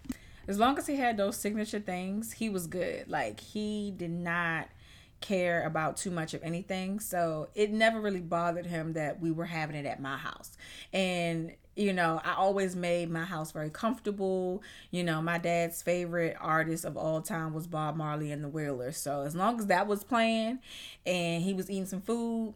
as 0.47 0.59
long 0.59 0.79
as 0.79 0.87
he 0.87 0.97
had 0.97 1.17
those 1.17 1.37
signature 1.37 1.81
things, 1.81 2.33
he 2.33 2.49
was 2.51 2.67
good. 2.67 3.09
Like 3.09 3.41
he 3.41 3.93
did 3.97 4.11
not 4.11 4.69
care 5.21 5.65
about 5.65 5.97
too 5.97 6.11
much 6.11 6.35
of 6.35 6.43
anything, 6.43 7.01
so 7.01 7.49
it 7.55 7.73
never 7.73 8.01
really 8.01 8.21
bothered 8.21 8.67
him 8.67 8.93
that 8.95 9.21
we 9.21 9.31
were 9.31 9.47
having 9.47 9.77
it 9.77 9.87
at 9.87 10.01
my 10.01 10.17
house. 10.17 10.57
And 10.93 11.53
you 11.77 11.93
know, 11.93 12.21
I 12.25 12.35
always 12.35 12.75
made 12.75 13.11
my 13.11 13.25
house 13.25 13.53
very 13.53 13.69
comfortable. 13.69 14.63
You 14.91 15.05
know, 15.05 15.21
my 15.21 15.37
dad's 15.37 15.83
favorite 15.83 16.37
artist 16.41 16.87
of 16.87 16.97
all 16.97 17.21
time 17.21 17.53
was 17.53 17.67
Bob 17.67 17.97
Marley 17.97 18.33
and 18.33 18.43
the 18.43 18.49
Wailers. 18.49 18.97
So 18.97 19.23
as 19.23 19.37
long 19.37 19.59
as 19.59 19.67
that 19.67 19.87
was 19.87 20.03
playing 20.03 20.61
and 21.05 21.43
he 21.43 21.53
was 21.53 21.71
eating 21.71 21.85
some 21.85 22.01
food, 22.01 22.55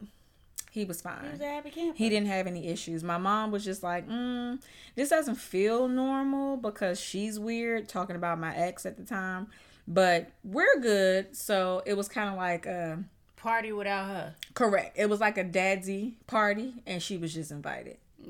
he 0.71 0.87
was 0.87 1.03
fine. 1.03 1.25
He 1.25 1.31
was 1.33 1.41
a 1.41 1.45
happy 1.45 1.71
camper. 1.71 1.99
He 1.99 2.09
didn't 2.09 2.29
have 2.29 2.47
any 2.47 2.69
issues. 2.69 3.05
My 3.05 3.19
mom 3.19 3.51
was 3.51 3.63
just 3.63 3.83
like, 3.83 4.09
mm, 4.09 4.59
this 4.95 5.11
doesn't 5.11 5.35
feel 5.35 5.87
normal 5.87 6.57
because 6.57 6.99
she's 6.99 7.39
weird, 7.39 7.89
talking 7.89 8.17
about 8.17 8.39
my 8.39 8.57
ex 8.57 8.87
at 8.87 8.97
the 8.97 9.05
time. 9.05 9.49
But 9.91 10.31
we're 10.45 10.81
good. 10.81 11.37
So 11.37 11.83
it 11.85 11.95
was 11.95 12.09
kind 12.09 12.31
of 12.31 12.37
like, 12.37 12.65
a 12.67 13.05
Party 13.37 13.73
without 13.73 14.07
her. 14.07 14.35
correct. 14.53 14.99
It 14.99 15.09
was 15.09 15.19
like 15.19 15.39
a 15.39 15.45
dadsy 15.45 16.19
party, 16.27 16.75
and 16.87 17.03
she 17.03 17.17
was 17.17 17.33
just 17.33 17.51
invited. 17.51 17.97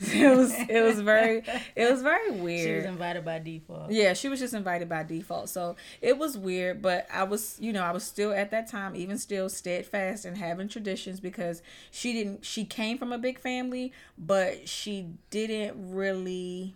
it 0.00 0.36
was 0.36 0.54
it 0.54 0.80
was 0.82 1.00
very 1.00 1.42
it 1.76 1.90
was 1.90 2.00
very 2.00 2.30
weird. 2.30 2.66
She 2.66 2.76
was 2.76 2.84
invited 2.86 3.24
by 3.26 3.40
default. 3.40 3.90
Yeah, 3.90 4.14
she 4.14 4.28
was 4.30 4.40
just 4.40 4.54
invited 4.54 4.88
by 4.88 5.02
default. 5.02 5.50
So 5.50 5.76
it 6.00 6.16
was 6.16 6.38
weird, 6.38 6.80
but 6.80 7.06
I 7.12 7.24
was, 7.24 7.58
you 7.60 7.72
know, 7.74 7.82
I 7.82 7.90
was 7.90 8.04
still 8.04 8.32
at 8.32 8.50
that 8.52 8.70
time, 8.70 8.96
even 8.96 9.18
still 9.18 9.48
steadfast 9.50 10.24
in 10.24 10.36
having 10.36 10.68
traditions 10.68 11.20
because 11.20 11.60
she 11.90 12.12
didn't, 12.14 12.44
she 12.44 12.64
came 12.64 12.96
from 12.96 13.12
a 13.12 13.18
big 13.18 13.38
family, 13.38 13.92
but 14.16 14.68
she 14.68 15.08
didn't 15.30 15.92
really, 15.92 16.74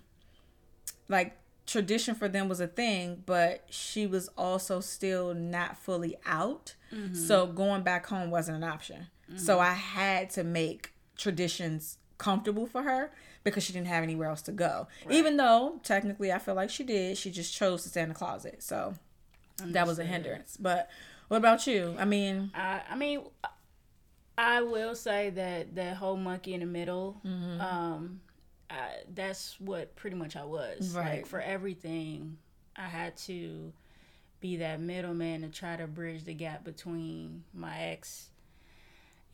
like, 1.08 1.36
tradition 1.72 2.14
for 2.14 2.28
them 2.28 2.48
was 2.48 2.60
a 2.60 2.66
thing, 2.66 3.22
but 3.24 3.64
she 3.70 4.06
was 4.06 4.28
also 4.36 4.80
still 4.80 5.32
not 5.34 5.76
fully 5.78 6.16
out. 6.26 6.74
So 7.14 7.46
going 7.46 7.82
back 7.82 8.04
home 8.06 8.30
wasn't 8.30 8.58
an 8.58 8.64
option. 8.64 9.06
So 9.36 9.58
I 9.60 9.72
had 9.72 10.28
to 10.30 10.44
make 10.44 10.92
traditions 11.16 11.96
comfortable 12.18 12.66
for 12.66 12.82
her 12.82 13.10
because 13.44 13.64
she 13.64 13.72
didn't 13.72 13.86
have 13.88 14.02
anywhere 14.02 14.28
else 14.28 14.42
to 14.42 14.52
go. 14.52 14.88
Even 15.10 15.38
though 15.38 15.80
technically 15.82 16.30
I 16.30 16.38
feel 16.38 16.54
like 16.54 16.68
she 16.68 16.84
did, 16.84 17.16
she 17.16 17.30
just 17.30 17.54
chose 17.54 17.82
to 17.84 17.88
stay 17.88 18.02
in 18.02 18.10
the 18.10 18.14
closet. 18.14 18.62
So 18.62 18.94
that 19.64 19.86
was 19.86 19.98
a 19.98 20.04
hindrance. 20.04 20.58
But 20.60 20.90
what 21.28 21.38
about 21.38 21.66
you? 21.66 21.96
I 21.98 22.04
mean, 22.04 22.50
I, 22.54 22.82
I 22.90 22.94
mean, 22.96 23.22
I 24.36 24.60
will 24.60 24.94
say 24.94 25.30
that 25.30 25.74
that 25.74 25.96
whole 25.96 26.16
monkey 26.18 26.52
in 26.52 26.60
the 26.60 26.66
middle, 26.66 27.20
Mm-hmm. 27.26 27.60
um, 27.60 28.20
I, 28.72 29.02
that's 29.12 29.60
what 29.60 29.94
pretty 29.96 30.16
much 30.16 30.36
I 30.36 30.44
was. 30.44 30.94
Right. 30.96 31.16
Like 31.16 31.26
for 31.26 31.40
everything, 31.40 32.38
I 32.74 32.86
had 32.86 33.16
to 33.18 33.72
be 34.40 34.56
that 34.56 34.80
middleman 34.80 35.42
to 35.42 35.48
try 35.48 35.76
to 35.76 35.86
bridge 35.86 36.24
the 36.24 36.34
gap 36.34 36.64
between 36.64 37.44
my 37.52 37.78
ex 37.78 38.30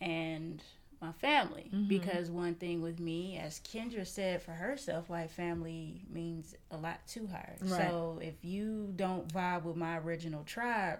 and 0.00 0.62
my 1.00 1.12
family. 1.12 1.70
Mm-hmm. 1.72 1.88
Because 1.88 2.30
one 2.30 2.56
thing 2.56 2.82
with 2.82 2.98
me, 2.98 3.38
as 3.38 3.60
Kendra 3.60 4.06
said 4.06 4.42
for 4.42 4.50
herself, 4.50 5.08
like 5.08 5.30
family 5.30 6.02
means 6.10 6.54
a 6.70 6.76
lot 6.76 7.06
to 7.08 7.26
her. 7.28 7.56
Right. 7.60 7.88
So 7.88 8.18
if 8.20 8.34
you 8.42 8.92
don't 8.96 9.28
vibe 9.32 9.62
with 9.62 9.76
my 9.76 9.98
original 9.98 10.42
tribe, 10.44 10.98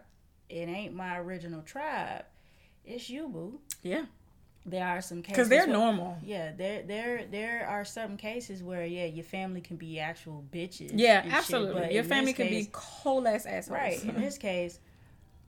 it 0.49 0.69
ain't 0.69 0.95
my 0.95 1.19
original 1.19 1.63
tribe. 1.63 2.25
It's 2.85 3.11
you, 3.11 3.29
boo. 3.29 3.61
Yeah. 3.83 4.07
There 4.71 4.87
are 4.87 5.01
some 5.01 5.23
cases 5.23 5.37
because 5.37 5.49
they're 5.49 5.67
where, 5.67 5.77
normal. 5.77 6.19
Yeah, 6.23 6.53
there 6.57 6.83
there 6.83 7.27
there 7.31 7.67
are 7.67 7.85
some 7.85 8.17
cases 8.17 8.63
where 8.63 8.85
yeah, 8.85 9.07
your 9.07 9.25
family 9.25 9.61
can 9.61 9.77
be 9.77 9.99
actual 9.99 10.45
bitches. 10.53 10.93
Yeah, 10.95 11.25
absolutely. 11.29 11.83
Shit, 11.83 11.93
your 11.93 12.05
family 12.05 12.33
can 12.33 12.49
case, 12.49 12.67
be 12.67 12.71
cold 12.73 13.27
ass 13.27 13.47
assholes. 13.47 13.71
Right. 13.71 14.05
In 14.05 14.15
this 14.21 14.39
case, 14.39 14.79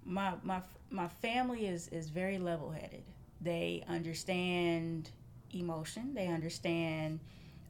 my 0.05 0.35
my 0.43 0.63
my 0.91 1.09
family 1.09 1.67
is 1.67 1.89
is 1.89 2.09
very 2.09 2.39
level 2.39 2.71
headed. 2.71 3.05
They 3.41 3.85
understand 3.89 5.11
emotion. 5.53 6.15
They 6.15 6.29
understand 6.29 7.21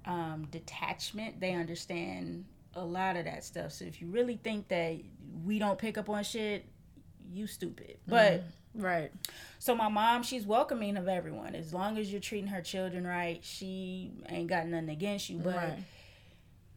um, 0.05 0.47
detachment. 0.51 1.41
They 1.41 1.55
understand 1.55 2.45
a 2.75 2.85
lot 2.85 3.17
of 3.17 3.25
that 3.25 3.45
stuff. 3.45 3.73
So 3.73 3.85
if 3.85 4.01
you 4.01 4.09
really 4.09 4.37
think 4.37 4.69
that 4.69 4.99
we 5.45 5.59
don't 5.59 5.79
pick 5.79 5.99
up 5.99 6.09
on 6.09 6.23
shit, 6.25 6.65
you 7.33 7.47
stupid. 7.47 7.99
But 8.07 8.41
mm, 8.41 8.45
right. 8.75 9.11
So 9.59 9.75
my 9.75 9.89
mom, 9.89 10.23
she's 10.23 10.47
welcoming 10.47 10.97
of 10.97 11.09
everyone. 11.09 11.55
As 11.55 11.75
long 11.75 11.99
as 11.99 12.11
you're 12.11 12.21
treating 12.21 12.49
her 12.49 12.63
children 12.63 13.07
right, 13.07 13.41
she 13.43 14.13
ain't 14.29 14.49
got 14.49 14.67
nothing 14.67 14.91
against 14.91 15.29
you. 15.29 15.39
But 15.39 15.57
right. 15.57 15.79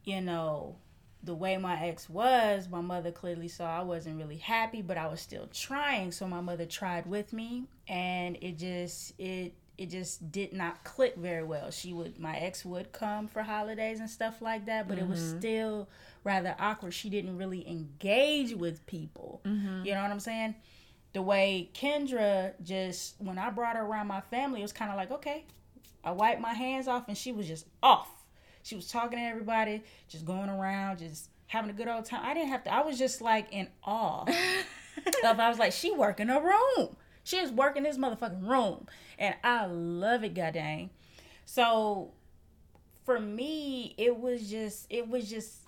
you 0.03 0.21
know, 0.21 0.75
the 1.23 1.33
way 1.33 1.57
my 1.57 1.79
ex 1.85 2.09
was, 2.09 2.67
my 2.67 2.81
mother 2.81 3.11
clearly 3.11 3.47
saw 3.47 3.79
I 3.79 3.83
wasn't 3.83 4.17
really 4.17 4.37
happy, 4.37 4.81
but 4.81 4.97
I 4.97 5.07
was 5.07 5.21
still 5.21 5.47
trying. 5.53 6.11
So 6.11 6.27
my 6.27 6.41
mother 6.41 6.65
tried 6.65 7.05
with 7.05 7.31
me, 7.31 7.63
and 7.87 8.37
it 8.41 8.57
just 8.57 9.17
it 9.19 9.53
it 9.77 9.89
just 9.89 10.31
did 10.31 10.53
not 10.53 10.83
click 10.83 11.15
very 11.15 11.43
well. 11.43 11.71
She 11.71 11.93
would 11.93 12.19
my 12.19 12.37
ex 12.37 12.65
would 12.65 12.91
come 12.91 13.27
for 13.27 13.41
holidays 13.41 13.99
and 13.99 14.09
stuff 14.09 14.41
like 14.41 14.65
that, 14.65 14.87
but 14.87 14.97
mm-hmm. 14.97 15.05
it 15.05 15.09
was 15.09 15.19
mm-hmm. 15.21 15.39
still 15.39 15.89
rather 16.23 16.55
awkward. 16.59 16.93
She 16.93 17.09
didn't 17.09 17.37
really 17.37 17.67
engage 17.67 18.53
with 18.53 18.85
people. 18.85 19.41
Mm-hmm. 19.45 19.85
You 19.85 19.93
know 19.93 20.01
what 20.01 20.11
I'm 20.11 20.19
saying? 20.19 20.55
The 21.13 21.21
way 21.21 21.69
Kendra 21.73 22.53
just 22.63 23.15
when 23.19 23.37
I 23.37 23.49
brought 23.51 23.75
her 23.75 23.83
around 23.83 24.07
my 24.07 24.21
family, 24.21 24.59
it 24.59 24.63
was 24.63 24.73
kind 24.73 24.91
of 24.91 24.97
like 24.97 25.11
okay, 25.11 25.45
I 26.03 26.11
wiped 26.11 26.41
my 26.41 26.53
hands 26.53 26.87
off, 26.87 27.07
and 27.07 27.17
she 27.17 27.31
was 27.31 27.47
just 27.47 27.65
off 27.81 28.09
she 28.63 28.75
was 28.75 28.87
talking 28.87 29.19
to 29.19 29.23
everybody, 29.23 29.83
just 30.07 30.25
going 30.25 30.49
around, 30.49 30.99
just 30.99 31.29
having 31.47 31.69
a 31.69 31.73
good 31.73 31.89
old 31.89 32.05
time. 32.05 32.21
I 32.23 32.33
didn't 32.33 32.49
have 32.49 32.63
to. 32.63 32.73
I 32.73 32.81
was 32.81 32.97
just 32.97 33.21
like 33.21 33.47
in 33.51 33.67
awe 33.83 34.23
of. 35.25 35.39
I 35.39 35.49
was 35.49 35.59
like, 35.59 35.73
she 35.73 35.91
working 35.91 36.29
a 36.29 36.39
room. 36.39 36.95
She 37.25 37.37
is 37.37 37.51
working 37.51 37.83
this 37.83 37.97
motherfucking 37.97 38.47
room, 38.47 38.87
and 39.19 39.35
I 39.43 39.65
love 39.65 40.23
it, 40.23 40.33
goddamn. 40.33 40.89
So, 41.45 42.11
for 43.05 43.19
me, 43.19 43.93
it 43.97 44.17
was 44.17 44.49
just, 44.49 44.87
it 44.89 45.07
was 45.07 45.29
just. 45.29 45.59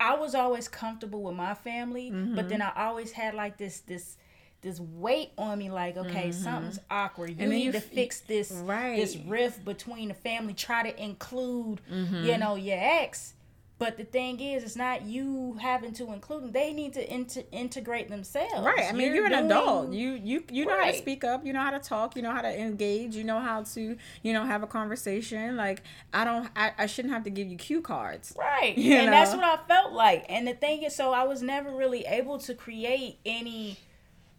I 0.00 0.16
was 0.16 0.34
always 0.34 0.66
comfortable 0.66 1.22
with 1.22 1.36
my 1.36 1.54
family, 1.54 2.10
mm-hmm. 2.10 2.34
but 2.34 2.48
then 2.48 2.60
I 2.60 2.72
always 2.76 3.12
had 3.12 3.34
like 3.34 3.58
this, 3.58 3.80
this 3.80 4.16
this 4.64 4.80
weight 4.80 5.30
on 5.38 5.58
me 5.58 5.70
like 5.70 5.96
okay 5.96 6.30
mm-hmm. 6.30 6.42
something's 6.42 6.80
awkward 6.90 7.38
you 7.38 7.46
need 7.46 7.66
you 7.66 7.72
to 7.72 7.80
fix 7.80 8.20
this 8.20 8.50
right. 8.50 8.96
this 8.96 9.16
rift 9.16 9.64
between 9.64 10.08
the 10.08 10.14
family 10.14 10.54
try 10.54 10.82
to 10.82 11.02
include 11.02 11.80
mm-hmm. 11.90 12.24
you 12.24 12.36
know 12.38 12.56
your 12.56 12.78
ex 12.78 13.34
but 13.76 13.96
the 13.96 14.04
thing 14.04 14.38
is, 14.40 14.62
it's 14.62 14.76
not 14.76 15.02
you 15.02 15.58
having 15.60 15.92
to 15.94 16.12
include 16.12 16.44
them. 16.44 16.52
They 16.52 16.72
need 16.72 16.92
to 16.94 17.12
inter- 17.12 17.42
integrate 17.50 18.08
themselves. 18.08 18.64
Right. 18.64 18.86
I 18.88 18.92
mean, 18.92 19.08
you're, 19.08 19.16
you're 19.16 19.26
an 19.26 19.32
doing... 19.32 19.46
adult. 19.46 19.92
You 19.92 20.12
you 20.12 20.44
you 20.50 20.64
know 20.64 20.76
right. 20.76 20.86
how 20.86 20.90
to 20.92 20.96
speak 20.96 21.24
up. 21.24 21.44
You 21.44 21.52
know 21.52 21.60
how 21.60 21.72
to 21.72 21.80
talk. 21.80 22.14
You 22.14 22.22
know 22.22 22.30
how 22.30 22.42
to 22.42 22.60
engage. 22.60 23.16
You 23.16 23.24
know 23.24 23.40
how 23.40 23.64
to 23.64 23.96
you 24.22 24.32
know 24.32 24.44
have 24.44 24.62
a 24.62 24.68
conversation. 24.68 25.56
Like 25.56 25.82
I 26.12 26.24
don't. 26.24 26.48
I, 26.54 26.72
I 26.78 26.86
shouldn't 26.86 27.12
have 27.12 27.24
to 27.24 27.30
give 27.30 27.48
you 27.48 27.56
cue 27.56 27.80
cards. 27.80 28.34
Right. 28.38 28.74
And 28.94 29.06
know? 29.06 29.10
that's 29.10 29.34
what 29.34 29.42
I 29.42 29.56
felt 29.66 29.92
like. 29.92 30.24
And 30.28 30.46
the 30.46 30.54
thing 30.54 30.84
is, 30.84 30.94
so 30.94 31.12
I 31.12 31.24
was 31.24 31.42
never 31.42 31.70
really 31.70 32.04
able 32.06 32.38
to 32.38 32.54
create 32.54 33.18
any 33.26 33.76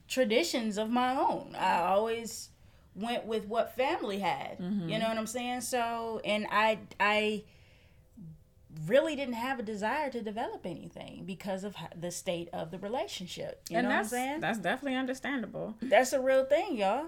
traditions 0.08 0.78
of 0.78 0.90
my 0.90 1.16
own. 1.16 1.56
I 1.58 1.80
always 1.80 2.50
went 2.96 3.26
with 3.26 3.46
what 3.48 3.76
family 3.76 4.20
had. 4.20 4.58
Mm-hmm. 4.60 4.90
You 4.90 5.00
know 5.00 5.08
what 5.08 5.18
I'm 5.18 5.28
saying? 5.28 5.62
So, 5.62 6.22
and 6.24 6.48
I 6.50 6.80
I 7.00 7.44
really 8.88 9.16
didn't 9.16 9.36
have 9.36 9.60
a 9.60 9.64
desire 9.64 10.10
to 10.12 10.22
develop 10.22 10.66
anything 10.66 11.24
because 11.26 11.64
of 11.64 11.76
the 11.96 12.12
state 12.12 12.50
of 12.54 12.72
the 12.72 12.80
relationship. 12.80 13.62
You 13.70 13.78
and 13.78 13.86
know 13.86 13.94
what 13.94 14.00
I'm 14.00 14.06
saying? 14.06 14.40
That's 14.42 14.60
definitely 14.60 14.98
understandable. 14.98 15.76
That's 15.82 16.14
a 16.14 16.22
real 16.22 16.46
thing, 16.46 16.78
y'all. 16.78 17.06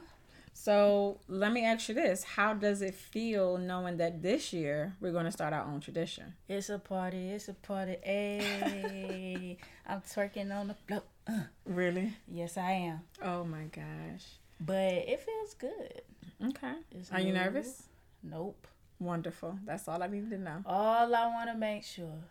So 0.54 1.20
let 1.28 1.52
me 1.52 1.64
ask 1.64 1.88
you 1.88 1.96
this: 1.96 2.24
How 2.24 2.54
does 2.54 2.82
it 2.82 2.96
feel 2.96 3.58
knowing 3.58 3.98
that 3.98 4.24
this 4.24 4.52
year 4.52 4.96
we're 5.00 5.12
going 5.12 5.26
to 5.26 5.32
start 5.32 5.54
our 5.54 5.64
own 5.64 5.80
tradition? 5.82 6.34
It's 6.50 6.70
a 6.70 6.80
party. 6.80 7.30
It's 7.30 7.48
a 7.48 7.54
party. 7.54 7.98
Hey, 8.04 9.58
I'm 9.86 10.02
twerking 10.02 10.54
on 10.54 10.70
the 10.70 10.74
floor. 10.74 11.04
Uh. 11.28 11.42
Really? 11.66 12.14
Yes, 12.28 12.58
I 12.58 12.72
am. 12.72 13.02
Oh 13.22 13.44
my 13.44 13.64
gosh! 13.66 14.26
But 14.60 14.94
it 14.94 15.22
feels 15.22 15.54
good. 15.54 16.02
Okay. 16.50 16.74
It's 16.92 17.12
Are 17.12 17.20
you 17.20 17.34
nervous? 17.34 17.84
Nope. 18.24 18.68
Wonderful. 19.00 19.60
That's 19.66 19.88
all 19.88 20.02
I 20.02 20.08
need 20.08 20.30
to 20.32 20.38
know. 20.38 20.64
All 20.66 21.16
I 21.16 21.28
want 21.28 21.50
to 21.52 21.58
make 21.58 21.84
sure 21.84 22.24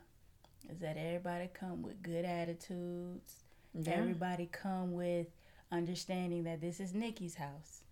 is 0.71 0.79
that 0.81 0.97
everybody 0.97 1.49
come 1.53 1.83
with 1.83 2.03
good 2.03 2.25
attitudes. 2.25 3.37
Yeah. 3.75 3.93
Everybody 3.93 4.49
come 4.51 4.93
with 4.93 5.29
understanding 5.71 6.45
that 6.45 6.61
this 6.61 6.81
is 6.81 6.95
Nikki's 6.95 7.37
house. 7.37 7.83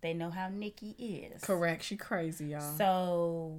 They 0.00 0.14
know 0.14 0.30
how 0.30 0.48
Nikki 0.48 0.90
is. 0.98 1.42
Correct. 1.42 1.82
She 1.84 1.96
crazy, 1.96 2.46
y'all. 2.46 2.76
So 2.76 3.58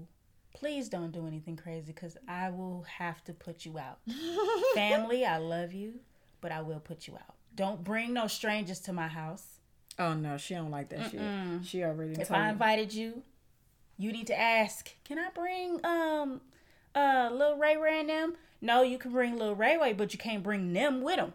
please 0.54 0.90
don't 0.90 1.12
do 1.12 1.28
anything 1.28 1.56
crazy 1.56 1.94
because 1.94 2.18
I 2.28 2.50
will 2.50 2.86
have 2.98 3.24
to 3.26 3.34
put 3.34 3.66
you 3.66 3.78
out. 3.78 4.00
Family, 4.74 5.26
I 5.26 5.38
love 5.38 5.74
you, 5.74 6.00
but 6.48 6.56
I 6.56 6.62
will 6.62 6.80
put 6.80 7.08
you 7.10 7.16
out. 7.16 7.36
Don't 7.56 7.84
bring 7.84 8.14
no 8.14 8.28
strangers 8.28 8.80
to 8.82 8.94
my 8.94 9.10
house. 9.10 9.60
Oh 10.00 10.14
no, 10.14 10.38
she 10.38 10.54
don't 10.54 10.72
like 10.72 10.88
that 10.90 11.00
Mm-mm. 11.00 11.60
shit. 11.60 11.68
She 11.68 11.84
already. 11.84 12.14
If 12.14 12.32
I 12.32 12.50
invited 12.50 12.94
you, 12.94 13.22
you 13.98 14.14
need 14.14 14.28
to 14.28 14.40
ask. 14.40 14.90
Can 15.04 15.20
I 15.20 15.28
bring 15.36 15.86
um 15.86 16.40
uh 16.96 17.30
little 17.34 17.58
Ray 17.58 17.76
Ray 17.76 18.00
and 18.00 18.10
them? 18.10 18.36
No, 18.62 18.82
you 18.82 18.98
can 18.98 19.12
bring 19.12 19.38
little 19.38 19.56
Ray 19.56 19.78
Ray, 19.78 19.92
but 19.92 20.14
you 20.14 20.20
can't 20.20 20.42
bring 20.42 20.72
them 20.72 21.02
with 21.02 21.18
them. 21.18 21.34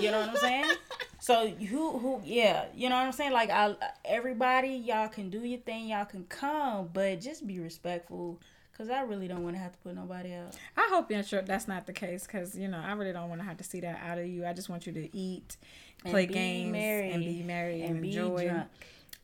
You 0.00 0.10
know 0.10 0.18
what 0.22 0.30
I'm 0.30 0.36
saying? 0.38 0.64
so 1.20 1.46
who 1.46 1.98
who 1.98 2.20
yeah, 2.24 2.64
you 2.74 2.88
know 2.88 2.96
what 2.96 3.06
I'm 3.06 3.12
saying? 3.12 3.32
Like 3.32 3.50
I 3.50 3.76
everybody 4.04 4.70
y'all 4.70 5.06
can 5.06 5.30
do 5.30 5.44
your 5.44 5.60
thing, 5.60 5.86
y'all 5.90 6.04
can 6.04 6.24
come, 6.24 6.90
but 6.92 7.20
just 7.20 7.46
be 7.46 7.60
respectful. 7.60 8.40
Cause 8.78 8.90
I 8.90 9.00
really 9.00 9.26
don't 9.26 9.42
want 9.42 9.56
to 9.56 9.60
have 9.60 9.72
to 9.72 9.78
put 9.78 9.96
nobody 9.96 10.32
out. 10.34 10.56
I 10.76 10.86
hope 10.88 11.10
you're 11.10 11.24
sure 11.24 11.42
that's 11.42 11.66
not 11.66 11.86
the 11.86 11.92
case. 11.92 12.26
Cause 12.28 12.56
you 12.56 12.68
know 12.68 12.78
I 12.78 12.92
really 12.92 13.12
don't 13.12 13.28
want 13.28 13.40
to 13.40 13.44
have 13.44 13.56
to 13.56 13.64
see 13.64 13.80
that 13.80 14.00
out 14.06 14.18
of 14.18 14.26
you. 14.26 14.46
I 14.46 14.52
just 14.52 14.68
want 14.68 14.86
you 14.86 14.92
to 14.92 15.16
eat, 15.16 15.56
play 16.04 16.26
games, 16.26 16.76
and 16.76 17.24
be 17.24 17.42
married 17.42 17.82
and, 17.82 17.96
and 17.96 18.04
enjoy. 18.04 18.46
Drunk. 18.46 18.68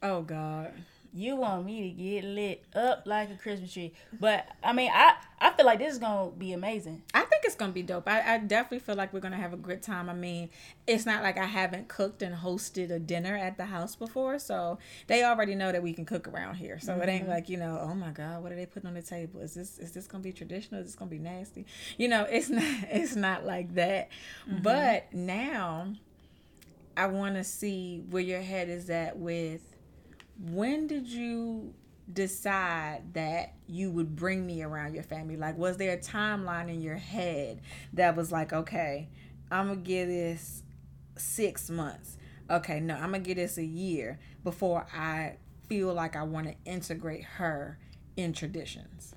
Oh 0.02 0.22
God 0.22 0.72
you 1.14 1.36
want 1.36 1.64
me 1.64 1.82
to 1.82 1.90
get 1.90 2.24
lit 2.24 2.64
up 2.74 3.04
like 3.06 3.30
a 3.30 3.36
Christmas 3.36 3.72
tree. 3.72 3.92
But 4.18 4.48
I 4.64 4.72
mean, 4.72 4.90
I 4.92 5.14
I 5.40 5.52
feel 5.52 5.64
like 5.64 5.78
this 5.78 5.92
is 5.92 5.98
gonna 5.98 6.32
be 6.32 6.52
amazing. 6.52 7.02
I 7.14 7.20
think 7.20 7.44
it's 7.44 7.54
gonna 7.54 7.72
be 7.72 7.84
dope. 7.84 8.08
I, 8.08 8.34
I 8.34 8.38
definitely 8.38 8.80
feel 8.80 8.96
like 8.96 9.12
we're 9.12 9.20
gonna 9.20 9.36
have 9.36 9.52
a 9.52 9.56
good 9.56 9.80
time. 9.80 10.10
I 10.10 10.14
mean, 10.14 10.50
it's 10.88 11.06
not 11.06 11.22
like 11.22 11.38
I 11.38 11.44
haven't 11.44 11.86
cooked 11.86 12.22
and 12.22 12.34
hosted 12.34 12.90
a 12.90 12.98
dinner 12.98 13.36
at 13.36 13.56
the 13.56 13.66
house 13.66 13.94
before, 13.94 14.40
so 14.40 14.78
they 15.06 15.22
already 15.22 15.54
know 15.54 15.70
that 15.70 15.84
we 15.84 15.92
can 15.92 16.04
cook 16.04 16.26
around 16.26 16.56
here. 16.56 16.80
So 16.80 16.92
mm-hmm. 16.92 17.02
it 17.02 17.08
ain't 17.08 17.22
mm-hmm. 17.22 17.30
like 17.30 17.48
you 17.48 17.58
know, 17.58 17.78
oh 17.80 17.94
my 17.94 18.10
god, 18.10 18.42
what 18.42 18.50
are 18.50 18.56
they 18.56 18.66
putting 18.66 18.88
on 18.88 18.94
the 18.94 19.02
table? 19.02 19.40
Is 19.40 19.54
this 19.54 19.78
is 19.78 19.92
this 19.92 20.08
gonna 20.08 20.24
be 20.24 20.32
traditional? 20.32 20.80
Is 20.80 20.88
this 20.88 20.96
gonna 20.96 21.12
be 21.12 21.20
nasty? 21.20 21.64
You 21.96 22.08
know, 22.08 22.26
it's 22.28 22.48
not 22.50 22.64
it's 22.90 23.14
not 23.14 23.46
like 23.46 23.74
that. 23.76 24.08
Mm-hmm. 24.48 24.62
But 24.62 25.14
now, 25.14 25.92
I 26.96 27.06
want 27.06 27.36
to 27.36 27.44
see 27.44 28.02
where 28.10 28.22
your 28.22 28.40
head 28.40 28.68
is 28.68 28.90
at 28.90 29.16
with 29.16 29.73
when 30.38 30.86
did 30.86 31.06
you 31.06 31.74
decide 32.12 33.14
that 33.14 33.54
you 33.66 33.90
would 33.90 34.14
bring 34.14 34.46
me 34.46 34.62
around 34.62 34.94
your 34.94 35.02
family? 35.02 35.36
Like, 35.36 35.56
was 35.56 35.76
there 35.76 35.94
a 35.94 35.98
timeline 35.98 36.68
in 36.68 36.80
your 36.82 36.96
head 36.96 37.60
that 37.92 38.16
was 38.16 38.30
like, 38.30 38.52
okay, 38.52 39.08
I'm 39.50 39.68
gonna 39.68 39.80
give 39.80 40.08
this 40.08 40.62
six 41.16 41.70
months. 41.70 42.18
Okay, 42.50 42.80
no, 42.80 42.94
I'm 42.94 43.12
gonna 43.12 43.20
give 43.20 43.36
this 43.36 43.58
a 43.58 43.64
year 43.64 44.18
before 44.42 44.86
I 44.94 45.36
feel 45.68 45.94
like 45.94 46.16
I 46.16 46.22
want 46.24 46.46
to 46.48 46.54
integrate 46.70 47.24
her 47.24 47.78
in 48.16 48.32
traditions. 48.32 49.14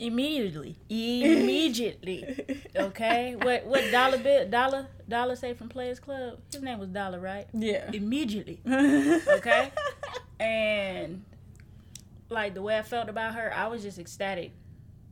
Immediately, 0.00 0.76
immediately. 0.88 2.64
okay, 2.74 3.36
what 3.36 3.66
what 3.66 3.90
dollar 3.92 4.16
bill 4.16 4.48
dollar 4.48 4.86
dollar 5.06 5.36
say 5.36 5.52
from 5.52 5.68
Players 5.68 6.00
Club? 6.00 6.38
His 6.50 6.62
name 6.62 6.78
was 6.78 6.88
Dollar, 6.88 7.20
right? 7.20 7.46
Yeah. 7.52 7.90
Immediately. 7.92 8.62
okay, 8.66 9.70
and 10.40 11.22
like 12.30 12.54
the 12.54 12.62
way 12.62 12.78
I 12.78 12.82
felt 12.82 13.10
about 13.10 13.34
her, 13.34 13.52
I 13.54 13.66
was 13.66 13.82
just 13.82 13.98
ecstatic, 13.98 14.52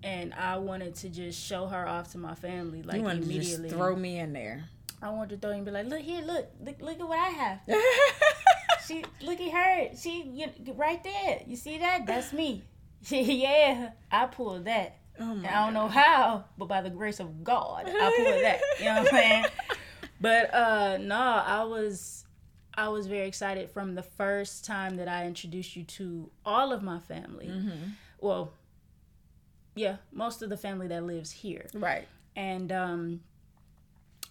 and 0.02 0.32
I 0.32 0.56
wanted 0.56 0.94
to 0.96 1.10
just 1.10 1.38
show 1.38 1.66
her 1.66 1.86
off 1.86 2.12
to 2.12 2.18
my 2.18 2.34
family 2.34 2.82
like 2.82 3.02
you 3.02 3.08
immediately. 3.08 3.68
throw 3.68 3.94
me 3.94 4.18
in 4.18 4.32
there. 4.32 4.70
I 5.02 5.10
want 5.10 5.28
to 5.30 5.36
throw 5.36 5.50
you 5.50 5.56
and 5.56 5.64
be 5.66 5.70
like, 5.70 5.86
look 5.86 6.00
here, 6.00 6.22
look, 6.22 6.50
look, 6.64 6.80
look 6.80 6.98
at 6.98 7.06
what 7.08 7.18
I 7.18 7.28
have. 7.28 7.60
she 8.86 9.04
look 9.20 9.38
at 9.38 9.52
her. 9.52 9.96
She 9.96 10.22
you, 10.22 10.72
right 10.72 11.02
there. 11.04 11.42
You 11.46 11.56
see 11.56 11.78
that? 11.78 12.06
That's 12.06 12.32
me. 12.32 12.64
yeah, 13.08 13.90
I 14.10 14.26
pulled 14.26 14.64
that. 14.66 14.96
Oh 15.20 15.32
And 15.32 15.46
I 15.46 15.64
don't 15.64 15.74
know 15.74 15.88
how, 15.88 16.44
but 16.56 16.68
by 16.68 16.80
the 16.80 16.90
grace 16.90 17.18
of 17.20 17.42
God, 17.42 17.84
I 17.88 18.14
pulled 18.16 18.42
that. 18.44 18.60
You 18.78 18.84
know 18.84 18.90
what 19.02 19.14
I'm 19.14 19.18
saying? 19.20 19.44
But 20.20 20.54
uh 20.54 20.98
no, 20.98 21.16
I 21.16 21.64
was 21.64 22.24
I 22.74 22.88
was 22.88 23.06
very 23.08 23.26
excited 23.26 23.70
from 23.70 23.94
the 23.96 24.02
first 24.02 24.64
time 24.64 24.96
that 24.98 25.08
I 25.08 25.26
introduced 25.26 25.74
you 25.74 25.82
to 25.84 26.30
all 26.46 26.72
of 26.72 26.82
my 26.82 27.00
family. 27.00 27.46
Mm-hmm. 27.48 27.90
Well, 28.20 28.52
yeah, 29.74 29.96
most 30.12 30.42
of 30.42 30.50
the 30.50 30.56
family 30.56 30.86
that 30.88 31.04
lives 31.04 31.30
here 31.30 31.66
Right. 31.74 32.06
and 32.36 32.70
um 32.72 33.20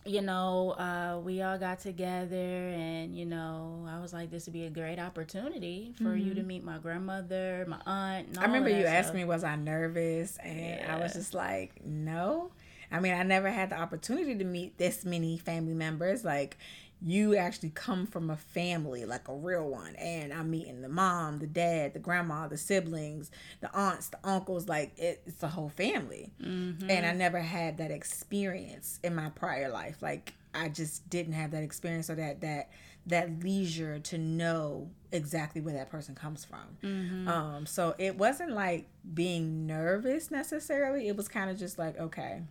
you 0.08 0.22
know 0.22 0.72
uh 0.72 1.20
we 1.24 1.42
all 1.42 1.58
got 1.58 1.80
together 1.80 2.36
and 2.36 3.16
you 3.16 3.26
know 3.26 3.86
i 3.90 4.00
was 4.00 4.14
like 4.14 4.32
this 4.32 4.46
would 4.46 4.54
be 4.54 4.64
a 4.66 4.70
great 4.70 5.00
opportunity 5.00 5.94
for 6.02 6.16
you 6.16 6.34
to 6.34 6.44
meet 6.44 6.64
my 6.64 6.78
grandmother 6.78 7.66
my 7.68 7.80
aunt 7.86 8.28
Mm-hmm. 8.28 8.40
I 8.40 8.46
remember 8.46 8.70
you 8.70 8.84
that 8.84 8.96
asked 8.96 9.14
me, 9.14 9.26
was 9.26 9.44
I 9.44 9.56
nervous? 9.56 10.38
And 10.38 10.90
I 10.90 11.00
was 11.00 11.14
just 11.14 11.34
like, 11.34 11.86
no. 11.86 12.52
I 12.92 13.00
mean, 13.00 13.14
I 13.14 13.24
never 13.24 13.50
had 13.50 13.70
the 13.70 13.80
opportunity 13.80 14.36
to 14.36 14.44
meet 14.46 14.78
this 14.78 15.04
many 15.04 15.38
family 15.38 15.74
members. 15.74 16.24
Like, 16.24 16.58
you 17.02 17.36
actually 17.36 17.70
come 17.70 18.08
from 18.08 18.30
a 18.30 18.36
family, 18.36 19.06
like 19.06 19.28
a 19.28 19.36
real 19.36 19.70
one. 19.70 19.96
And 19.96 20.34
I'm 20.34 20.50
meeting 20.50 20.82
the 20.82 20.90
mom, 20.90 21.40
the 21.40 21.48
dad, 21.48 21.94
the 21.94 22.00
grandma, 22.00 22.48
the 22.48 22.58
siblings, 22.58 23.30
the 23.62 23.74
aunts, 23.74 24.10
the 24.10 24.20
uncles. 24.24 24.68
Like, 24.68 24.98
it, 24.98 25.22
it's 25.26 25.44
a 25.44 25.48
whole 25.48 25.70
family. 25.70 26.32
Mm-hmm. 26.42 26.90
And 26.90 27.06
I 27.06 27.14
never 27.14 27.40
had 27.40 27.78
that 27.78 27.92
experience 27.92 29.00
in 29.04 29.14
my 29.14 29.30
prior 29.30 29.70
life. 29.70 30.02
Like, 30.02 30.34
I 30.56 30.70
just 30.70 31.08
didn't 31.10 31.34
have 31.34 31.52
that 31.52 31.62
experience 31.62 32.10
or 32.10 32.16
that, 32.16 32.42
that, 32.42 32.72
that 33.06 33.44
leisure 33.44 34.00
to 34.00 34.18
know 34.18 34.90
exactly 35.12 35.62
where 35.62 35.76
that 35.76 35.90
person 35.90 36.16
comes 36.16 36.44
from. 36.44 36.78
Mm-hmm. 36.84 37.28
Um, 37.28 37.66
so 37.66 37.94
it 37.98 38.18
wasn't 38.18 38.52
like 38.52 38.88
being 39.14 39.68
nervous 39.68 40.32
necessarily. 40.32 41.08
It 41.08 41.16
was 41.16 41.28
kind 41.28 41.52
of 41.52 41.58
just 41.58 41.78
like, 41.78 41.98
okay, 42.00 42.42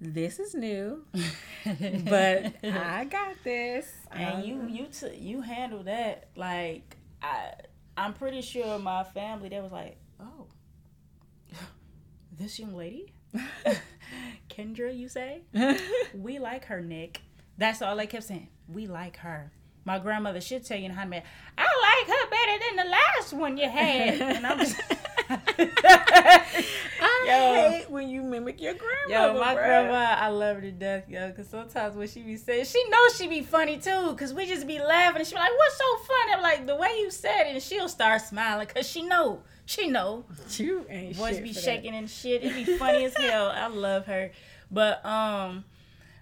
this 0.00 0.38
is 0.38 0.54
new, 0.54 1.04
but 1.64 2.54
I 2.64 3.04
got 3.10 3.36
this. 3.44 3.90
and 4.12 4.36
Um, 4.36 4.42
you 4.44 4.66
you 4.68 4.86
took 4.86 5.12
you 5.18 5.40
handled 5.40 5.86
that 5.86 6.28
like 6.36 6.96
i 7.22 7.52
i'm 7.96 8.12
pretty 8.12 8.42
sure 8.42 8.78
my 8.78 9.02
family 9.04 9.48
they 9.48 9.60
was 9.60 9.72
like 9.72 9.96
oh 10.20 10.46
this 12.38 12.58
young 12.58 12.74
lady? 12.74 13.12
Kendra 14.50 14.96
you 14.96 15.08
say? 15.08 15.42
We 16.14 16.38
like 16.38 16.64
her 16.66 16.80
nick. 16.80 17.20
That's 17.58 17.80
all 17.82 17.96
they 17.96 18.06
kept 18.06 18.24
saying. 18.24 18.48
We 18.68 18.86
like 18.86 19.16
her. 19.18 19.52
My 19.84 19.98
grandmother 19.98 20.40
should 20.40 20.64
tell 20.64 20.78
you 20.78 20.86
in 20.86 20.90
how 20.92 21.04
many 21.04 21.24
i 21.58 21.62
like 21.62 22.08
her 22.08 22.30
better 22.30 22.64
than 22.64 22.84
the 22.86 22.90
last 22.90 23.32
one 23.32 23.56
you 23.56 23.68
had. 23.68 24.20
And 24.20 24.46
i'm 24.46 24.58
just 24.58 24.76
I 25.28 27.24
Yo. 27.26 27.70
hate 27.70 27.90
when 27.90 28.08
you 28.08 28.22
mimic 28.22 28.60
your 28.60 28.74
grandmother. 28.74 29.34
Yo, 29.34 29.40
my 29.40 29.54
grandma, 29.54 30.16
I 30.18 30.28
love 30.28 30.56
her 30.56 30.62
to 30.62 30.72
death, 30.72 31.08
yo. 31.08 31.30
Cause 31.32 31.48
sometimes 31.48 31.96
when 31.96 32.08
she 32.08 32.22
be 32.22 32.36
saying, 32.36 32.64
she 32.66 32.82
knows 32.88 33.16
she 33.16 33.26
be 33.28 33.42
funny 33.42 33.78
too. 33.78 34.14
Cause 34.16 34.32
we 34.34 34.46
just 34.46 34.66
be 34.66 34.78
laughing, 34.80 35.18
and 35.20 35.26
she 35.26 35.34
be 35.34 35.40
like, 35.40 35.50
"What's 35.56 35.76
so 35.76 35.84
funny?" 35.98 36.32
I'm 36.34 36.42
like, 36.42 36.66
"The 36.66 36.76
way 36.76 36.88
you 37.00 37.10
said 37.10 37.46
it," 37.48 37.54
and 37.54 37.62
she'll 37.62 37.88
start 37.88 38.22
smiling, 38.22 38.66
cause 38.66 38.88
she 38.88 39.02
know, 39.02 39.40
she 39.66 39.88
know. 39.88 40.24
You 40.56 40.86
ain't 40.88 41.16
Voice 41.16 41.38
be 41.38 41.48
for 41.48 41.54
that. 41.54 41.64
shaking 41.64 41.94
and 41.94 42.08
shit. 42.08 42.42
It 42.44 42.54
be 42.54 42.64
funny 42.78 43.04
as 43.04 43.16
hell. 43.16 43.48
I 43.50 43.66
love 43.68 44.06
her, 44.06 44.30
but 44.70 45.04
um, 45.04 45.64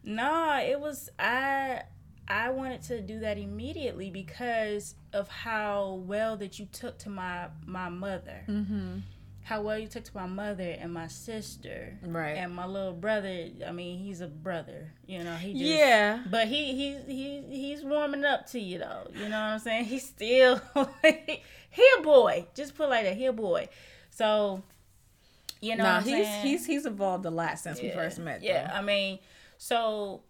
nah, 0.05 0.61
it 0.61 0.81
was 0.81 1.11
I. 1.19 1.83
I 2.29 2.51
wanted 2.51 2.83
to 2.85 3.01
do 3.01 3.21
that 3.21 3.37
immediately 3.39 4.11
because 4.11 4.95
of 5.13 5.29
how 5.29 6.03
well 6.07 6.37
that 6.39 6.59
you 6.59 6.67
took 6.67 6.99
to 7.01 7.09
my 7.11 7.49
my 7.67 7.89
mother 7.89 8.45
Mm-hmm. 8.49 8.99
how 9.45 9.61
well 9.63 9.77
you 9.79 9.89
took 9.89 10.05
to 10.05 10.17
my 10.17 10.27
mother 10.27 10.77
and 10.81 10.95
my 10.95 11.09
sister 11.09 11.99
Right. 12.03 12.37
and 12.37 12.55
my 12.55 12.65
little 12.67 12.93
brother 12.93 13.49
i 13.67 13.73
mean 13.73 13.99
he's 13.99 14.21
a 14.21 14.29
brother 14.29 14.93
you 15.07 15.23
know 15.25 15.35
he 15.35 15.53
just 15.53 15.65
yeah. 15.65 16.23
but 16.31 16.47
he 16.49 16.73
he 16.75 16.97
he 17.13 17.43
he's 17.51 17.83
warming 17.83 18.25
up 18.25 18.47
to 18.53 18.61
you 18.61 18.79
though 18.79 19.09
you 19.15 19.25
know 19.29 19.41
what 19.41 19.53
i'm 19.55 19.59
saying 19.59 19.85
he's 19.87 20.07
still 20.07 20.61
he 21.03 21.85
a 21.99 22.03
boy 22.03 22.47
just 22.55 22.77
put 22.77 22.89
like 22.89 23.05
that 23.05 23.17
he 23.17 23.27
a 23.27 23.33
boy 23.33 23.69
so 24.11 24.63
you 25.61 25.77
know 25.77 25.85
I'm 25.85 26.03
he's 26.05 26.27
saying? 26.27 26.47
he's 26.47 26.67
he's 26.67 26.87
evolved 26.87 27.25
a 27.27 27.31
lot 27.31 27.59
since 27.59 27.81
we 27.81 27.91
first 27.91 28.19
met. 28.19 28.43
Yeah, 28.43 28.67
though. 28.69 28.79
I 28.79 28.83
mean, 28.83 29.21
so 29.59 30.23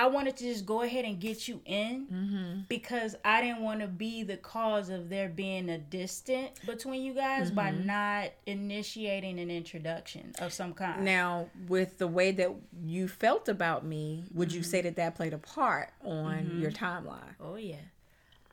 I 0.00 0.06
wanted 0.06 0.36
to 0.36 0.44
just 0.44 0.64
go 0.64 0.82
ahead 0.82 1.04
and 1.04 1.18
get 1.18 1.48
you 1.48 1.60
in 1.64 2.06
Mm-hmm. 2.06 2.60
because 2.68 3.16
I 3.24 3.40
didn't 3.42 3.62
want 3.62 3.80
to 3.80 3.88
be 3.88 4.22
the 4.22 4.36
cause 4.36 4.90
of 4.90 5.08
there 5.08 5.28
being 5.28 5.68
a 5.70 5.78
distance 5.78 6.58
between 6.64 7.02
you 7.02 7.14
guys 7.14 7.50
by 7.50 7.72
Mm-hmm. 7.72 7.86
not 7.86 8.30
initiating 8.46 9.40
an 9.40 9.50
introduction 9.50 10.32
of 10.40 10.52
some 10.52 10.72
kind. 10.72 11.04
Now, 11.04 11.48
with 11.66 11.98
the 11.98 12.06
way 12.06 12.30
that 12.32 12.50
you 12.84 13.08
felt 13.08 13.48
about 13.48 13.84
me, 13.84 14.24
would 14.32 14.48
Mm-hmm. 14.50 14.56
you 14.58 14.62
say 14.62 14.80
that 14.82 14.96
that 14.96 15.14
played 15.16 15.32
a 15.34 15.38
part 15.38 15.90
on 16.04 16.60
your 16.60 16.70
timeline? 16.70 17.34
Oh 17.40 17.56
yeah. 17.56 17.76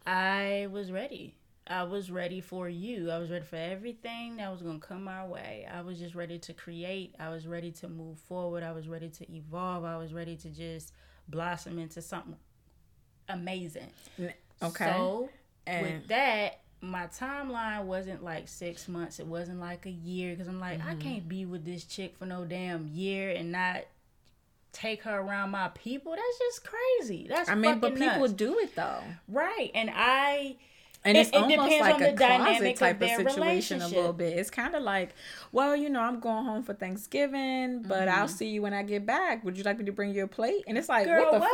I 0.08 0.68
was 0.72 0.92
ready. 0.92 1.36
I 1.68 1.84
was 1.84 2.12
ready 2.12 2.42
for 2.42 2.70
you. 2.70 3.10
I 3.10 3.18
was 3.18 3.32
ready 3.32 3.46
for 3.46 3.56
everything 3.56 4.38
that 4.38 4.52
was 4.52 4.62
going 4.62 4.80
to 4.80 4.88
come 4.88 5.04
my 5.04 5.26
way. 5.26 5.68
I 5.72 5.82
was 5.82 5.98
just 5.98 6.14
ready 6.14 6.38
to 6.40 6.54
create. 6.54 7.16
I 7.20 7.30
was 7.30 7.48
ready 7.48 7.72
to 7.72 7.88
move 7.88 8.20
forward. 8.20 8.62
I 8.64 8.72
was 8.72 8.88
ready 8.88 9.10
to 9.10 9.32
evolve. 9.34 9.84
I 9.84 9.98
was 9.98 10.14
ready 10.14 10.36
to 10.38 10.50
just 10.50 10.94
blossom 11.28 11.80
into 11.80 12.02
something 12.02 12.36
amazing. 13.30 13.90
Okay. 14.62 14.86
So, 14.94 15.30
And- 15.68 15.86
with 15.86 16.08
that, 16.08 16.60
my 16.82 17.08
timeline 17.08 17.86
wasn't 17.86 18.24
like 18.24 18.48
six 18.48 18.88
months. 18.88 19.20
It 19.20 19.26
wasn't 19.26 19.60
like 19.60 19.86
a 19.86 19.92
year 19.92 20.32
because 20.34 20.48
I'm 20.48 20.60
like, 20.60 20.80
Mm-hmm. 20.80 20.90
I 20.90 20.96
can't 20.96 21.28
be 21.28 21.46
with 21.46 21.66
this 21.66 21.84
chick 21.84 22.16
for 22.18 22.26
no 22.26 22.46
damn 22.46 22.88
year 22.88 23.32
and 23.32 23.52
not 23.52 23.86
take 24.72 25.04
her 25.04 25.20
around 25.20 25.52
my 25.52 25.70
people. 25.70 26.12
That's 26.12 26.38
just 26.38 26.66
crazy. 26.66 27.28
That's 27.28 27.50
I 27.50 27.56
mean, 27.56 27.80
but 27.80 27.96
people 27.96 28.20
nuts. 28.20 28.34
do 28.34 28.60
it 28.60 28.76
though. 28.76 29.02
right. 29.28 29.72
And 29.74 29.90
I 29.94 30.58
And 31.06 31.18
it's 31.18 31.30
it 31.30 31.36
almost 31.36 31.80
like 31.80 31.96
a 31.96 31.98
closet 31.98 32.16
dynamic 32.18 32.74
of 32.74 32.80
type 32.80 33.02
of, 33.02 33.10
situation 33.10 33.82
a 33.82 33.88
little 33.88 34.12
bit. 34.14 34.38
It's 34.38 34.50
kind 34.50 34.74
of 34.76 34.82
like, 34.84 35.14
well, 35.52 35.76
you 35.76 35.90
know, 35.90 36.02
I'm 36.02 36.20
going 36.20 36.46
home 36.46 36.64
for 36.64 36.74
Thanksgiving, 36.74 37.84
but 37.84 38.08
I'll 38.08 38.28
see 38.28 38.50
you 38.50 38.62
when 38.64 38.74
I 38.74 38.84
get 38.84 39.06
back. 39.06 39.44
Would 39.46 39.58
you 39.58 39.64
like 39.64 39.78
me 39.78 39.86
to 39.86 39.92
bring 39.92 40.14
you 40.14 40.24
a 40.24 40.28
plate? 40.28 40.64
And 40.68 40.78
it's 40.78 40.90
like, 40.90 41.08
Mm-hmm. 41.08 41.16
girl, 41.16 41.26
what 41.26 41.34
the 41.34 41.40
what? 41.40 41.50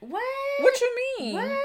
fuck? 0.00 0.10
What? 0.10 0.22
What 0.60 0.80
you 0.80 0.96
mean? 1.18 1.34
What? 1.34 1.60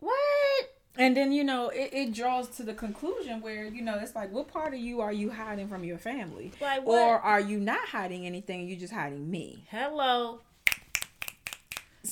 What? 0.00 0.70
And 0.96 1.16
then, 1.16 1.32
you 1.32 1.42
know, 1.44 1.68
it, 1.70 1.90
it 1.92 2.14
draws 2.14 2.48
to 2.56 2.62
the 2.62 2.72
conclusion 2.72 3.40
where, 3.40 3.66
you 3.66 3.82
know, 3.82 3.98
it's 4.00 4.14
like, 4.14 4.32
what 4.32 4.48
part 4.48 4.72
of 4.74 4.80
you 4.80 5.00
are 5.00 5.12
you 5.12 5.30
hiding 5.30 5.68
from 5.68 5.82
your 5.84 5.98
family? 5.98 6.52
Like? 6.60 6.86
Or 6.86 7.18
are 7.18 7.40
you 7.40 7.58
not 7.58 7.88
hiding 7.88 8.24
anything? 8.26 8.68
You're 8.68 8.78
just 8.78 8.92
hiding 8.92 9.28
me. 9.30 9.66
Hello. 9.70 10.40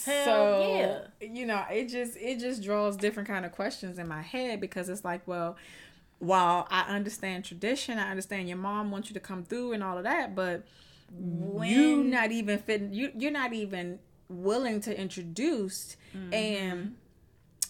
Hell 0.07 0.25
so 0.25 1.03
you 1.21 1.45
know 1.47 1.63
it 1.71 1.89
just 1.89 2.17
it 2.17 2.39
just 2.39 2.63
draws 2.63 2.97
different 2.97 3.29
kind 3.29 3.45
of 3.45 3.53
questions 3.53 3.99
in 3.99 4.09
my 4.09 4.23
head 4.23 4.61
because 4.61 4.89
it's 4.89 5.05
like 5.05 5.27
well 5.27 5.57
while 6.19 6.67
i 6.71 6.83
understand 6.83 7.45
tradition 7.45 7.99
i 7.99 8.09
understand 8.11 8.49
your 8.49 8.57
mom 8.57 8.91
wants 8.91 9.11
you 9.11 9.15
to 9.15 9.21
come 9.21 9.43
through 9.45 9.73
and 9.73 9.83
all 9.85 9.99
of 9.99 10.05
that 10.05 10.35
but 10.35 10.65
you 11.63 12.03
not 12.05 12.33
even 12.33 12.59
fitting 12.59 12.93
you 12.93 13.11
you're 13.19 13.31
not 13.31 13.53
even 13.53 13.99
willing 14.29 14.81
to 14.81 14.99
introduce 14.99 15.97
Mm-hmm. 16.17 16.35
and 16.35 16.95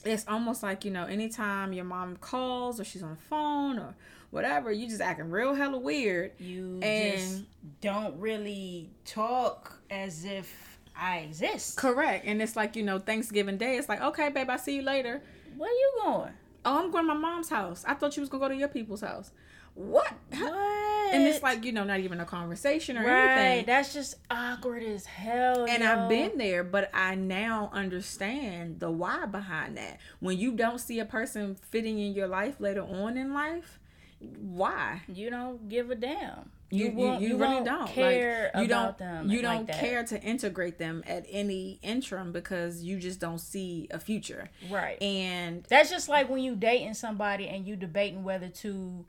it's 0.04 0.26
almost 0.26 0.64
like 0.64 0.84
you 0.84 0.90
know 0.90 1.04
anytime 1.06 1.72
your 1.72 1.84
mom 1.84 2.16
calls 2.16 2.80
or 2.80 2.84
she's 2.84 3.02
on 3.04 3.10
the 3.10 3.20
phone 3.22 3.78
or 3.78 3.94
whatever 4.30 4.72
you 4.72 4.88
just 4.88 5.00
acting 5.00 5.30
real 5.30 5.54
hella 5.54 5.78
weird 5.78 6.32
You 6.40 6.80
And- 6.82 7.18
just 7.18 7.42
don't 7.80 8.18
really 8.18 8.90
talk 9.04 9.78
as 9.90 10.24
if 10.24 10.71
I 10.96 11.18
exist. 11.18 11.76
correct 11.76 12.24
and 12.26 12.40
it's 12.42 12.56
like 12.56 12.76
you 12.76 12.82
know 12.82 12.98
thanksgiving 12.98 13.56
day 13.56 13.76
it's 13.76 13.88
like 13.88 14.00
okay 14.00 14.28
babe 14.28 14.50
i 14.50 14.56
see 14.56 14.76
you 14.76 14.82
later 14.82 15.22
Where 15.56 15.68
are 15.68 15.72
you 15.72 15.92
going? 16.02 16.32
Oh, 16.64 16.78
I'm 16.78 16.90
going 16.90 17.06
to 17.06 17.14
my 17.14 17.20
mom's 17.20 17.48
house. 17.48 17.84
I 17.86 17.94
thought 17.94 18.16
you 18.16 18.20
was 18.20 18.28
gonna 18.28 18.44
go 18.44 18.48
to 18.48 18.56
your 18.56 18.68
people's 18.68 19.00
house. 19.00 19.32
What? 19.74 20.12
What? 20.30 21.14
And 21.14 21.24
it's 21.24 21.42
like 21.42 21.64
you 21.64 21.72
know, 21.72 21.84
not 21.84 22.00
even 22.00 22.20
a 22.20 22.24
conversation 22.24 22.96
or 22.96 23.04
right. 23.04 23.38
anything. 23.38 23.66
That's 23.66 23.92
just 23.92 24.14
awkward 24.30 24.82
as 24.82 25.04
hell. 25.04 25.64
And 25.64 25.82
yo. 25.82 25.90
I've 25.90 26.08
been 26.08 26.38
there, 26.38 26.62
but 26.62 26.90
I 26.94 27.16
now 27.16 27.70
understand 27.72 28.80
the 28.80 28.90
why 28.90 29.26
behind 29.26 29.76
that. 29.76 29.98
When 30.20 30.38
you 30.38 30.52
don't 30.52 30.78
see 30.78 31.00
a 31.00 31.04
person 31.04 31.56
fitting 31.70 31.98
in 31.98 32.14
your 32.14 32.28
life 32.28 32.60
later 32.60 32.82
on 32.82 33.16
in 33.16 33.34
life, 33.34 33.78
why? 34.20 35.02
You 35.08 35.30
don't 35.30 35.68
give 35.68 35.90
a 35.90 35.94
damn. 35.94 36.50
You 36.72 36.86
you, 36.86 36.90
won't- 36.92 37.20
you, 37.22 37.36
really 37.36 37.62
don't 37.64 37.86
care 37.86 38.50
like, 38.54 38.62
you 38.62 38.72
about 38.72 38.98
don't 38.98 38.98
them. 38.98 39.30
you 39.30 39.42
don't 39.42 39.66
that. 39.66 39.78
care 39.78 40.02
to 40.04 40.20
integrate 40.22 40.78
them 40.78 41.04
at 41.06 41.26
any 41.30 41.78
interim 41.82 42.32
because 42.32 42.82
you 42.82 42.98
just 42.98 43.20
don't 43.20 43.38
see 43.40 43.88
a 43.90 43.98
future. 44.00 44.48
Right. 44.70 45.00
And 45.02 45.64
That's 45.68 45.90
just 45.90 46.08
like 46.08 46.30
when 46.30 46.42
you 46.42 46.56
dating 46.56 46.94
somebody 46.94 47.46
and 47.48 47.66
you 47.66 47.76
debating 47.76 48.24
whether 48.24 48.48
to 48.48 49.04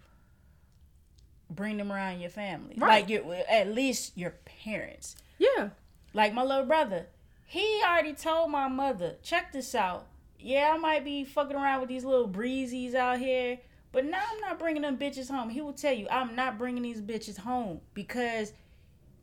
bring 1.50 1.78
them 1.78 1.92
around 1.92 2.20
your 2.20 2.30
family, 2.30 2.76
Right. 2.78 3.02
like 3.02 3.10
your 3.10 3.34
at 3.50 3.68
least 3.74 4.18
your 4.18 4.32
parents. 4.64 5.16
yeah, 5.38 5.70
Like 6.14 6.34
my 6.34 6.44
little 6.44 6.66
brother, 6.66 7.08
he 7.46 7.82
already 7.86 8.14
told 8.14 8.50
my 8.52 8.68
mother, 8.68 9.16
check 9.24 9.52
this 9.52 9.74
out. 9.76 10.08
Yeah, 10.40 10.72
I 10.74 10.78
might 10.78 11.04
be 11.06 11.24
fucking 11.24 11.56
around 11.56 11.80
with 11.82 11.90
these 11.90 12.04
little 12.04 12.28
breezies 12.28 12.94
out 12.96 13.20
here, 13.20 13.60
but 13.94 14.04
now 14.04 14.22
I'm 14.30 14.42
not 14.42 14.60
bringing 14.60 14.82
them 14.82 14.98
bitches 14.98 15.30
home. 15.30 15.50
He 15.50 15.62
will 15.62 15.72
tell 15.72 15.94
you, 15.94 16.08
I'm 16.10 16.36
not 16.36 16.58
bringing 16.58 16.84
these 16.84 17.00
bitches 17.00 17.38
home 17.38 17.80
because, 17.94 18.52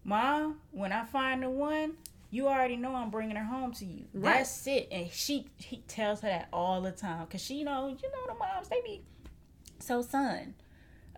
mom, 0.04 0.60
when 0.70 0.92
I 0.92 1.04
find 1.04 1.42
the 1.42 1.50
one, 1.50 1.94
you 2.30 2.46
already 2.46 2.76
know 2.76 2.94
I'm 2.94 3.10
bringing 3.10 3.36
her 3.36 3.44
home 3.44 3.72
to 3.74 3.84
you. 3.84 4.04
Right. 4.14 4.38
That's 4.38 4.66
it. 4.66 4.88
And 4.90 5.10
she 5.10 5.48
he 5.58 5.82
tells 5.88 6.20
her 6.20 6.28
that 6.28 6.48
all 6.52 6.80
the 6.80 6.92
time 6.92 7.26
because 7.26 7.42
she 7.42 7.64
know 7.64 7.88
you 7.88 8.10
know 8.10 8.32
the 8.32 8.38
moms 8.38 8.68
they 8.68 8.80
be 8.82 9.02
so 9.80 10.02
son, 10.02 10.54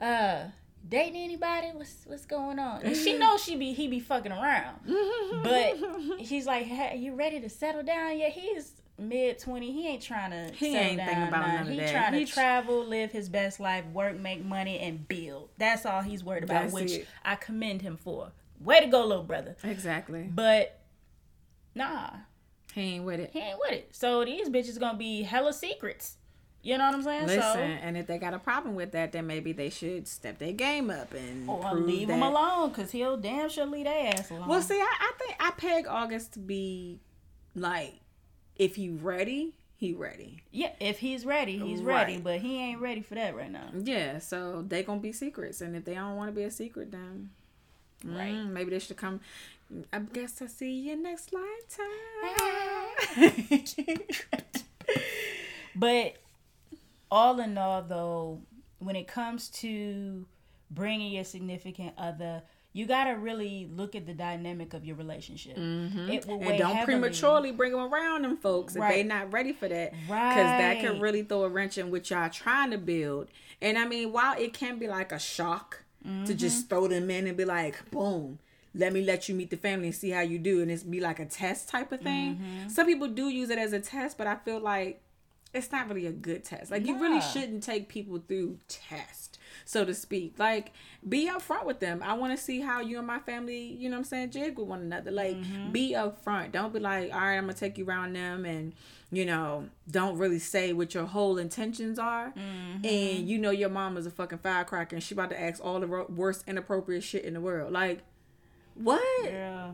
uh, 0.00 0.44
dating 0.88 1.22
anybody? 1.22 1.68
What's 1.72 2.04
what's 2.06 2.24
going 2.24 2.58
on? 2.58 2.82
And 2.82 2.96
she 2.96 3.18
knows 3.18 3.44
she 3.44 3.56
be 3.56 3.72
he 3.72 3.88
be 3.88 4.00
fucking 4.00 4.32
around, 4.32 4.80
but 5.42 5.76
he's 6.18 6.46
like, 6.46 6.66
hey, 6.66 6.96
you 6.96 7.14
ready 7.14 7.40
to 7.40 7.50
settle 7.50 7.82
down 7.82 8.18
yet? 8.18 8.32
He's 8.32 8.72
mid 8.98 9.38
twenty. 9.38 9.72
He 9.72 9.88
ain't 9.88 10.02
trying 10.02 10.30
to. 10.30 10.54
He 10.54 10.76
ain't 10.76 11.00
thinking 11.00 11.28
about 11.28 11.48
none 11.48 11.62
of 11.62 11.68
He 11.68 11.76
that. 11.78 11.90
trying 11.92 12.14
He 12.14 12.24
to 12.24 12.30
tr- 12.30 12.34
travel, 12.34 12.84
live 12.84 13.10
his 13.12 13.28
best 13.28 13.60
life, 13.60 13.84
work, 13.86 14.18
make 14.18 14.44
money, 14.44 14.78
and 14.78 15.06
build. 15.08 15.48
That's 15.58 15.84
all 15.86 16.02
he's 16.02 16.22
worried 16.24 16.44
about, 16.44 16.62
That's 16.62 16.74
which 16.74 16.92
it. 16.92 17.08
I 17.24 17.34
commend 17.36 17.82
him 17.82 17.96
for. 17.96 18.32
Way 18.60 18.80
to 18.80 18.86
go, 18.86 19.04
little 19.04 19.24
brother. 19.24 19.56
Exactly. 19.64 20.28
But 20.32 20.78
nah, 21.74 22.10
He 22.74 22.80
ain't 22.94 23.04
with 23.04 23.18
it. 23.20 23.30
he 23.32 23.40
ain't 23.40 23.58
with 23.58 23.72
it. 23.72 23.88
So 23.92 24.24
these 24.24 24.48
bitches 24.48 24.78
gonna 24.78 24.98
be 24.98 25.22
hella 25.22 25.52
secrets. 25.52 26.16
You 26.64 26.78
know 26.78 26.84
what 26.86 26.94
I'm 26.94 27.02
saying? 27.02 27.26
Listen, 27.26 27.42
so 27.42 27.58
and 27.58 27.96
if 27.98 28.06
they 28.06 28.18
got 28.18 28.34
a 28.34 28.38
problem 28.38 28.76
with 28.76 28.92
that, 28.92 29.10
then 29.10 29.26
maybe 29.26 29.52
they 29.52 29.68
should 29.68 30.06
step 30.06 30.38
their 30.38 30.52
game 30.52 30.90
up 30.90 31.12
and 31.12 31.50
oh, 31.50 31.54
or 31.54 31.70
prove 31.72 31.86
leave 31.86 32.06
that. 32.06 32.14
him 32.14 32.22
alone, 32.22 32.70
cause 32.70 32.92
he'll 32.92 33.16
damn 33.16 33.48
sure 33.48 33.66
leave 33.66 33.86
their 33.86 34.14
ass 34.14 34.30
alone. 34.30 34.46
Well, 34.48 34.62
see, 34.62 34.78
I, 34.78 34.86
I 35.00 35.12
think 35.18 35.36
I 35.40 35.50
peg 35.50 35.86
August 35.88 36.34
to 36.34 36.38
be 36.38 37.00
like, 37.56 37.94
if 38.56 38.76
he 38.76 38.90
ready, 38.90 39.52
he 39.76 39.92
ready. 39.94 40.42
yeah, 40.52 40.70
if 40.80 40.98
he's 41.00 41.24
ready, 41.26 41.58
he's 41.58 41.80
ready. 41.82 42.18
But 42.18 42.40
he 42.40 42.58
ain't 42.60 42.80
ready 42.80 43.00
for 43.02 43.14
that 43.16 43.34
right 43.36 43.50
now. 43.50 43.68
Yeah, 43.76 44.18
so 44.18 44.62
they 44.66 44.82
gonna 44.82 45.00
be 45.00 45.12
secrets, 45.12 45.60
and 45.60 45.74
if 45.76 45.84
they 45.84 45.94
don't 45.94 46.16
want 46.16 46.28
to 46.28 46.32
be 46.34 46.44
a 46.44 46.50
secret, 46.50 46.90
then 46.92 47.30
Right. 48.04 48.32
mm, 48.32 48.48
maybe 48.50 48.70
they 48.70 48.78
should 48.78 48.96
come. 48.96 49.20
I 49.92 50.00
guess 50.00 50.40
I'll 50.42 50.48
see 50.48 50.70
you 50.72 50.96
next 50.96 51.32
lifetime. 51.32 51.88
But 55.74 56.16
all 57.10 57.40
in 57.40 57.56
all, 57.56 57.82
though, 57.82 58.40
when 58.78 58.94
it 58.96 59.08
comes 59.08 59.48
to 59.48 60.26
bringing 60.70 61.12
your 61.12 61.24
significant 61.24 61.94
other, 61.96 62.42
you 62.74 62.86
gotta 62.86 63.16
really 63.16 63.68
look 63.74 63.94
at 63.94 64.06
the 64.06 64.14
dynamic 64.14 64.72
of 64.74 64.84
your 64.84 64.96
relationship. 64.96 65.56
It 65.58 66.26
will 66.26 66.40
and 66.42 66.58
don't 66.58 66.76
heavily. 66.76 66.84
prematurely 66.98 67.52
bring 67.52 67.72
them 67.72 67.92
around 67.92 68.22
them 68.24 68.36
folks 68.38 68.74
if 68.74 68.80
they 68.80 68.96
Right. 68.96 69.06
not 69.06 69.32
ready 69.32 69.52
for 69.52 69.68
that 69.68 69.92
right? 70.08 70.28
because 70.34 70.50
that 70.58 70.80
can 70.80 70.98
really 71.00 71.22
throw 71.22 71.44
a 71.44 71.48
wrench 71.48 71.76
in 71.78 71.90
what 71.90 72.08
y'all 72.10 72.30
trying 72.30 72.70
to 72.70 72.78
build 72.78 73.28
and 73.60 73.76
i 73.76 73.84
mean 73.86 74.10
while 74.12 74.34
it 74.40 74.52
can 74.54 74.78
be 74.78 74.88
like 74.88 75.12
a 75.12 75.18
shock 75.18 75.82
to 76.02 76.08
Mm-hmm. 76.08 76.36
just 76.36 76.68
throw 76.68 76.88
them 76.88 77.10
in 77.10 77.26
and 77.26 77.36
be 77.36 77.44
like 77.44 77.90
boom 77.90 78.38
let 78.74 78.92
me 78.92 79.04
let 79.04 79.28
you 79.28 79.34
meet 79.34 79.50
the 79.50 79.56
family 79.58 79.88
and 79.88 79.94
see 79.94 80.10
how 80.10 80.20
you 80.22 80.38
do 80.38 80.62
and 80.62 80.70
it's 80.70 80.82
be 80.82 80.98
like 81.00 81.20
a 81.20 81.26
test 81.26 81.68
type 81.68 81.92
of 81.92 82.00
thing 82.00 82.36
Mm-hmm. 82.36 82.68
some 82.68 82.86
people 82.86 83.06
do 83.08 83.28
use 83.28 83.50
it 83.50 83.58
as 83.58 83.72
a 83.74 83.80
test 83.80 84.16
but 84.18 84.26
i 84.26 84.34
feel 84.36 84.58
like 84.60 85.00
it's 85.54 85.70
not 85.70 85.88
really 85.88 86.06
a 86.06 86.12
good 86.12 86.44
test. 86.44 86.70
Like 86.70 86.86
you 86.86 86.98
really 86.98 87.20
shouldn't 87.20 87.62
take 87.62 87.88
people 87.88 88.22
through 88.26 88.58
test 88.68 89.32
so 89.64 89.84
to 89.84 89.94
speak. 89.94 90.38
Like 90.38 90.72
be 91.08 91.28
upfront 91.28 91.64
with 91.64 91.80
them. 91.80 92.02
I 92.04 92.14
want 92.14 92.36
to 92.36 92.42
see 92.42 92.60
how 92.60 92.80
you 92.80 92.98
and 92.98 93.06
my 93.06 93.18
family 93.18 93.76
you 93.78 93.88
know 93.88 93.96
what 93.96 94.00
i'm 94.00 94.04
saying 94.04 94.30
jig 94.30 94.58
with 94.58 94.68
one 94.68 94.80
another. 94.80 95.10
Like 95.10 95.36
mm-hmm. 95.36 95.72
be 95.72 95.92
upfront. 95.92 96.52
Don't 96.52 96.72
be 96.72 96.80
like 96.80 97.12
all 97.12 97.20
right 97.20 97.36
i'm 97.36 97.44
gonna 97.44 97.54
take 97.54 97.78
you 97.78 97.84
around 97.84 98.14
them 98.14 98.44
and 98.44 98.72
you 99.10 99.24
know 99.24 99.68
don't 99.90 100.16
really 100.16 100.38
say 100.38 100.72
what 100.72 100.94
your 100.94 101.06
whole 101.06 101.38
intentions 101.38 101.98
are. 101.98 102.32
Mm-hmm. 102.36 102.84
And 102.84 103.28
you 103.28 103.38
know 103.38 103.50
your 103.50 103.70
mom 103.70 103.96
is 103.96 104.06
a 104.06 104.10
fucking 104.10 104.38
firecracker 104.38 104.96
and 104.96 105.02
she 105.02 105.14
about 105.14 105.30
to 105.30 105.40
ask 105.40 105.64
all 105.64 105.80
the 105.80 105.86
ro- 105.86 106.06
worst 106.08 106.44
inappropriate 106.46 107.02
shit 107.02 107.24
in 107.24 107.34
the 107.34 107.40
world. 107.40 107.72
Like 107.72 108.00
what? 108.74 109.02
Yeah. 109.24 109.72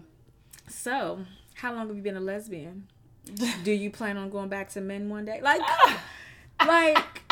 so 0.68 1.24
how 1.54 1.72
long 1.72 1.88
have 1.88 1.96
you 1.96 2.02
been 2.02 2.16
a 2.16 2.20
lesbian 2.20 2.88
do 3.64 3.72
you 3.72 3.90
plan 3.90 4.16
on 4.16 4.30
going 4.30 4.48
back 4.48 4.70
to 4.70 4.80
men 4.80 5.08
one 5.08 5.24
day 5.24 5.40
like 5.42 5.60
like 6.66 7.28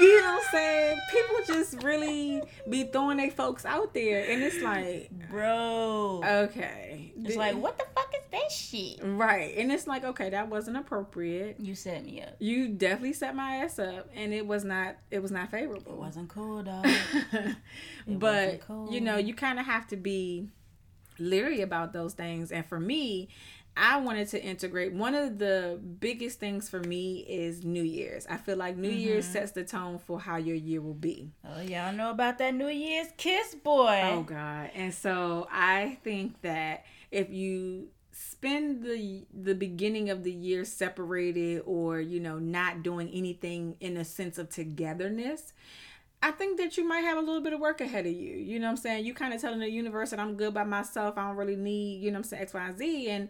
you 0.00 0.20
know 0.22 0.32
what 0.32 0.42
I'm 0.42 0.50
saying? 0.50 1.00
People 1.12 1.36
just 1.46 1.82
really 1.82 2.42
be 2.68 2.84
throwing 2.84 3.18
their 3.18 3.30
folks 3.30 3.64
out 3.64 3.94
there, 3.94 4.28
and 4.28 4.42
it's 4.42 4.60
like, 4.60 5.10
Bro. 5.30 6.22
okay, 6.24 7.12
it's 7.22 7.36
like, 7.36 7.56
what 7.56 7.78
the 7.78 7.84
fuck 7.94 8.12
is 8.12 8.24
that 8.32 8.50
shit? 8.50 9.00
right? 9.02 9.56
And 9.56 9.70
it's 9.70 9.86
like, 9.86 10.04
okay, 10.04 10.30
that 10.30 10.48
wasn't 10.48 10.78
appropriate. 10.78 11.60
You 11.60 11.74
set 11.74 12.04
me 12.04 12.22
up. 12.22 12.34
You 12.40 12.68
definitely 12.68 13.12
set 13.12 13.36
my 13.36 13.56
ass 13.56 13.78
up, 13.78 14.08
and 14.14 14.34
it 14.34 14.46
was 14.46 14.64
not, 14.64 14.96
it 15.10 15.20
was 15.20 15.30
not 15.30 15.50
favorable. 15.50 15.92
It 15.92 15.98
wasn't 15.98 16.28
cool, 16.28 16.62
dog. 16.64 16.86
but 18.08 18.62
cool. 18.66 18.92
you 18.92 19.00
know, 19.00 19.16
you 19.16 19.32
kind 19.32 19.60
of 19.60 19.66
have 19.66 19.86
to 19.88 19.96
be 19.96 20.48
leery 21.18 21.60
about 21.60 21.92
those 21.92 22.14
things. 22.14 22.50
And 22.50 22.66
for 22.66 22.80
me, 22.80 23.28
I 23.76 23.98
wanted 23.98 24.28
to 24.28 24.42
integrate 24.42 24.92
one 24.92 25.14
of 25.14 25.38
the 25.38 25.80
biggest 25.98 26.38
things 26.38 26.68
for 26.68 26.80
me 26.80 27.18
is 27.28 27.64
New 27.64 27.82
Year's. 27.82 28.26
I 28.26 28.36
feel 28.36 28.56
like 28.56 28.76
New 28.76 28.88
mm-hmm. 28.88 28.98
Year's 28.98 29.26
sets 29.26 29.52
the 29.52 29.64
tone 29.64 29.98
for 29.98 30.20
how 30.20 30.36
your 30.36 30.56
year 30.56 30.80
will 30.80 30.94
be. 30.94 31.32
oh, 31.44 31.60
y'all 31.60 31.92
know 31.92 32.10
about 32.10 32.38
that 32.38 32.54
New 32.54 32.68
Year's 32.68 33.08
kiss, 33.16 33.54
boy. 33.54 34.00
Oh 34.04 34.22
God. 34.22 34.70
And 34.74 34.94
so 34.94 35.48
I 35.50 35.98
think 36.04 36.40
that 36.42 36.84
if 37.10 37.30
you 37.30 37.88
spend 38.12 38.84
the 38.84 39.26
the 39.34 39.56
beginning 39.56 40.08
of 40.08 40.22
the 40.22 40.30
year 40.30 40.64
separated 40.64 41.60
or 41.66 42.00
you 42.00 42.20
know 42.20 42.38
not 42.38 42.84
doing 42.84 43.08
anything 43.08 43.76
in 43.80 43.96
a 43.96 44.04
sense 44.04 44.38
of 44.38 44.48
togetherness 44.48 45.52
I 46.24 46.30
think 46.30 46.56
that 46.56 46.78
you 46.78 46.88
might 46.88 47.00
have 47.00 47.18
a 47.18 47.20
little 47.20 47.42
bit 47.42 47.52
of 47.52 47.60
work 47.60 47.82
ahead 47.82 48.06
of 48.06 48.12
you. 48.12 48.34
You 48.34 48.58
know 48.58 48.68
what 48.68 48.70
I'm 48.70 48.76
saying? 48.78 49.04
You 49.04 49.12
kind 49.12 49.34
of 49.34 49.42
telling 49.42 49.60
the 49.60 49.70
universe 49.70 50.08
that 50.08 50.18
I'm 50.18 50.36
good 50.36 50.54
by 50.54 50.64
myself. 50.64 51.18
I 51.18 51.26
don't 51.28 51.36
really 51.36 51.54
need, 51.54 52.02
you 52.02 52.10
know 52.10 52.14
what 52.14 52.24
I'm 52.24 52.30
saying, 52.30 52.42
X, 52.44 52.54
Y, 52.54 52.66
and 52.66 52.78
Z. 52.78 53.10
And 53.10 53.28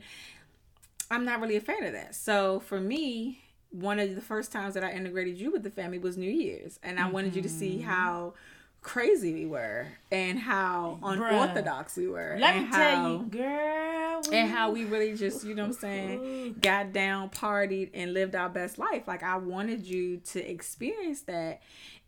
I'm 1.10 1.24
not 1.24 1.40
really 1.40 1.56
a 1.56 1.60
fan 1.60 1.84
of 1.84 1.92
that. 1.92 2.14
So 2.14 2.60
for 2.60 2.80
me, 2.80 3.40
one 3.70 3.98
of 3.98 4.14
the 4.14 4.20
first 4.20 4.52
times 4.52 4.74
that 4.74 4.84
I 4.84 4.92
integrated 4.92 5.38
you 5.38 5.50
with 5.50 5.62
the 5.62 5.70
family 5.70 5.98
was 5.98 6.16
New 6.16 6.30
Year's. 6.30 6.78
And 6.82 6.98
I 7.00 7.08
wanted 7.10 7.34
you 7.36 7.42
to 7.42 7.48
see 7.48 7.78
Mm-hmm. 7.78 7.88
how 7.88 8.34
crazy 8.82 9.32
we 9.32 9.46
were 9.46 9.86
and 10.12 10.38
how 10.38 10.98
unorthodox 11.02 11.96
we 11.96 12.06
were. 12.06 12.36
Let 12.38 12.56
me 12.56 12.70
tell 12.70 12.96
how- 12.96 13.10
you, 13.12 13.18
girl. 13.30 14.22
we- 14.30 14.36
and 14.36 14.50
how 14.50 14.70
we 14.70 14.84
really 14.84 15.14
just, 15.16 15.44
you 15.44 15.54
know 15.54 15.62
what 15.62 15.68
I'm 15.68 15.80
saying, 15.80 16.56
got 16.60 16.92
down, 16.92 17.30
partied, 17.30 17.90
and 17.94 18.12
lived 18.12 18.34
our 18.34 18.48
best 18.48 18.78
life. 18.78 19.08
Like 19.08 19.22
I 19.22 19.36
wanted 19.38 19.82
you 19.86 20.18
to 20.32 20.40
experience 20.50 21.22
that 21.22 21.62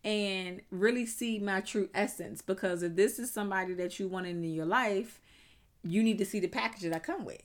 and 0.04 0.60
really 0.70 1.06
see 1.06 1.38
my 1.38 1.60
true 1.62 1.88
essence. 1.94 2.42
Because 2.42 2.82
if 2.82 2.94
this 2.94 3.18
is 3.18 3.30
somebody 3.32 3.72
that 3.74 3.98
you 3.98 4.06
wanted 4.08 4.36
in 4.36 4.44
your 4.44 4.66
life, 4.66 5.20
you 5.82 6.02
need 6.02 6.18
to 6.18 6.24
see 6.26 6.40
the 6.40 6.48
package 6.48 6.82
that 6.82 6.94
I 6.94 6.98
come 7.00 7.24
with. 7.24 7.42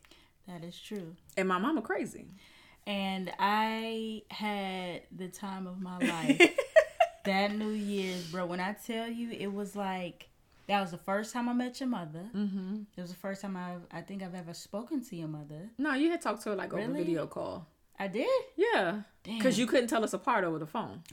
That 0.47 0.63
is 0.63 0.79
true. 0.79 1.15
And 1.37 1.47
my 1.47 1.57
mama 1.57 1.81
crazy. 1.81 2.25
And 2.87 3.31
I 3.39 4.23
had 4.31 5.03
the 5.15 5.27
time 5.27 5.67
of 5.67 5.79
my 5.81 5.97
life 5.99 6.57
that 7.25 7.55
New 7.55 7.69
Year's, 7.69 8.25
bro. 8.31 8.45
When 8.45 8.59
I 8.59 8.73
tell 8.73 9.07
you, 9.07 9.31
it 9.31 9.53
was 9.53 9.75
like 9.75 10.29
that 10.67 10.81
was 10.81 10.91
the 10.91 10.97
first 10.97 11.31
time 11.33 11.47
I 11.49 11.53
met 11.53 11.79
your 11.79 11.89
mother. 11.89 12.25
Mm-hmm. 12.35 12.81
It 12.97 13.01
was 13.01 13.11
the 13.11 13.17
first 13.17 13.41
time 13.41 13.55
I've 13.55 13.81
I 13.91 14.01
think 14.01 14.23
I've 14.23 14.35
ever 14.35 14.53
spoken 14.53 15.03
to 15.05 15.15
your 15.15 15.27
mother. 15.27 15.69
No, 15.77 15.93
you 15.93 16.09
had 16.09 16.21
talked 16.21 16.41
to 16.43 16.49
her 16.49 16.55
like 16.55 16.73
over 16.73 16.81
Really? 16.81 17.03
video 17.03 17.27
call. 17.27 17.67
I 17.99 18.07
did. 18.07 18.27
Yeah. 18.57 19.01
Because 19.23 19.59
you 19.59 19.67
couldn't 19.67 19.87
tell 19.87 20.03
us 20.03 20.13
apart 20.13 20.43
over 20.43 20.57
the 20.57 20.65
phone. 20.65 21.03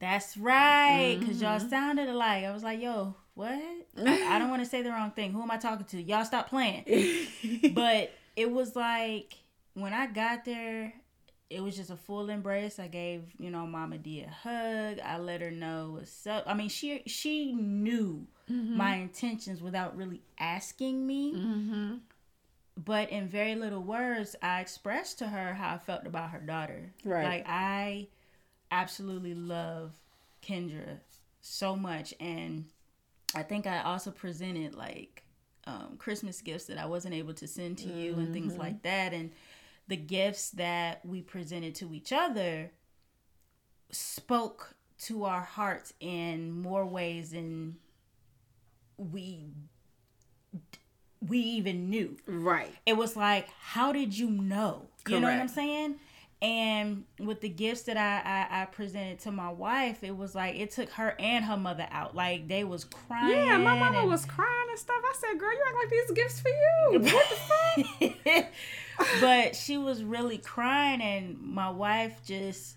That's 0.00 0.36
right. 0.36 1.16
because 1.18 1.40
y'all 1.40 1.58
Mm-hmm. 1.60 1.68
sounded 1.68 2.08
alike. 2.08 2.44
I 2.44 2.50
was 2.52 2.64
like, 2.64 2.80
yo, 2.82 3.14
what? 3.34 3.52
I, 4.04 4.34
I 4.34 4.38
don't 4.40 4.50
want 4.50 4.62
to 4.64 4.68
say 4.68 4.82
the 4.82 4.90
wrong 4.90 5.12
thing. 5.12 5.32
Who 5.32 5.40
am 5.40 5.50
I 5.52 5.56
talking 5.56 5.86
to? 5.86 6.02
Y'all 6.02 6.24
stop 6.24 6.50
playing. 6.50 6.84
but 7.74 8.10
it 8.36 8.50
was 8.50 8.76
like 8.76 9.36
when 9.74 9.92
I 9.92 10.06
got 10.06 10.44
there, 10.44 10.92
it 11.50 11.62
was 11.62 11.76
just 11.76 11.90
a 11.90 11.96
full 11.96 12.30
embrace. 12.30 12.78
I 12.78 12.88
gave, 12.88 13.22
you 13.38 13.50
know, 13.50 13.66
Mama 13.66 13.98
D 13.98 14.22
a 14.22 14.30
hug. 14.30 14.98
I 15.04 15.18
let 15.18 15.40
her 15.40 15.50
know 15.50 15.96
what's 15.96 16.26
up. 16.26 16.44
I 16.46 16.54
mean, 16.54 16.68
she 16.68 17.02
she 17.06 17.52
knew 17.52 18.26
my 18.48 18.96
intentions 18.96 19.62
without 19.62 19.96
really 19.96 20.22
asking 20.38 21.06
me. 21.06 21.34
mm-hmm. 21.34 21.94
But 22.76 23.10
in 23.10 23.28
very 23.28 23.54
little 23.54 23.82
words, 23.82 24.34
I 24.42 24.60
expressed 24.60 25.20
to 25.20 25.28
her 25.28 25.54
how 25.54 25.74
I 25.74 25.78
felt 25.78 26.06
about 26.06 26.30
her 26.30 26.40
daughter. 26.40 26.92
Right. 27.04 27.24
Like 27.24 27.44
I 27.48 28.08
absolutely 28.72 29.34
love 29.34 29.92
Kendra 30.42 30.98
so 31.40 31.76
much, 31.76 32.14
and 32.18 32.64
I 33.34 33.42
think 33.44 33.66
I 33.66 33.82
also 33.82 34.10
presented 34.10 34.74
like 34.74 35.23
um, 35.66 35.96
Christmas 35.98 36.40
gifts 36.40 36.64
that 36.66 36.78
I 36.78 36.86
wasn't 36.86 37.14
able 37.14 37.34
to 37.34 37.46
send 37.46 37.78
to 37.78 37.88
you 37.88 38.14
and 38.14 38.32
things 38.32 38.56
like 38.56 38.82
that, 38.82 39.12
and 39.12 39.30
the 39.88 39.96
gifts 39.96 40.50
that 40.50 41.04
we 41.04 41.22
presented 41.22 41.74
to 41.76 41.94
each 41.94 42.12
other 42.12 42.70
spoke 43.90 44.74
to 44.98 45.24
our 45.24 45.42
hearts 45.42 45.92
in 46.00 46.50
more 46.50 46.86
ways 46.86 47.30
than 47.32 47.76
we 48.96 49.46
we 51.26 51.38
even 51.38 51.88
knew. 51.88 52.16
Right. 52.26 52.74
It 52.86 52.96
was 52.96 53.16
like, 53.16 53.48
how 53.58 53.92
did 53.92 54.16
you 54.16 54.30
know? 54.30 54.88
You 55.08 55.20
know 55.20 55.28
what 55.28 55.38
I'm 55.38 55.48
saying? 55.48 55.96
And 56.44 57.04
with 57.18 57.40
the 57.40 57.48
gifts 57.48 57.82
that 57.84 57.96
I, 57.96 58.20
I 58.24 58.62
I 58.62 58.64
presented 58.66 59.20
to 59.20 59.32
my 59.32 59.50
wife, 59.50 60.04
it 60.04 60.16
was 60.16 60.34
like 60.34 60.56
it 60.56 60.70
took 60.72 60.90
her 60.90 61.16
and 61.18 61.44
her 61.44 61.56
mother 61.56 61.86
out. 61.90 62.14
Like 62.14 62.48
they 62.48 62.64
was 62.64 62.84
crying. 62.84 63.34
Yeah, 63.34 63.56
my 63.58 63.78
mama 63.78 64.00
and- 64.00 64.10
was 64.10 64.26
crying 64.26 64.66
and 64.70 64.78
stuff. 64.78 65.02
I 65.02 65.14
said, 65.18 65.40
"Girl, 65.40 65.50
you 65.50 65.62
act 65.66 65.76
like 65.80 65.90
these 65.90 66.10
gifts 66.16 66.40
for 66.40 66.48
you." 66.48 67.00
What 67.14 67.26
the 67.30 68.06
fuck? 68.36 68.46
but 69.20 69.56
she 69.56 69.76
was 69.76 70.02
really 70.04 70.38
crying 70.38 71.00
and 71.00 71.40
my 71.40 71.70
wife 71.70 72.20
just 72.24 72.76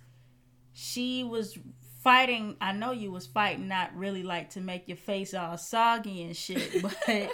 she 0.73 1.23
was 1.23 1.57
fighting 2.01 2.55
i 2.61 2.71
know 2.71 2.91
you 2.91 3.11
was 3.11 3.27
fighting 3.27 3.67
not 3.67 3.95
really 3.95 4.23
like 4.23 4.49
to 4.51 4.61
make 4.61 4.87
your 4.87 4.97
face 4.97 5.33
all 5.33 5.57
soggy 5.57 6.23
and 6.23 6.35
shit 6.35 6.81
but 6.81 7.29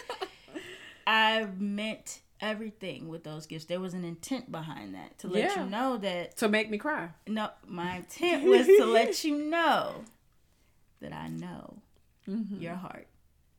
i 1.05 1.47
meant 1.57 2.21
everything 2.43 3.07
with 3.07 3.23
those 3.23 3.45
gifts 3.47 3.65
there 3.65 3.79
was 3.79 3.93
an 3.93 4.03
intent 4.03 4.51
behind 4.51 4.93
that 4.93 5.17
to 5.17 5.27
let 5.27 5.55
Yeah. 5.55 5.63
you 5.63 5.69
know 5.69 5.97
that 5.97 6.37
to 6.37 6.49
make 6.49 6.69
me 6.69 6.77
cry. 6.77 7.09
no 7.27 7.49
my 7.65 7.95
intent 8.03 8.43
was 8.43 8.67
to 8.67 8.85
let 8.85 9.23
you 9.23 9.37
know 9.49 10.03
that 11.01 11.13
i 11.13 11.27
know 11.27 11.77
Mm-hmm. 12.29 12.61
your 12.61 12.75
heart 12.75 13.07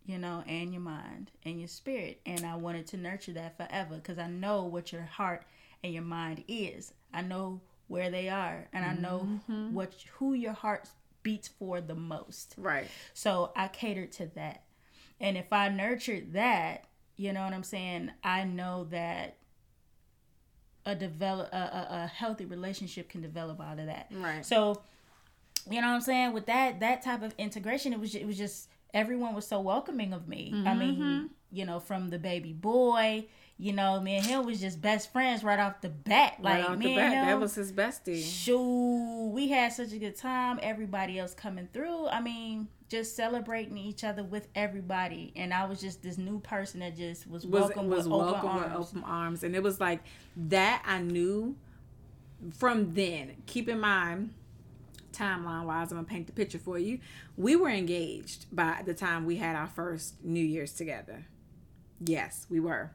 you 0.06 0.16
know 0.16 0.42
and 0.46 0.72
your 0.72 0.80
mind 0.80 1.30
and 1.44 1.58
your 1.58 1.68
spirit 1.68 2.18
and 2.24 2.46
i 2.46 2.54
wanted 2.56 2.86
to 2.88 2.96
nurture 2.96 3.32
that 3.34 3.56
forever 3.58 3.96
because 3.96 4.18
i 4.18 4.26
know 4.26 4.64
what 4.64 4.90
your 4.92 5.02
heart 5.02 5.42
and 5.82 5.92
your 5.92 6.02
mind 6.02 6.44
is 6.48 6.92
i 7.12 7.20
know 7.20 7.60
where 7.88 8.10
they 8.10 8.30
are 8.30 8.68
and 8.72 8.84
i 8.86 8.94
know 8.94 9.28
Mm-hmm. 9.48 9.74
what 9.74 9.92
who 10.14 10.32
your 10.32 10.54
heart 10.54 10.88
beats 11.22 11.48
for 11.48 11.80
the 11.82 11.94
most 11.94 12.54
Right. 12.56 12.88
so 13.12 13.52
i 13.54 13.68
catered 13.68 14.12
to 14.12 14.26
that 14.34 14.62
and 15.20 15.36
if 15.36 15.52
i 15.52 15.68
nurtured 15.68 16.32
that 16.32 16.86
you 17.16 17.32
know 17.32 17.42
what 17.44 17.52
i'm 17.52 17.62
saying 17.62 18.10
i 18.22 18.44
know 18.44 18.84
that 18.90 19.36
a 20.86 20.94
develop 20.94 21.48
a, 21.52 21.56
a, 21.56 21.88
a 22.04 22.06
healthy 22.06 22.44
relationship 22.44 23.08
can 23.08 23.20
develop 23.22 23.60
out 23.60 23.78
of 23.78 23.86
that 23.86 24.08
Right. 24.10 24.44
so, 24.44 24.82
you 25.70 25.80
know 25.80 25.88
what 25.88 25.94
I'm 25.94 26.00
saying? 26.00 26.32
With 26.32 26.46
that 26.46 26.80
that 26.80 27.02
type 27.02 27.22
of 27.22 27.34
integration, 27.38 27.92
it 27.92 28.00
was 28.00 28.14
it 28.14 28.26
was 28.26 28.36
just 28.38 28.68
everyone 28.92 29.34
was 29.34 29.46
so 29.46 29.60
welcoming 29.60 30.12
of 30.12 30.28
me. 30.28 30.50
I 30.52 30.56
Mm-hmm. 30.70 30.78
mean, 30.78 31.30
you 31.50 31.64
know, 31.66 31.80
from 31.80 32.10
the 32.10 32.18
baby 32.18 32.52
boy, 32.52 33.26
you 33.58 33.72
know, 33.72 34.00
me 34.00 34.16
and 34.16 34.26
him 34.26 34.44
was 34.46 34.60
just 34.60 34.80
best 34.82 35.12
friends 35.12 35.44
right 35.44 35.58
off 35.58 35.80
the 35.80 35.88
bat. 35.88 36.36
Like 36.40 36.62
right 36.62 36.70
off 36.70 36.78
me 36.78 36.86
the 36.88 36.96
bat, 36.96 37.04
and 37.04 37.14
him, 37.14 37.26
that 37.26 37.40
was 37.40 37.54
his 37.54 37.72
bestie. 37.72 38.22
Shoo, 38.24 39.28
we 39.32 39.48
had 39.48 39.72
such 39.72 39.92
a 39.92 39.98
good 39.98 40.16
time. 40.16 40.58
Everybody 40.62 41.18
else 41.18 41.34
coming 41.34 41.68
through. 41.72 42.08
I 42.08 42.20
mean, 42.20 42.68
just 42.88 43.14
celebrating 43.16 43.76
each 43.78 44.02
other 44.04 44.22
with 44.24 44.48
everybody. 44.54 45.32
And 45.36 45.54
I 45.54 45.66
was 45.66 45.80
just 45.80 46.02
this 46.02 46.18
new 46.18 46.40
person 46.40 46.80
that 46.80 46.96
just 46.96 47.28
was, 47.28 47.46
was 47.46 47.62
welcome 47.62 47.88
was 47.88 48.08
with 48.08 48.18
welcome 48.18 48.50
open 48.50 48.62
with 48.62 48.72
open 48.88 49.04
arms, 49.04 49.42
and 49.44 49.54
it 49.54 49.62
was 49.62 49.80
like 49.80 50.00
that. 50.36 50.82
I 50.86 50.98
knew 51.00 51.56
from 52.58 52.94
then. 52.94 53.36
Keep 53.46 53.68
in 53.68 53.80
mind, 53.80 54.34
timeline 55.14 55.64
wise, 55.64 55.90
I'm 55.90 55.98
gonna 55.98 56.06
paint 56.06 56.26
the 56.26 56.32
picture 56.32 56.58
for 56.58 56.78
you. 56.78 56.98
We 57.36 57.56
were 57.56 57.70
engaged 57.70 58.46
by 58.52 58.82
the 58.84 58.94
time 58.94 59.24
we 59.24 59.36
had 59.36 59.56
our 59.56 59.66
first 59.66 60.24
New 60.24 60.44
Year's 60.44 60.72
together. 60.72 61.26
Yes, 62.04 62.46
we 62.50 62.60
were. 62.60 62.92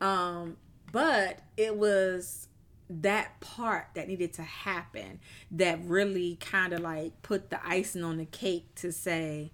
Um, 0.00 0.56
but 0.92 1.40
it 1.56 1.76
was 1.76 2.48
that 2.88 3.38
part 3.40 3.86
that 3.94 4.08
needed 4.08 4.32
to 4.34 4.42
happen 4.42 5.20
that 5.52 5.78
really 5.84 6.36
kind 6.40 6.72
of 6.72 6.80
like 6.80 7.22
put 7.22 7.50
the 7.50 7.60
icing 7.66 8.02
on 8.02 8.16
the 8.16 8.24
cake 8.24 8.74
to 8.74 8.90
say 8.90 9.52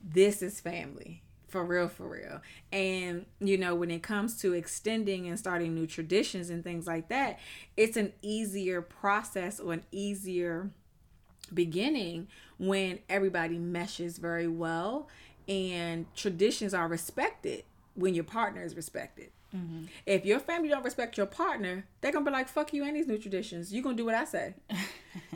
this 0.00 0.42
is 0.42 0.60
family 0.60 1.22
for 1.48 1.64
real 1.64 1.88
for 1.88 2.06
real 2.06 2.40
and 2.70 3.26
you 3.40 3.58
know 3.58 3.74
when 3.74 3.90
it 3.90 4.02
comes 4.02 4.36
to 4.40 4.52
extending 4.52 5.26
and 5.26 5.38
starting 5.38 5.74
new 5.74 5.86
traditions 5.86 6.50
and 6.50 6.62
things 6.62 6.86
like 6.86 7.08
that 7.08 7.38
it's 7.76 7.96
an 7.96 8.12
easier 8.22 8.80
process 8.80 9.58
or 9.58 9.72
an 9.72 9.82
easier 9.90 10.70
beginning 11.54 12.28
when 12.58 12.98
everybody 13.08 13.58
meshes 13.58 14.18
very 14.18 14.48
well 14.48 15.08
and 15.48 16.06
traditions 16.14 16.74
are 16.74 16.88
respected 16.88 17.64
when 17.94 18.14
your 18.14 18.24
partner 18.24 18.62
is 18.62 18.76
respected. 18.76 19.30
Mm-hmm. 19.56 19.84
If 20.04 20.26
your 20.26 20.40
family 20.40 20.68
don't 20.68 20.84
respect 20.84 21.16
your 21.16 21.24
partner 21.24 21.86
they're 22.00 22.12
gonna 22.12 22.24
be 22.24 22.30
like 22.30 22.48
fuck 22.48 22.74
you 22.74 22.84
and 22.84 22.94
these 22.94 23.06
new 23.06 23.16
traditions. 23.16 23.72
You 23.72 23.80
gonna 23.82 23.96
do 23.96 24.04
what 24.04 24.14
i 24.14 24.24
say. 24.24 24.54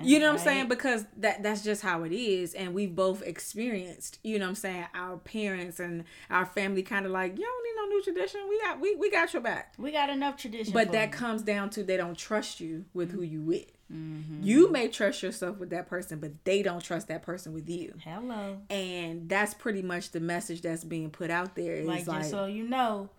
You 0.01 0.21
know 0.21 0.27
what 0.27 0.41
i'm 0.41 0.45
saying? 0.45 0.69
Because 0.69 1.07
that 1.17 1.43
that's 1.43 1.65
just 1.65 1.83
how 1.83 2.05
it 2.05 2.13
is 2.13 2.53
and 2.55 2.75
we've 2.75 2.95
both 2.95 3.23
experienced 3.23 4.19
you 4.23 4.39
know 4.39 4.45
what 4.45 4.51
i'm 4.51 4.55
saying 4.55 4.87
our 4.95 5.17
parents 5.17 5.81
and 5.81 6.05
our 6.31 6.47
family 6.47 6.83
kind 6.83 7.05
of 7.05 7.11
like 7.11 7.37
you 7.37 7.45
don't 7.45 7.65
need 7.65 7.75
no 7.77 7.97
new 7.97 8.03
tradition. 8.03 8.41
We 8.49 8.61
got 8.61 8.81
we, 8.81 8.95
we 8.97 9.11
got 9.11 9.33
your 9.33 9.43
back. 9.43 9.73
We 9.79 9.93
got 9.93 10.11
enough 10.11 10.37
tradition. 10.37 10.75
but 10.75 10.93
that 10.93 11.09
you. 11.09 11.15
comes 11.15 11.43
down 11.43 11.71
to 11.71 11.83
they 11.83 11.97
don't 11.97 12.17
trust 12.17 12.61
you 12.61 12.85
with 12.93 13.09
mm-hmm. 13.09 13.17
who 13.17 13.23
you 13.25 13.43
with 13.43 13.65
Mm-hmm. 13.93 14.43
you 14.43 14.73
may 14.73 14.89
trust 14.89 15.23
yourself 15.23 15.59
with 15.59 15.69
that 15.71 15.87
person 15.87 16.19
but 16.19 16.45
they 16.45 16.63
don't 16.63 16.83
trust 16.83 17.09
that 17.09 17.23
person 17.23 17.53
with 17.53 17.69
you 17.69 17.93
Hello. 18.03 18.59
and 18.71 19.29
that's 19.29 19.53
pretty 19.55 19.83
much 19.83 20.13
the 20.13 20.21
message 20.21 20.63
that's 20.63 20.83
being 20.85 21.11
put 21.11 21.31
out 21.31 21.55
there 21.55 21.75
is 21.77 21.87
like, 21.87 22.07
like, 22.07 22.19
just 22.21 22.31
so 22.31 22.47
you 22.47 22.67
know, 22.67 23.11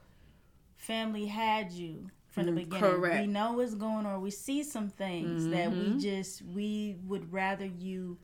family 0.75 1.27
had 1.27 1.71
you 1.71 2.09
from 2.29 2.45
the 2.47 2.51
Mm, 2.51 2.55
beginning. 2.55 2.79
correct. 2.79 3.21
We 3.21 3.27
know 3.27 3.53
what's 3.53 3.75
going 3.75 4.05
on. 4.07 4.21
We 4.21 4.31
see 4.31 4.63
some 4.63 4.89
things 4.89 5.47
that 5.49 5.69
we 5.71 5.89
Mm-hmm. 5.89 5.99
just 5.99 6.41
we 6.41 6.97
would 7.05 7.31
rather 7.31 7.65
you 7.65 8.17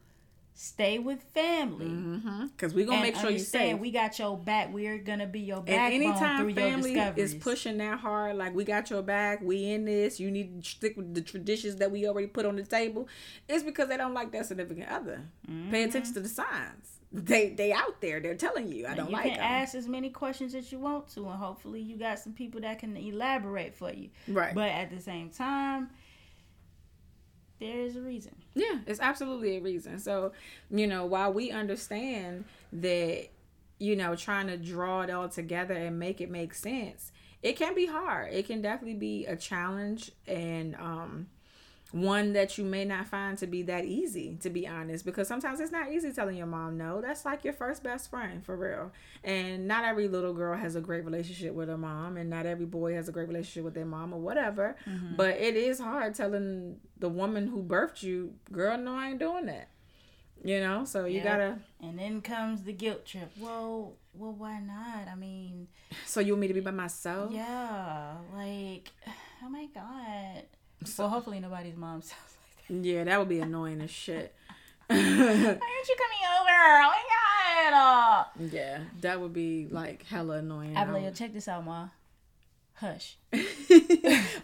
stay 0.61 0.99
with 0.99 1.23
family. 1.33 1.85
Mm-hmm. 1.85 2.47
because 2.47 2.73
we're 2.73 2.85
gonna 2.85 3.01
make 3.01 3.15
sure 3.15 3.29
you 3.29 3.39
stay 3.39 3.73
we 3.73 3.91
got 3.91 4.19
your 4.19 4.37
back. 4.37 4.73
We're 4.73 4.97
gonna 4.97 5.25
be 5.25 5.39
your 5.39 5.61
through 5.61 5.73
anytime 5.73 6.49
your 6.49 6.55
family 6.55 6.95
is 7.15 7.33
pushing 7.33 7.77
that 7.77 7.99
hard 7.99 8.35
like 8.35 8.53
we 8.53 8.65
got 8.65 8.89
your 8.89 9.01
back 9.01 9.41
we 9.41 9.71
in 9.71 9.85
this 9.85 10.19
you 10.19 10.29
need 10.29 10.61
to 10.61 10.69
stick 10.69 10.97
with 10.97 11.13
the 11.13 11.21
traditions 11.21 11.77
that 11.77 11.89
we 11.89 12.05
already 12.09 12.27
put 12.27 12.45
on 12.45 12.57
the 12.57 12.63
table 12.63 13.07
it's 13.47 13.63
because 13.63 13.87
they 13.87 13.95
don't 13.95 14.13
like 14.13 14.33
that 14.33 14.47
significant 14.47 14.89
other. 14.89 15.21
Pay 15.47 15.53
mm-hmm. 15.53 15.75
attention 15.75 16.13
to 16.15 16.19
the 16.19 16.27
signs. 16.27 16.99
They 17.13 17.51
they 17.51 17.71
out 17.71 18.01
there 18.01 18.19
they're 18.19 18.35
telling 18.35 18.71
you 18.71 18.85
i 18.85 18.93
don't 18.93 19.07
you 19.07 19.13
like 19.13 19.23
can 19.23 19.33
them. 19.35 19.41
ask 19.41 19.73
as 19.73 19.87
many 19.87 20.09
questions 20.09 20.53
as 20.53 20.71
you 20.73 20.79
want 20.79 21.07
to, 21.13 21.21
and 21.21 21.39
hopefully 21.39 21.79
you 21.79 21.95
got 21.95 22.19
some 22.19 22.33
people 22.33 22.59
that 22.61 22.79
can 22.79 22.97
elaborate 22.97 23.73
for 23.73 23.91
you. 23.93 24.09
right. 24.27 24.53
But 24.53 24.69
at 24.69 24.91
the 24.91 24.99
same 24.99 25.29
time, 25.29 25.89
there 27.59 27.79
is 27.79 27.95
a 27.95 28.01
reason. 28.01 28.35
Yeah, 28.53 28.79
it's 28.87 28.99
absolutely 28.99 29.57
a 29.57 29.61
reason. 29.61 29.99
So, 29.99 30.31
you 30.69 30.87
know, 30.87 31.05
while 31.05 31.33
we 31.33 31.51
understand 31.51 32.45
that, 32.73 33.27
you 33.79 33.95
know, 33.95 34.15
trying 34.15 34.47
to 34.47 34.57
draw 34.57 35.01
it 35.01 35.09
all 35.09 35.29
together 35.29 35.73
and 35.73 35.99
make 35.99 36.21
it 36.21 36.29
make 36.29 36.53
sense, 36.53 37.11
it 37.41 37.57
can 37.57 37.75
be 37.75 37.85
hard. 37.85 38.33
It 38.33 38.47
can 38.47 38.61
definitely 38.61 38.97
be 38.97 39.25
a 39.25 39.35
challenge 39.35 40.11
and 40.27 40.75
um 40.75 41.27
one 41.91 42.33
that 42.33 42.57
you 42.57 42.63
may 42.63 42.85
not 42.85 43.07
find 43.07 43.37
to 43.39 43.47
be 43.47 43.63
that 43.63 43.85
easy, 43.85 44.37
to 44.41 44.49
be 44.49 44.67
honest, 44.67 45.05
because 45.05 45.27
sometimes 45.27 45.59
it's 45.59 45.71
not 45.71 45.91
easy 45.91 46.11
telling 46.11 46.37
your 46.37 46.45
mom 46.45 46.77
no. 46.77 47.01
That's 47.01 47.25
like 47.25 47.43
your 47.43 47.53
first 47.53 47.81
best 47.83 48.09
friend 48.09 48.45
for 48.45 48.55
real. 48.55 48.91
And 49.23 49.67
not 49.67 49.83
every 49.83 50.07
little 50.07 50.33
girl 50.33 50.55
has 50.55 50.75
a 50.75 50.81
great 50.81 51.03
relationship 51.03 51.53
with 51.53 51.67
her 51.67 51.77
mom, 51.77 52.17
and 52.17 52.29
not 52.29 52.45
every 52.45 52.65
boy 52.67 52.93
has 52.93 53.09
a 53.09 53.11
great 53.11 53.27
relationship 53.27 53.63
with 53.63 53.73
their 53.73 53.85
mom 53.85 54.13
or 54.13 54.19
whatever. 54.19 54.75
Mm-hmm. 54.87 55.15
But 55.15 55.37
it 55.37 55.55
is 55.55 55.79
hard 55.79 56.13
telling 56.13 56.77
the 56.99 57.09
woman 57.09 57.47
who 57.47 57.63
birthed 57.63 58.03
you, 58.03 58.35
girl, 58.51 58.77
no, 58.77 58.93
I 58.95 59.09
ain't 59.09 59.19
doing 59.19 59.47
that. 59.47 59.69
You 60.43 60.61
know, 60.61 60.85
so 60.85 61.03
you 61.05 61.21
gotta. 61.21 61.57
And 61.81 61.99
then 61.99 62.21
comes 62.21 62.63
the 62.63 62.71
guilt 62.71 63.05
trip. 63.05 63.29
Well, 63.37 63.95
well, 64.13 64.31
why 64.31 64.59
not? 64.59 65.07
I 65.11 65.15
mean, 65.15 65.67
So 66.05 66.21
you 66.21 66.33
want 66.33 66.41
me 66.41 66.47
to 66.47 66.53
be 66.53 66.59
by 66.61 66.71
myself? 66.71 67.31
yeah, 67.33 68.13
like, 68.33 68.89
oh 69.43 69.49
my 69.49 69.65
god. 69.73 70.43
Well, 70.97 71.09
hopefully 71.09 71.39
nobody's 71.39 71.75
mom 71.75 72.01
sounds 72.01 72.13
like 72.13 72.67
that. 72.67 72.87
Yeah, 72.87 73.03
that 73.05 73.19
would 73.19 73.29
be 73.29 73.39
annoying 73.39 73.81
as 73.81 73.91
shit. 73.91 74.33
Why 74.87 74.95
aren't 74.95 75.07
you 75.07 75.95
coming 75.95 76.23
over? 76.39 76.49
Oh 76.49 76.89
my 76.89 77.03
god. 77.09 78.25
Yeah, 78.51 78.79
that 79.01 79.19
would 79.21 79.33
be 79.33 79.67
like 79.69 80.03
hella 80.03 80.37
annoying. 80.37 80.75
Abigail, 80.75 81.11
check 81.11 81.33
this 81.33 81.47
out, 81.47 81.65
ma. 81.65 81.89
Hush. 82.75 83.17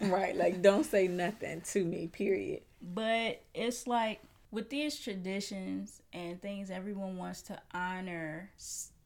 right, 0.00 0.36
like 0.36 0.62
don't 0.62 0.84
say 0.84 1.08
nothing 1.08 1.62
to 1.72 1.84
me. 1.84 2.06
Period. 2.06 2.60
But 2.82 3.42
it's 3.54 3.86
like 3.86 4.20
with 4.50 4.70
these 4.70 4.98
traditions 4.98 6.02
and 6.12 6.40
things 6.40 6.70
everyone 6.70 7.16
wants 7.16 7.42
to 7.42 7.58
honor, 7.74 8.50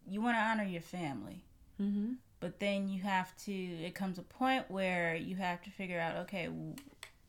you 0.06 0.20
want 0.20 0.36
to 0.36 0.40
honor 0.40 0.64
your 0.64 0.82
family. 0.82 1.44
Mm-hmm. 1.80 2.14
But 2.40 2.58
then 2.58 2.88
you 2.88 3.02
have 3.02 3.36
to, 3.44 3.52
it 3.52 3.94
comes 3.94 4.18
a 4.18 4.22
point 4.22 4.70
where 4.70 5.14
you 5.14 5.36
have 5.36 5.62
to 5.62 5.70
figure 5.70 6.00
out, 6.00 6.16
okay, 6.18 6.48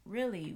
really, 0.05 0.55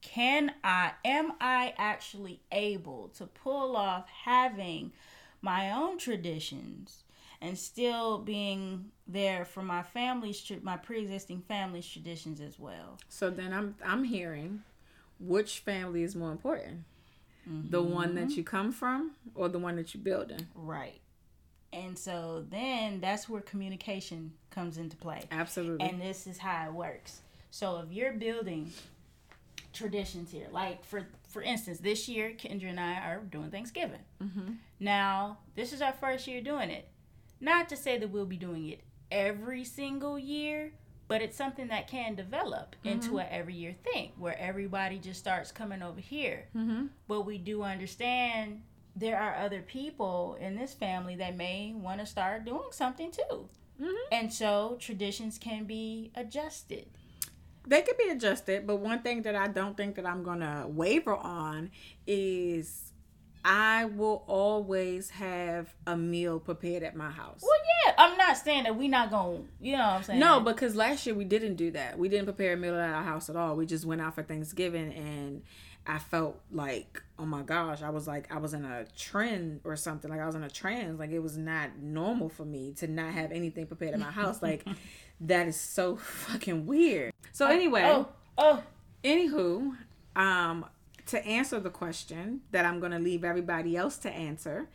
can 0.00 0.52
I, 0.62 0.92
am 1.04 1.32
I 1.40 1.74
actually 1.76 2.40
able 2.52 3.08
to 3.16 3.26
pull 3.26 3.76
off 3.76 4.08
having 4.24 4.92
my 5.40 5.70
own 5.70 5.98
traditions 5.98 7.04
and 7.40 7.56
still 7.56 8.18
being 8.18 8.86
there 9.06 9.44
for 9.44 9.62
my 9.62 9.82
family's, 9.82 10.50
my 10.62 10.76
pre 10.76 11.00
existing 11.00 11.42
family's 11.48 11.88
traditions 11.88 12.40
as 12.40 12.58
well? 12.58 12.98
So 13.08 13.30
then 13.30 13.52
I'm 13.52 13.74
I'm 13.84 14.04
hearing, 14.04 14.62
which 15.20 15.60
family 15.60 16.02
is 16.02 16.14
more 16.16 16.32
important, 16.32 16.84
the 17.70 17.82
one 17.82 18.14
that 18.14 18.28
mm-hmm. 18.28 18.38
you 18.38 18.44
come 18.44 18.72
from 18.72 19.12
or 19.34 19.48
the 19.48 19.58
one 19.58 19.76
that 19.76 19.94
you're 19.94 20.02
building? 20.02 20.46
Right. 20.54 21.00
And 21.72 21.98
so 21.98 22.44
then 22.48 23.00
that's 23.00 23.28
where 23.28 23.40
communication 23.40 24.32
comes 24.50 24.78
into 24.78 24.96
play. 24.96 25.24
Absolutely. 25.30 25.86
And 25.86 26.00
this 26.00 26.26
is 26.26 26.38
how 26.38 26.66
it 26.66 26.72
works. 26.72 27.20
So 27.50 27.78
if 27.78 27.92
you're 27.92 28.12
building 28.12 28.72
traditions 29.72 30.30
here, 30.30 30.48
like 30.50 30.84
for 30.84 31.06
for 31.28 31.42
instance, 31.42 31.78
this 31.78 32.08
year 32.08 32.30
Kendra 32.30 32.70
and 32.70 32.80
I 32.80 32.94
are 32.94 33.20
doing 33.20 33.50
Thanksgiving. 33.50 34.00
Mm-hmm. 34.22 34.52
Now 34.80 35.38
this 35.54 35.72
is 35.72 35.82
our 35.82 35.92
first 35.92 36.26
year 36.26 36.40
doing 36.40 36.70
it. 36.70 36.88
Not 37.40 37.68
to 37.68 37.76
say 37.76 37.98
that 37.98 38.10
we'll 38.10 38.26
be 38.26 38.36
doing 38.36 38.68
it 38.68 38.80
every 39.10 39.64
single 39.64 40.18
year, 40.18 40.72
but 41.06 41.22
it's 41.22 41.36
something 41.36 41.68
that 41.68 41.88
can 41.88 42.14
develop 42.14 42.76
mm-hmm. 42.76 42.88
into 42.88 43.18
a 43.18 43.24
every 43.24 43.54
year 43.54 43.74
thing 43.84 44.12
where 44.18 44.38
everybody 44.38 44.98
just 44.98 45.20
starts 45.20 45.52
coming 45.52 45.82
over 45.82 46.00
here. 46.00 46.46
Mm-hmm. 46.56 46.86
But 47.06 47.22
we 47.22 47.38
do 47.38 47.62
understand 47.62 48.62
there 48.94 49.18
are 49.18 49.36
other 49.36 49.62
people 49.62 50.36
in 50.40 50.56
this 50.56 50.74
family 50.74 51.16
that 51.16 51.36
may 51.36 51.72
want 51.74 52.00
to 52.00 52.06
start 52.06 52.44
doing 52.44 52.70
something 52.72 53.10
too. 53.10 53.48
Mm-hmm. 53.80 53.94
And 54.10 54.32
so 54.32 54.76
traditions 54.80 55.38
can 55.38 55.64
be 55.64 56.10
adjusted. 56.14 56.86
They 57.68 57.82
could 57.82 57.98
be 57.98 58.08
adjusted, 58.08 58.66
but 58.66 58.76
one 58.76 59.02
thing 59.02 59.22
that 59.22 59.36
I 59.36 59.48
don't 59.48 59.76
think 59.76 59.96
that 59.96 60.06
I'm 60.06 60.24
to 60.24 60.66
waver 60.68 61.14
on 61.14 61.70
is 62.06 62.92
I 63.44 63.84
will 63.84 64.24
always 64.26 65.10
have 65.10 65.74
a 65.86 65.96
meal 65.96 66.40
prepared 66.40 66.82
at 66.82 66.96
my 66.96 67.10
house. 67.10 67.40
Well, 67.42 67.58
yeah, 67.86 67.94
I'm 67.98 68.16
not 68.16 68.36
saying 68.36 68.64
that 68.64 68.76
we're 68.76 68.90
not 68.90 69.10
to 69.10 69.44
you 69.60 69.72
know 69.72 69.78
what 69.78 69.92
I'm 69.92 70.02
saying? 70.02 70.18
No, 70.18 70.40
because 70.40 70.74
last 70.74 71.06
year 71.06 71.14
we 71.14 71.24
didn't 71.24 71.56
do 71.56 71.70
that. 71.72 71.98
We 71.98 72.08
didn't 72.08 72.26
prepare 72.26 72.54
a 72.54 72.56
meal 72.56 72.74
at 72.74 72.90
our 72.90 73.02
house 73.02 73.28
at 73.28 73.36
all. 73.36 73.54
We 73.56 73.66
just 73.66 73.84
went 73.84 74.00
out 74.00 74.14
for 74.14 74.22
Thanksgiving 74.22 74.92
and 74.92 75.42
I 75.86 75.98
felt 75.98 76.38
like, 76.52 77.02
oh 77.18 77.24
my 77.24 77.40
gosh, 77.42 77.82
I 77.82 77.88
was 77.88 78.06
like, 78.06 78.30
I 78.30 78.36
was 78.36 78.52
in 78.52 78.66
a 78.66 78.84
trend 78.96 79.60
or 79.64 79.74
something. 79.76 80.10
Like 80.10 80.20
I 80.20 80.26
was 80.26 80.34
in 80.34 80.42
a 80.42 80.50
trance. 80.50 80.98
Like 80.98 81.10
it 81.10 81.20
was 81.20 81.38
not 81.38 81.78
normal 81.80 82.28
for 82.28 82.44
me 82.44 82.74
to 82.78 82.86
not 82.86 83.12
have 83.12 83.32
anything 83.32 83.66
prepared 83.66 83.94
at 83.94 84.00
my 84.00 84.10
house. 84.10 84.42
Like 84.42 84.66
that 85.20 85.48
is 85.48 85.58
so 85.58 85.96
fucking 86.26 86.66
weird. 86.66 87.12
So 87.32 87.46
anyway, 87.46 87.82
oh, 87.84 88.08
oh, 88.36 88.62
anywho, 89.04 89.76
um, 90.16 90.66
to 91.06 91.24
answer 91.26 91.60
the 91.60 91.70
question 91.70 92.42
that 92.50 92.64
I'm 92.64 92.80
going 92.80 92.92
to 92.92 92.98
leave 92.98 93.24
everybody 93.24 93.76
else 93.76 93.96
to 93.98 94.10
answer, 94.10 94.68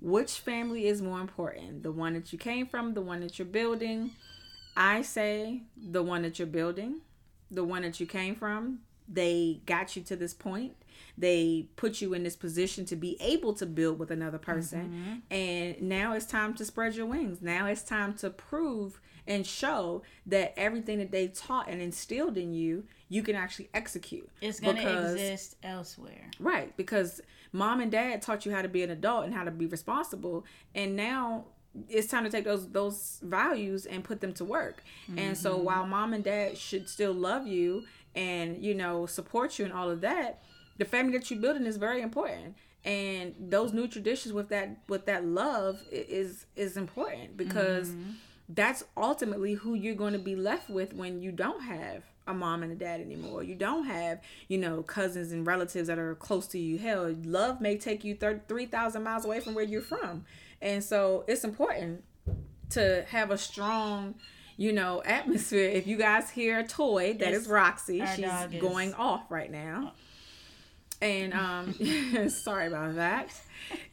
which 0.00 0.38
family 0.38 0.86
is 0.86 1.02
more 1.02 1.20
important? 1.20 1.82
The 1.82 1.92
one 1.92 2.14
that 2.14 2.32
you 2.32 2.38
came 2.38 2.66
from, 2.66 2.94
the 2.94 3.00
one 3.00 3.20
that 3.20 3.38
you're 3.38 3.46
building? 3.46 4.10
I 4.76 5.02
say 5.02 5.62
the 5.76 6.02
one 6.02 6.22
that 6.22 6.38
you're 6.38 6.46
building, 6.46 7.00
the 7.50 7.64
one 7.64 7.82
that 7.82 8.00
you 8.00 8.06
came 8.06 8.34
from. 8.34 8.80
They 9.12 9.60
got 9.66 9.96
you 9.96 10.02
to 10.02 10.16
this 10.16 10.32
point. 10.34 10.74
They 11.18 11.66
put 11.76 12.00
you 12.00 12.14
in 12.14 12.22
this 12.22 12.36
position 12.36 12.84
to 12.86 12.96
be 12.96 13.16
able 13.20 13.52
to 13.54 13.66
build 13.66 13.98
with 13.98 14.10
another 14.10 14.38
person. 14.38 15.20
Mm-hmm. 15.30 15.34
And 15.34 15.82
now 15.82 16.14
it's 16.14 16.26
time 16.26 16.54
to 16.54 16.64
spread 16.64 16.94
your 16.94 17.06
wings. 17.06 17.42
Now 17.42 17.66
it's 17.66 17.82
time 17.82 18.14
to 18.18 18.30
prove 18.30 19.00
and 19.26 19.46
show 19.46 20.02
that 20.26 20.54
everything 20.56 20.98
that 20.98 21.10
they 21.10 21.28
taught 21.28 21.68
and 21.68 21.80
instilled 21.80 22.36
in 22.36 22.54
you 22.54 22.84
you 23.10 23.22
can 23.22 23.34
actually 23.34 23.68
execute. 23.74 24.30
It's 24.40 24.60
going 24.60 24.76
to 24.76 25.10
exist 25.10 25.56
elsewhere. 25.62 26.30
Right, 26.38 26.74
because 26.76 27.20
mom 27.52 27.80
and 27.80 27.90
dad 27.90 28.22
taught 28.22 28.46
you 28.46 28.52
how 28.52 28.62
to 28.62 28.68
be 28.68 28.82
an 28.82 28.90
adult 28.90 29.24
and 29.24 29.34
how 29.34 29.44
to 29.44 29.50
be 29.50 29.66
responsible, 29.66 30.46
and 30.74 30.96
now 30.96 31.46
it's 31.88 32.08
time 32.08 32.24
to 32.24 32.30
take 32.30 32.44
those 32.44 32.68
those 32.68 33.18
values 33.22 33.86
and 33.86 34.02
put 34.02 34.20
them 34.20 34.32
to 34.34 34.44
work. 34.44 34.82
Mm-hmm. 35.08 35.18
And 35.18 35.38
so 35.38 35.56
mm-hmm. 35.56 35.64
while 35.64 35.86
mom 35.86 36.12
and 36.12 36.24
dad 36.24 36.56
should 36.56 36.88
still 36.88 37.12
love 37.12 37.46
you 37.46 37.84
and 38.14 38.62
you 38.62 38.74
know 38.74 39.06
support 39.06 39.58
you 39.58 39.64
and 39.64 39.74
all 39.74 39.90
of 39.90 40.00
that, 40.00 40.42
the 40.78 40.84
family 40.84 41.16
that 41.18 41.30
you're 41.30 41.40
building 41.40 41.66
is 41.66 41.76
very 41.76 42.02
important. 42.02 42.56
And 42.84 43.34
those 43.38 43.74
new 43.74 43.86
traditions 43.86 44.32
with 44.32 44.48
that 44.48 44.78
with 44.88 45.06
that 45.06 45.24
love 45.24 45.82
is 45.90 46.46
is 46.56 46.76
important 46.76 47.36
because 47.36 47.90
mm-hmm. 47.90 48.12
that's 48.48 48.84
ultimately 48.96 49.54
who 49.54 49.74
you're 49.74 49.94
going 49.94 50.14
to 50.14 50.18
be 50.18 50.34
left 50.34 50.70
with 50.70 50.94
when 50.94 51.20
you 51.20 51.30
don't 51.30 51.62
have 51.62 52.04
a 52.26 52.34
mom 52.34 52.62
and 52.62 52.72
a 52.72 52.74
dad 52.74 53.00
anymore. 53.00 53.42
You 53.42 53.54
don't 53.54 53.84
have, 53.84 54.20
you 54.48 54.56
know, 54.56 54.82
cousins 54.82 55.32
and 55.32 55.46
relatives 55.46 55.88
that 55.88 55.98
are 55.98 56.14
close 56.14 56.46
to 56.48 56.58
you. 56.58 56.78
Hell, 56.78 57.14
love 57.24 57.60
may 57.60 57.76
take 57.76 58.04
you 58.04 58.14
3,000 58.14 59.02
miles 59.02 59.24
away 59.24 59.40
from 59.40 59.54
where 59.54 59.64
you're 59.64 59.82
from. 59.82 60.24
And 60.62 60.82
so 60.82 61.24
it's 61.26 61.44
important 61.44 62.04
to 62.70 63.04
have 63.08 63.30
a 63.30 63.38
strong, 63.38 64.14
you 64.60 64.74
know, 64.74 65.02
atmosphere. 65.06 65.70
If 65.70 65.86
you 65.86 65.96
guys 65.96 66.28
hear 66.28 66.58
a 66.58 66.66
toy, 66.66 67.14
that 67.14 67.32
it's, 67.32 67.44
is 67.44 67.48
Roxy. 67.48 68.04
She's 68.14 68.60
going 68.60 68.92
off 68.92 69.30
right 69.30 69.50
now. 69.50 69.94
And 71.00 71.32
um 71.32 72.28
sorry 72.28 72.66
about 72.66 72.96
that. 72.96 73.30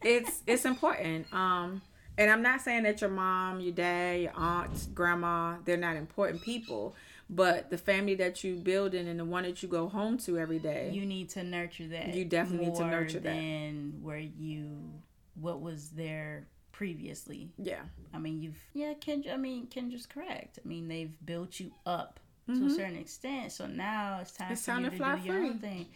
It's 0.03 0.43
it's 0.45 0.65
important. 0.65 1.33
Um 1.33 1.81
and 2.17 2.29
I'm 2.29 2.41
not 2.41 2.59
saying 2.59 2.83
that 2.83 2.99
your 2.99 3.09
mom, 3.09 3.61
your 3.61 3.71
dad, 3.71 4.21
your 4.23 4.33
aunt, 4.35 4.93
grandma, 4.93 5.55
they're 5.63 5.77
not 5.77 5.95
important 5.95 6.41
people 6.41 6.95
but 7.29 7.69
the 7.69 7.77
family 7.77 8.15
that 8.15 8.43
you 8.43 8.55
build 8.55 8.93
in 8.93 9.07
and 9.07 9.19
the 9.19 9.25
one 9.25 9.43
that 9.43 9.61
you 9.61 9.67
go 9.67 9.89
home 9.89 10.17
to 10.17 10.37
every 10.37 10.59
day, 10.59 10.91
you 10.93 11.05
need 11.05 11.29
to 11.31 11.43
nurture 11.43 11.87
that. 11.89 12.15
You 12.15 12.23
definitely 12.23 12.67
need 12.67 12.75
to 12.75 12.85
nurture 12.85 13.19
that. 13.19 13.33
Than 13.35 13.99
where 14.01 14.17
you, 14.17 14.93
what 15.35 15.59
was 15.59 15.89
there 15.89 16.47
previously. 16.77 17.49
Yeah. 17.57 17.81
I 18.13 18.19
mean, 18.19 18.39
you've 18.39 18.63
yeah, 18.73 18.93
Kendra. 18.93 19.33
I 19.33 19.37
mean, 19.37 19.65
Kendra's 19.65 20.05
correct. 20.05 20.59
I 20.63 20.67
mean, 20.67 20.87
they've 20.87 21.13
built 21.25 21.59
you 21.59 21.71
up 21.87 22.19
mm-hmm. 22.47 22.59
to 22.59 22.65
a 22.65 22.69
mm-hmm. 22.69 22.77
certain 22.77 22.97
extent. 22.97 23.51
So 23.51 23.65
now 23.65 24.19
it's 24.21 24.31
time 24.31 24.51
it's 24.51 24.61
for 24.61 24.71
time 24.71 24.83
you 24.83 24.91
to, 24.91 24.97
to 24.97 24.97
do 24.97 25.21
free. 25.21 25.25
your 25.25 25.43
own 25.43 25.57
thing. 25.57 25.87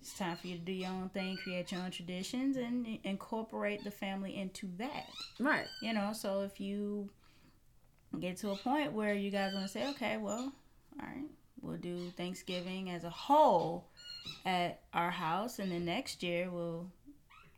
It's 0.00 0.18
time 0.18 0.36
for 0.36 0.48
you 0.48 0.56
to 0.56 0.60
do 0.60 0.72
your 0.72 0.90
own 0.90 1.08
thing, 1.10 1.36
create 1.36 1.70
your 1.70 1.82
own 1.82 1.92
traditions, 1.92 2.56
and 2.56 2.98
incorporate 3.04 3.84
the 3.84 3.92
family 3.92 4.36
into 4.36 4.68
that. 4.78 5.06
Right. 5.38 5.66
You 5.82 5.92
know, 5.92 6.12
so 6.12 6.42
if 6.42 6.60
you 6.60 7.10
get 8.18 8.38
to 8.38 8.50
a 8.50 8.56
point 8.56 8.92
where 8.92 9.14
you 9.14 9.30
guys 9.30 9.54
want 9.54 9.66
to 9.66 9.72
say, 9.72 9.88
okay, 9.90 10.16
well, 10.16 10.52
all 11.00 11.06
right, 11.06 11.28
we'll 11.62 11.76
do 11.76 12.10
Thanksgiving 12.16 12.90
as 12.90 13.04
a 13.04 13.10
whole 13.10 13.88
at 14.44 14.80
our 14.92 15.12
house, 15.12 15.60
and 15.60 15.70
then 15.70 15.84
next 15.84 16.24
year 16.24 16.50
we'll 16.50 16.90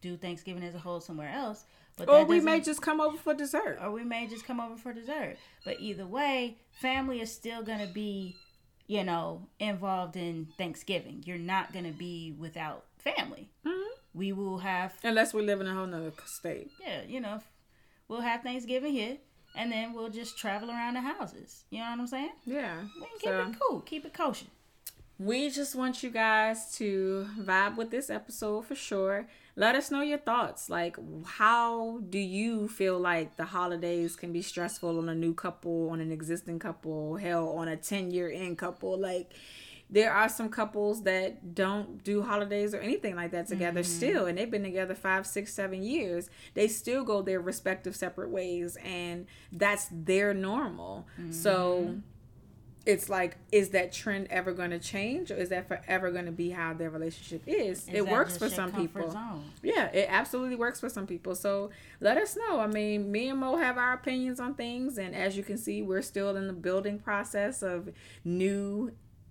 do 0.01 0.17
Thanksgiving 0.17 0.63
as 0.63 0.75
a 0.75 0.79
whole 0.79 1.01
somewhere 1.01 1.31
else. 1.31 1.65
But 1.97 2.09
or 2.09 2.25
we 2.25 2.41
may 2.41 2.61
just 2.61 2.81
come 2.81 3.01
over 3.01 3.17
for 3.17 3.35
dessert. 3.35 3.79
Or 3.83 3.91
we 3.91 4.05
may 4.05 4.27
just 4.27 4.47
come 4.47 4.61
over 4.61 4.77
for 4.77 4.93
dessert. 4.93 5.37
But 5.65 5.81
either 5.81 6.07
way, 6.07 6.59
family 6.73 7.21
is 7.21 7.33
still 7.33 7.63
gonna 7.63 7.87
be, 7.87 8.37
you 8.87 9.05
know, 9.05 9.49
involved 9.59 10.17
in 10.17 10.49
Thanksgiving. 10.57 11.23
You're 11.27 11.39
not 11.39 11.73
gonna 11.73 11.93
be 11.93 12.35
without 12.39 12.85
family. 12.99 13.51
Mm-hmm. 13.67 13.91
We 14.15 14.33
will 14.33 14.59
have 14.59 14.95
unless 15.05 15.35
we 15.35 15.43
live 15.43 15.61
in 15.61 15.67
a 15.67 15.75
whole 15.75 15.87
nother 15.87 16.13
state. 16.25 16.71
Yeah, 16.81 17.03
you 17.07 17.21
know, 17.21 17.41
we'll 18.09 18.23
have 18.23 18.43
Thanksgiving 18.43 18.93
here 18.93 19.19
and 19.55 19.71
then 19.71 19.93
we'll 19.93 20.11
just 20.11 20.39
travel 20.39 20.71
around 20.71 20.95
the 20.95 21.01
houses. 21.01 21.65
You 21.71 21.81
know 21.81 21.91
what 21.91 22.01
I'm 22.01 22.07
saying? 22.07 22.33
Yeah. 22.45 22.83
keep 23.21 23.31
so, 23.31 23.41
it 23.41 23.57
cool. 23.61 23.81
Keep 23.81 24.07
it 24.07 24.15
kosher. 24.15 24.47
We 25.21 25.51
just 25.51 25.75
want 25.75 26.03
you 26.03 26.09
guys 26.09 26.75
to 26.77 27.29
vibe 27.39 27.77
with 27.77 27.91
this 27.91 28.09
episode 28.09 28.65
for 28.65 28.75
sure. 28.75 29.29
Let 29.55 29.75
us 29.75 29.91
know 29.91 30.01
your 30.01 30.17
thoughts. 30.17 30.71
Like, 30.71 30.97
how 31.27 32.01
do 32.09 32.19
you 32.19 32.69
feel 32.69 32.99
like 32.99 33.37
the 33.37 33.45
holidays 33.45 34.17
can 34.17 34.33
be 34.33 34.41
stressful 34.41 34.97
on 34.97 35.11
a 35.11 35.15
new 35.15 35.35
couple, 35.35 35.91
on 35.91 36.01
an 36.01 36.11
existing 36.11 36.59
couple, 36.59 37.17
hell, 37.17 37.51
on 37.51 37.69
a 37.69 37.77
10 37.77 38.11
year 38.13 38.31
in 38.31 38.57
couple? 38.57 38.99
Like, 38.99 39.35
there 39.91 40.11
are 40.11 40.31
some 40.31 40.49
couples 40.49 41.03
that 41.03 41.55
don't 41.55 42.03
do 42.03 42.23
holidays 42.23 42.73
or 42.73 42.79
anything 42.79 43.15
like 43.15 43.33
that 43.33 43.47
together 43.47 43.81
mm-hmm. 43.81 43.91
still 43.91 44.27
and 44.27 44.39
they've 44.39 44.51
been 44.51 44.63
together 44.63 44.95
five 44.95 45.27
six 45.27 45.53
seven 45.53 45.83
years 45.83 46.31
they 46.55 46.69
still 46.69 47.03
go 47.03 47.23
their 47.23 47.41
respective 47.41 47.97
separate 47.97 48.31
ways 48.31 48.79
and 48.85 49.27
that's 49.51 49.89
their 49.91 50.33
normal 50.33 51.09
mm-hmm. 51.19 51.33
so 51.33 51.97
it's 52.87 53.09
like 53.09 53.37
is 53.53 53.71
that 53.71 53.93
trend 53.93 54.27
ever 54.31 54.53
going 54.53 54.71
to 54.71 54.79
change 54.79 55.31
or 55.31 55.35
is 55.35 55.51
that 55.51 55.69
forever 55.69 56.11
going 56.11 56.25
to 56.25 56.33
be 56.33 56.51
how 56.51 56.73
their 56.73 56.89
relationship 56.91 57.43
is, 57.47 57.87
is 57.89 57.95
it 57.95 58.07
works 58.07 58.39
for 58.39 58.49
some 58.49 58.73
people 58.73 59.11
zone? 59.11 59.45
yeah 59.63 59.87
it 59.93 60.07
absolutely 60.09 60.57
works 60.57 60.81
for 60.81 60.89
some 60.89 61.07
people 61.07 61.35
so 61.35 61.71
let 62.01 62.17
us 62.17 62.37
know 62.37 62.61
i 62.61 62.67
mean 62.67 63.13
me 63.13 63.29
and 63.29 63.39
mo 63.39 63.57
have 63.57 63.77
our 63.77 63.93
opinions 63.93 64.41
on 64.41 64.55
things 64.55 64.97
and 64.97 65.15
as 65.15 65.37
you 65.37 65.43
can 65.43 65.59
see 65.59 65.83
we're 65.83 66.03
still 66.03 66.37
in 66.37 66.47
the 66.47 66.53
building 66.53 66.99
process 66.99 67.63
of 67.63 67.91
new 68.25 68.91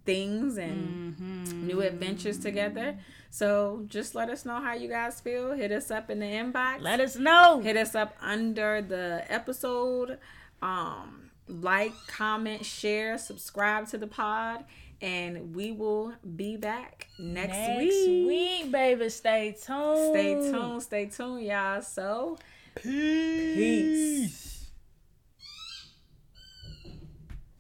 things 0.10 0.58
and 0.58 1.16
mm-hmm. 1.16 1.68
new 1.68 1.82
adventures 1.82 2.40
together. 2.40 2.98
So 3.30 3.84
just 3.88 4.16
let 4.16 4.30
us 4.30 4.44
know 4.44 4.60
how 4.60 4.74
you 4.74 4.90
guys 4.90 5.22
feel. 5.22 5.52
Hit 5.52 5.72
us 5.72 5.92
up 5.92 6.10
in 6.10 6.20
the 6.20 6.26
inbox. 6.26 6.82
Let 6.82 7.00
us 7.00 7.16
know. 7.16 7.60
Hit 7.60 7.78
us 7.78 7.94
up 7.94 8.16
under 8.20 8.82
the 8.82 9.24
episode. 9.30 10.18
Um, 10.64 11.29
like, 11.50 11.92
comment, 12.08 12.66
share, 12.66 13.18
subscribe 13.18 13.88
to 13.90 13.98
the 13.98 14.08
pod. 14.08 14.64
And 15.02 15.56
we 15.56 15.72
will 15.72 16.14
be 16.36 16.58
back 16.58 17.08
next, 17.18 17.54
next 17.54 17.80
week. 17.80 18.28
week, 18.28 18.72
baby. 18.72 19.10
Stay 19.10 19.56
tuned. 19.62 20.10
Stay 20.10 20.34
tuned. 20.34 20.84
Stay 20.84 21.06
tuned, 21.06 21.44
y'all. 21.44 21.82
So, 21.82 22.38
peace. 22.76 23.56
peace. 23.56 24.49